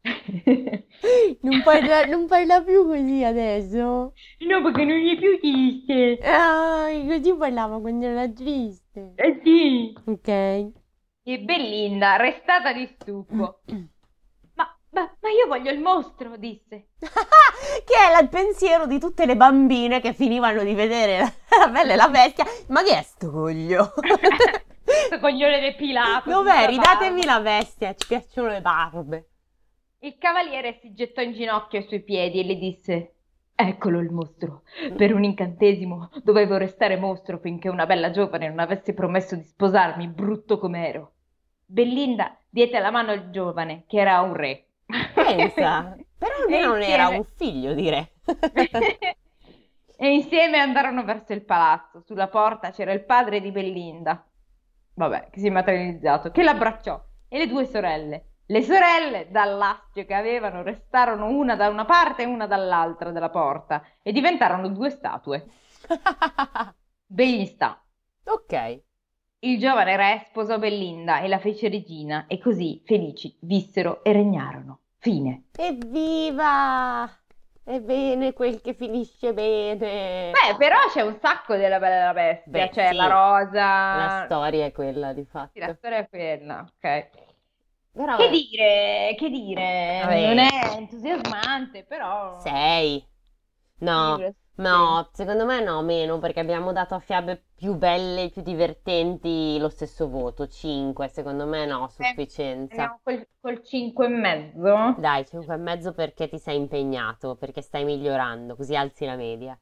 non, 1.41 1.61
parla, 1.63 2.05
non 2.05 2.27
parla 2.27 2.61
più 2.63 2.85
così 2.85 3.23
adesso. 3.23 4.13
No, 4.47 4.61
perché 4.61 4.85
non 4.85 4.97
gli 4.97 5.15
è 5.15 5.17
più 5.19 5.39
triste. 5.39 6.19
Ah, 6.21 6.87
così 7.07 7.35
parlava 7.35 7.79
quando 7.79 8.05
era 8.05 8.29
triste. 8.29 9.13
Eh 9.15 9.41
sì. 9.43 9.93
Ok. 10.05 10.27
E 10.27 11.39
Bellinda, 11.39 12.17
restata 12.17 12.71
di 12.71 12.87
stupro. 12.99 13.61
Ma, 14.95 15.01
ma, 15.19 15.29
io 15.29 15.45
voglio 15.47 15.71
il 15.71 15.79
mostro, 15.79 16.37
disse. 16.37 16.87
che 16.99 17.93
è 18.07 18.11
la- 18.13 18.21
il 18.21 18.29
pensiero 18.29 18.87
di 18.87 18.97
tutte 18.97 19.25
le 19.25 19.35
bambine 19.35 19.99
che 19.99 20.13
finivano 20.13 20.63
di 20.63 20.73
vedere 20.73 21.17
la, 21.17 21.33
la 21.59 21.67
Bella 21.67 21.93
e 21.93 21.95
la 21.97 22.07
Bestia. 22.07 22.45
Ma 22.69 22.81
che 22.81 22.97
è 22.97 23.01
sto 23.01 23.29
coglio? 23.29 23.91
Questo 24.85 25.19
coglione 25.19 25.59
depilato. 25.59 26.29
Dov'è? 26.29 26.67
Ridatemi 26.67 27.25
la 27.25 27.41
bestia, 27.41 27.93
ci 27.95 28.07
piacciono 28.07 28.47
le 28.49 28.61
barbe. 28.61 29.29
Il 29.99 30.17
cavaliere 30.17 30.77
si 30.79 30.93
gettò 30.93 31.21
in 31.21 31.33
ginocchio 31.33 31.79
ai 31.79 31.87
suoi 31.87 32.01
piedi 32.01 32.39
e 32.39 32.43
le 32.45 32.55
disse: 32.55 33.15
Eccolo 33.53 33.99
il 33.99 34.11
mostro. 34.11 34.61
Per 34.95 35.13
un 35.13 35.25
incantesimo 35.25 36.09
dovevo 36.23 36.55
restare 36.55 36.95
mostro 36.95 37.39
finché 37.39 37.67
una 37.67 37.85
bella 37.85 38.11
giovane 38.11 38.47
non 38.47 38.59
avesse 38.59 38.93
promesso 38.93 39.35
di 39.35 39.43
sposarmi, 39.43 40.07
brutto 40.07 40.57
com'ero. 40.57 41.15
Bellinda 41.65 42.37
diede 42.47 42.79
la 42.79 42.91
mano 42.91 43.11
al 43.11 43.31
giovane, 43.31 43.83
che 43.87 43.99
era 43.99 44.21
un 44.21 44.33
re. 44.33 44.67
Pensa, 45.15 45.95
però 46.17 46.35
almeno 46.43 46.67
non 46.67 46.81
era 46.81 47.07
un 47.07 47.23
figlio 47.23 47.73
di 47.73 47.89
re. 47.89 48.11
E 49.97 50.13
insieme 50.13 50.59
andarono 50.59 51.05
verso 51.05 51.31
il 51.31 51.45
palazzo. 51.45 52.01
Sulla 52.01 52.27
porta 52.27 52.71
c'era 52.71 52.91
il 52.91 53.05
padre 53.05 53.39
di 53.39 53.49
Bellinda, 53.51 54.27
vabbè, 54.93 55.29
che 55.31 55.39
si 55.39 55.47
è 55.47 55.49
materializzato, 55.49 56.31
che 56.31 56.43
l'abbracciò, 56.43 57.01
e 57.29 57.37
le 57.37 57.47
due 57.47 57.65
sorelle. 57.65 58.31
Le 58.47 58.61
sorelle, 58.61 59.31
dall'astio 59.31 60.05
che 60.05 60.13
avevano, 60.13 60.61
restarono 60.61 61.29
una 61.29 61.55
da 61.55 61.69
una 61.69 61.85
parte 61.85 62.23
e 62.23 62.25
una 62.25 62.45
dall'altra 62.45 63.11
della 63.11 63.29
porta 63.29 63.83
e 64.03 64.11
diventarono 64.11 64.67
due 64.67 64.89
statue. 64.89 65.47
Ben 67.07 67.37
gli 67.37 67.45
sta. 67.45 67.81
ok. 68.25 68.83
Il 69.39 69.59
giovane 69.59 69.95
re 69.95 70.25
sposò 70.29 70.59
Bellinda 70.59 71.21
e 71.21 71.27
la 71.27 71.39
fece 71.39 71.69
regina, 71.69 72.25
e 72.27 72.39
così, 72.39 72.81
felici, 72.85 73.35
vissero 73.41 74.03
e 74.03 74.11
regnarono. 74.11 74.79
Fine. 75.05 75.43
Evviva! 75.55 77.07
È 77.63 77.79
bene 77.79 78.33
quel 78.33 78.59
che 78.59 78.73
finisce 78.73 79.35
bene. 79.35 80.31
Beh, 80.31 80.55
però 80.57 80.77
c'è 80.91 81.01
un 81.01 81.15
sacco 81.21 81.55
della 81.55 81.77
Bella 81.77 81.95
e 81.95 82.05
la 82.05 82.13
Bestia, 82.13 82.51
Beh, 82.51 82.69
c'è 82.69 82.89
sì. 82.89 82.95
la 82.95 83.05
rosa. 83.05 83.95
La 83.95 84.21
storia 84.25 84.65
è 84.65 84.71
quella, 84.71 85.13
di 85.13 85.23
fatto. 85.25 85.51
Sì, 85.53 85.59
la 85.59 85.75
storia 85.75 85.97
è 85.99 86.09
quella, 86.09 86.65
ok. 86.67 87.09
Però 87.91 88.15
Che 88.15 88.29
dire, 88.31 89.15
che 89.15 89.29
dire, 89.29 90.01
Vabbè. 90.01 90.25
non 90.25 90.37
è 90.39 90.75
entusiasmante, 90.75 91.83
però... 91.83 92.39
sei. 92.39 93.07
No, 93.77 94.17
Sì, 94.17 94.35
no, 94.55 95.09
secondo 95.13 95.45
me 95.45 95.61
no, 95.61 95.81
meno, 95.81 96.19
perché 96.19 96.39
abbiamo 96.41 96.71
dato 96.73 96.93
a 96.95 96.99
fiabe 96.99 97.45
più 97.55 97.75
belle, 97.75 98.29
più 98.29 98.41
divertenti 98.41 99.57
lo 99.59 99.69
stesso 99.69 100.09
voto, 100.09 100.47
5, 100.47 101.07
secondo 101.07 101.45
me 101.45 101.65
no, 101.65 101.87
sufficienza. 101.89 102.91
Andiamo 102.91 102.99
col, 103.03 103.27
col 103.39 103.63
5 103.63 104.05
e 104.05 104.09
mezzo. 104.09 104.73
Dai, 104.97 105.25
5 105.27 105.53
e 105.53 105.57
mezzo 105.57 105.93
perché 105.93 106.27
ti 106.27 106.39
sei 106.39 106.57
impegnato, 106.57 107.35
perché 107.35 107.61
stai 107.61 107.83
migliorando, 107.85 108.55
così 108.55 108.75
alzi 108.75 109.05
la 109.05 109.15
media. 109.15 109.57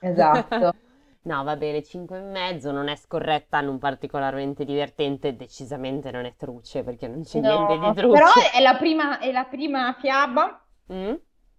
Esatto. 0.00 0.70
No, 1.22 1.42
va 1.44 1.56
bene, 1.56 1.82
5 1.82 2.18
e 2.18 2.20
mezzo, 2.22 2.70
non 2.70 2.88
è 2.88 2.96
scorretta, 2.96 3.60
non 3.62 3.78
particolarmente 3.78 4.64
divertente, 4.64 5.36
decisamente 5.36 6.10
non 6.10 6.24
è 6.26 6.34
truce, 6.36 6.82
perché 6.84 7.08
non 7.08 7.22
c'è 7.24 7.40
No, 7.40 7.42
niente 7.42 7.78
di 7.78 7.92
però 8.08 8.28
truce. 8.32 8.52
è 8.52 8.60
la 8.62 8.76
prima, 8.78 9.18
è 9.18 9.30
la 9.32 9.44
prima 9.44 9.92
fiaba 10.00 10.66
Mm? 10.88 11.16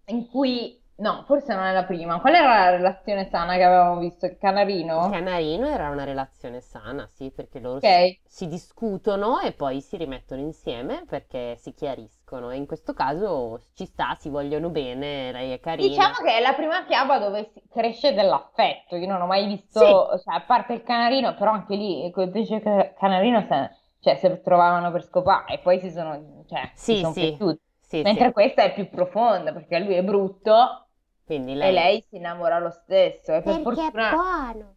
in 0.07 0.25
cui... 0.27 0.81
No, 0.98 1.24
forse 1.26 1.54
non 1.54 1.64
è 1.64 1.72
la 1.74 1.86
prima. 1.86 2.20
Qual 2.20 2.34
era 2.34 2.48
la 2.66 2.70
relazione 2.72 3.30
sana 3.30 3.56
che 3.56 3.64
avevamo 3.64 3.98
visto? 4.00 4.26
Il 4.26 4.38
canarino? 4.38 4.96
Il 4.98 5.06
canarino 5.06 5.68
era 5.68 5.89
una 5.89 6.04
relazione 6.06 6.60
sana, 6.60 7.06
sì, 7.08 7.30
perché 7.30 7.60
loro 7.60 7.80
si, 7.80 8.04
Ok. 8.04 8.18
si 8.26 8.48
discutono 8.48 9.39
e 9.39 9.54
poi 9.54 9.80
si 9.80 9.96
rimettono 9.96 10.41
insieme 10.41 11.06
perché 11.06 11.56
si 11.58 11.74
chiariscono. 11.74 12.50
E 12.52 12.58
in 12.58 12.66
questo 12.66 12.93
caso 12.93 13.60
ci 13.74 13.86
sta, 13.86 14.16
si 14.16 14.30
vogliono 14.30 14.70
bene, 14.70 15.32
lei 15.32 15.52
è 15.52 15.60
carina. 15.60 16.12
Diciamo 16.12 16.26
che 16.26 16.38
è 16.38 16.41
la 16.41 16.54
prima 16.54 16.86
fiaba 16.86 17.18
dove 17.20 17.50
si 17.54 17.62
cresce 17.70 18.14
dell'affetto. 18.14 18.96
Io 18.96 19.08
non 19.08 19.22
ho 19.22 19.26
mai 19.26 19.46
visto, 19.46 20.08
cioè, 20.24 20.36
a 20.36 20.41
parte 20.41 20.74
il 20.74 20.84
canarino, 20.84 21.36
però 21.36 21.52
anche 21.52 21.76
lì, 21.76 22.06
invece 22.16 22.62
che 22.62 22.93
canarino, 22.98 23.41
se, 23.48 23.72
cioè, 24.00 24.16
si 24.16 24.41
trovavano 24.41 24.91
per 24.91 25.04
scopare 25.04 25.54
e 25.56 25.60
poi 25.60 25.80
si 25.80 25.91
sono, 25.91 26.43
cioè, 26.48 26.72
si 26.86 26.96
Sì, 26.96 26.96
sono 26.96 27.14
sì. 27.14 27.18
cresciuti. 27.18 27.60
Sì, 27.82 28.04
Mentre 28.04 28.32
sì. 28.32 28.32
questa 28.32 28.64
è 28.64 28.74
più 28.74 28.89
profonda 28.89 29.52
perché 29.52 29.80
lui 29.80 29.96
è 29.96 30.04
brutto 30.04 30.84
Quindi 31.26 31.53
e 31.53 31.55
lei... 31.55 31.73
lei 31.73 32.01
si 32.01 32.17
innamora 32.17 32.59
lo 32.59 32.69
stesso. 32.69 33.34
E 33.34 33.41
per 33.41 33.59
fortuna, 33.61 34.09
buono. 34.09 34.76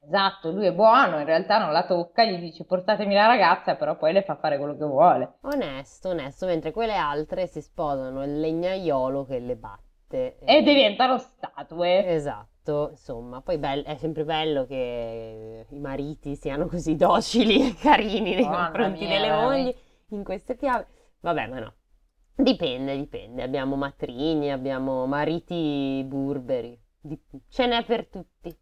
esatto, 0.00 0.50
lui 0.52 0.66
è 0.66 0.72
buono, 0.72 1.18
in 1.18 1.24
realtà 1.26 1.58
non 1.58 1.72
la 1.72 1.84
tocca, 1.84 2.24
gli 2.24 2.38
dice 2.38 2.64
portatemi 2.64 3.14
la 3.14 3.26
ragazza, 3.26 3.74
però 3.76 3.96
poi 3.96 4.12
le 4.12 4.22
fa 4.22 4.36
fare 4.36 4.58
quello 4.58 4.76
che 4.76 4.84
vuole. 4.84 5.38
Onesto, 5.42 6.10
onesto, 6.10 6.46
mentre 6.46 6.72
quelle 6.72 6.94
altre 6.94 7.46
si 7.46 7.60
sposano 7.60 8.24
il 8.24 8.40
legnaiolo 8.40 9.24
che 9.24 9.38
le 9.40 9.56
batte. 9.56 9.84
fatte. 10.06 10.38
E 10.44 10.62
diventano 10.62 11.18
statue. 11.18 12.06
Esatto, 12.06 12.88
insomma, 12.90 13.40
poi 13.40 13.58
be- 13.58 13.82
è 13.82 13.96
sempre 13.96 14.24
bello 14.24 14.66
che 14.66 15.66
i 15.68 15.78
mariti 15.78 16.36
siano 16.36 16.66
così 16.66 16.96
docili 16.96 17.68
e 17.68 17.74
carini 17.74 18.34
nei 18.34 18.44
confronti 18.44 19.06
mia, 19.06 19.08
delle 19.08 19.30
mogli 19.30 19.74
in 20.10 20.24
queste 20.24 20.56
chiavi. 20.56 20.84
Vabbè, 21.20 21.46
ma 21.48 21.58
no. 21.58 21.74
Dipende, 22.36 22.96
dipende. 22.96 23.42
Abbiamo 23.42 23.76
matrini, 23.76 24.50
abbiamo 24.50 25.06
mariti 25.06 26.04
burberi. 26.06 26.78
Ce 27.48 27.66
n'è 27.66 27.84
per 27.84 28.06
tutti. 28.08 28.54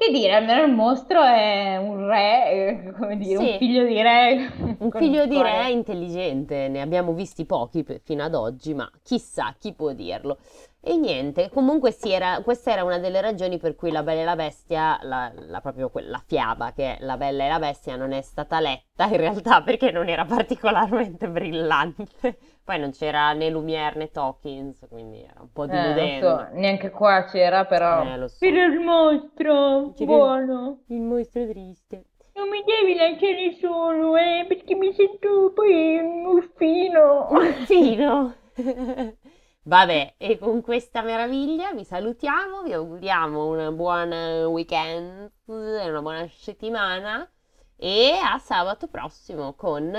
Che 0.00 0.10
dire, 0.12 0.32
almeno 0.32 0.62
il 0.62 0.72
mostro 0.72 1.22
è 1.22 1.76
un 1.76 2.06
re, 2.06 2.50
eh, 2.86 2.92
come 2.98 3.18
dire, 3.18 3.36
Sì. 3.36 3.50
un 3.52 3.58
figlio 3.58 3.84
di 3.84 4.00
re. 4.00 4.50
Un 4.78 4.90
figlio 4.92 5.26
di 5.26 5.42
re 5.42 5.68
intelligente, 5.70 6.68
ne 6.68 6.80
abbiamo 6.80 7.12
visti 7.12 7.44
pochi 7.44 7.84
fino 8.02 8.22
ad 8.24 8.34
oggi, 8.34 8.72
ma 8.72 8.90
chissà 9.02 9.54
chi 9.58 9.74
può 9.74 9.92
dirlo. 9.92 10.38
E 10.80 10.96
niente, 10.96 11.50
comunque 11.50 11.90
sì, 11.92 12.10
era- 12.10 12.40
questa 12.42 12.72
era 12.72 12.82
una 12.82 12.98
delle 12.98 13.20
ragioni 13.20 13.58
per 13.58 13.74
cui 13.74 13.90
La 13.90 14.02
Bella 14.02 14.22
e 14.22 14.24
la 14.24 14.36
Bestia, 14.36 14.98
la, 15.02 15.30
la- 15.34 15.60
proprio 15.60 15.90
quella 15.90 16.22
fiaba 16.26 16.72
che 16.72 16.96
è 16.96 17.04
La 17.04 17.18
Bella 17.18 17.44
e 17.44 17.48
la 17.50 17.58
Bestia, 17.58 17.96
non 17.96 18.12
è 18.12 18.22
stata 18.22 18.58
letta 18.58 19.04
in 19.04 19.18
realtà 19.18 19.60
perché 19.62 19.90
non 19.90 20.08
era 20.08 20.24
particolarmente 20.24 21.28
brillante. 21.28 22.38
Poi 22.70 22.78
non 22.78 22.92
c'era 22.92 23.32
né 23.32 23.50
Lumière 23.50 23.96
né 23.96 24.12
Tolkien, 24.12 24.72
quindi 24.88 25.24
era 25.24 25.40
un 25.40 25.50
po' 25.52 25.64
Eh, 25.64 25.66
deludente. 25.66 26.24
non 26.24 26.38
so, 26.38 26.48
neanche 26.56 26.90
qua 26.90 27.24
c'era, 27.24 27.64
però. 27.64 28.04
Eh, 28.04 28.16
lo 28.16 28.28
so. 28.28 28.44
Era 28.44 28.64
il 28.66 28.78
mostro, 28.78 29.92
Ci 29.96 30.04
buono. 30.04 30.82
Il 30.86 31.00
mostro 31.00 31.48
triste. 31.48 32.04
Non 32.34 32.48
mi 32.48 32.62
devi 32.64 32.94
lasciare 32.94 33.56
solo, 33.60 34.16
eh, 34.16 34.44
perché 34.46 34.76
mi 34.76 34.92
sento 34.92 35.50
poi 35.52 35.98
un 35.98 36.48
fino. 36.54 37.28
Fino. 37.66 38.34
Vabbè, 39.64 40.14
e 40.16 40.38
con 40.38 40.60
questa 40.62 41.02
meraviglia 41.02 41.72
vi 41.72 41.82
salutiamo, 41.82 42.62
vi 42.62 42.72
auguriamo 42.72 43.46
un 43.48 43.74
buon 43.74 44.12
weekend 44.44 45.28
una 45.46 46.00
buona 46.00 46.24
settimana 46.28 47.28
e 47.76 48.12
a 48.22 48.38
sabato 48.38 48.86
prossimo 48.86 49.54
con 49.54 49.92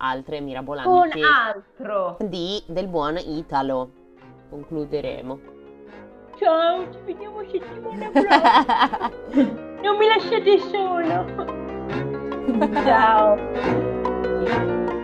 altre 0.00 0.36
Con 0.36 0.44
mirabolanti 0.46 1.20
altro. 1.22 2.16
di, 2.20 2.62
del 2.66 2.88
buon 2.88 3.16
Italo. 3.18 3.90
Concluderemo. 4.50 5.38
Ciao, 6.38 6.90
ci 6.92 6.98
vediamo 7.04 7.42
settimana 7.50 8.10
prossima. 8.10 9.10
Non 9.82 9.96
mi 9.96 10.06
lasciate 10.06 10.58
solo. 10.58 11.24
Ciao. 12.82 13.36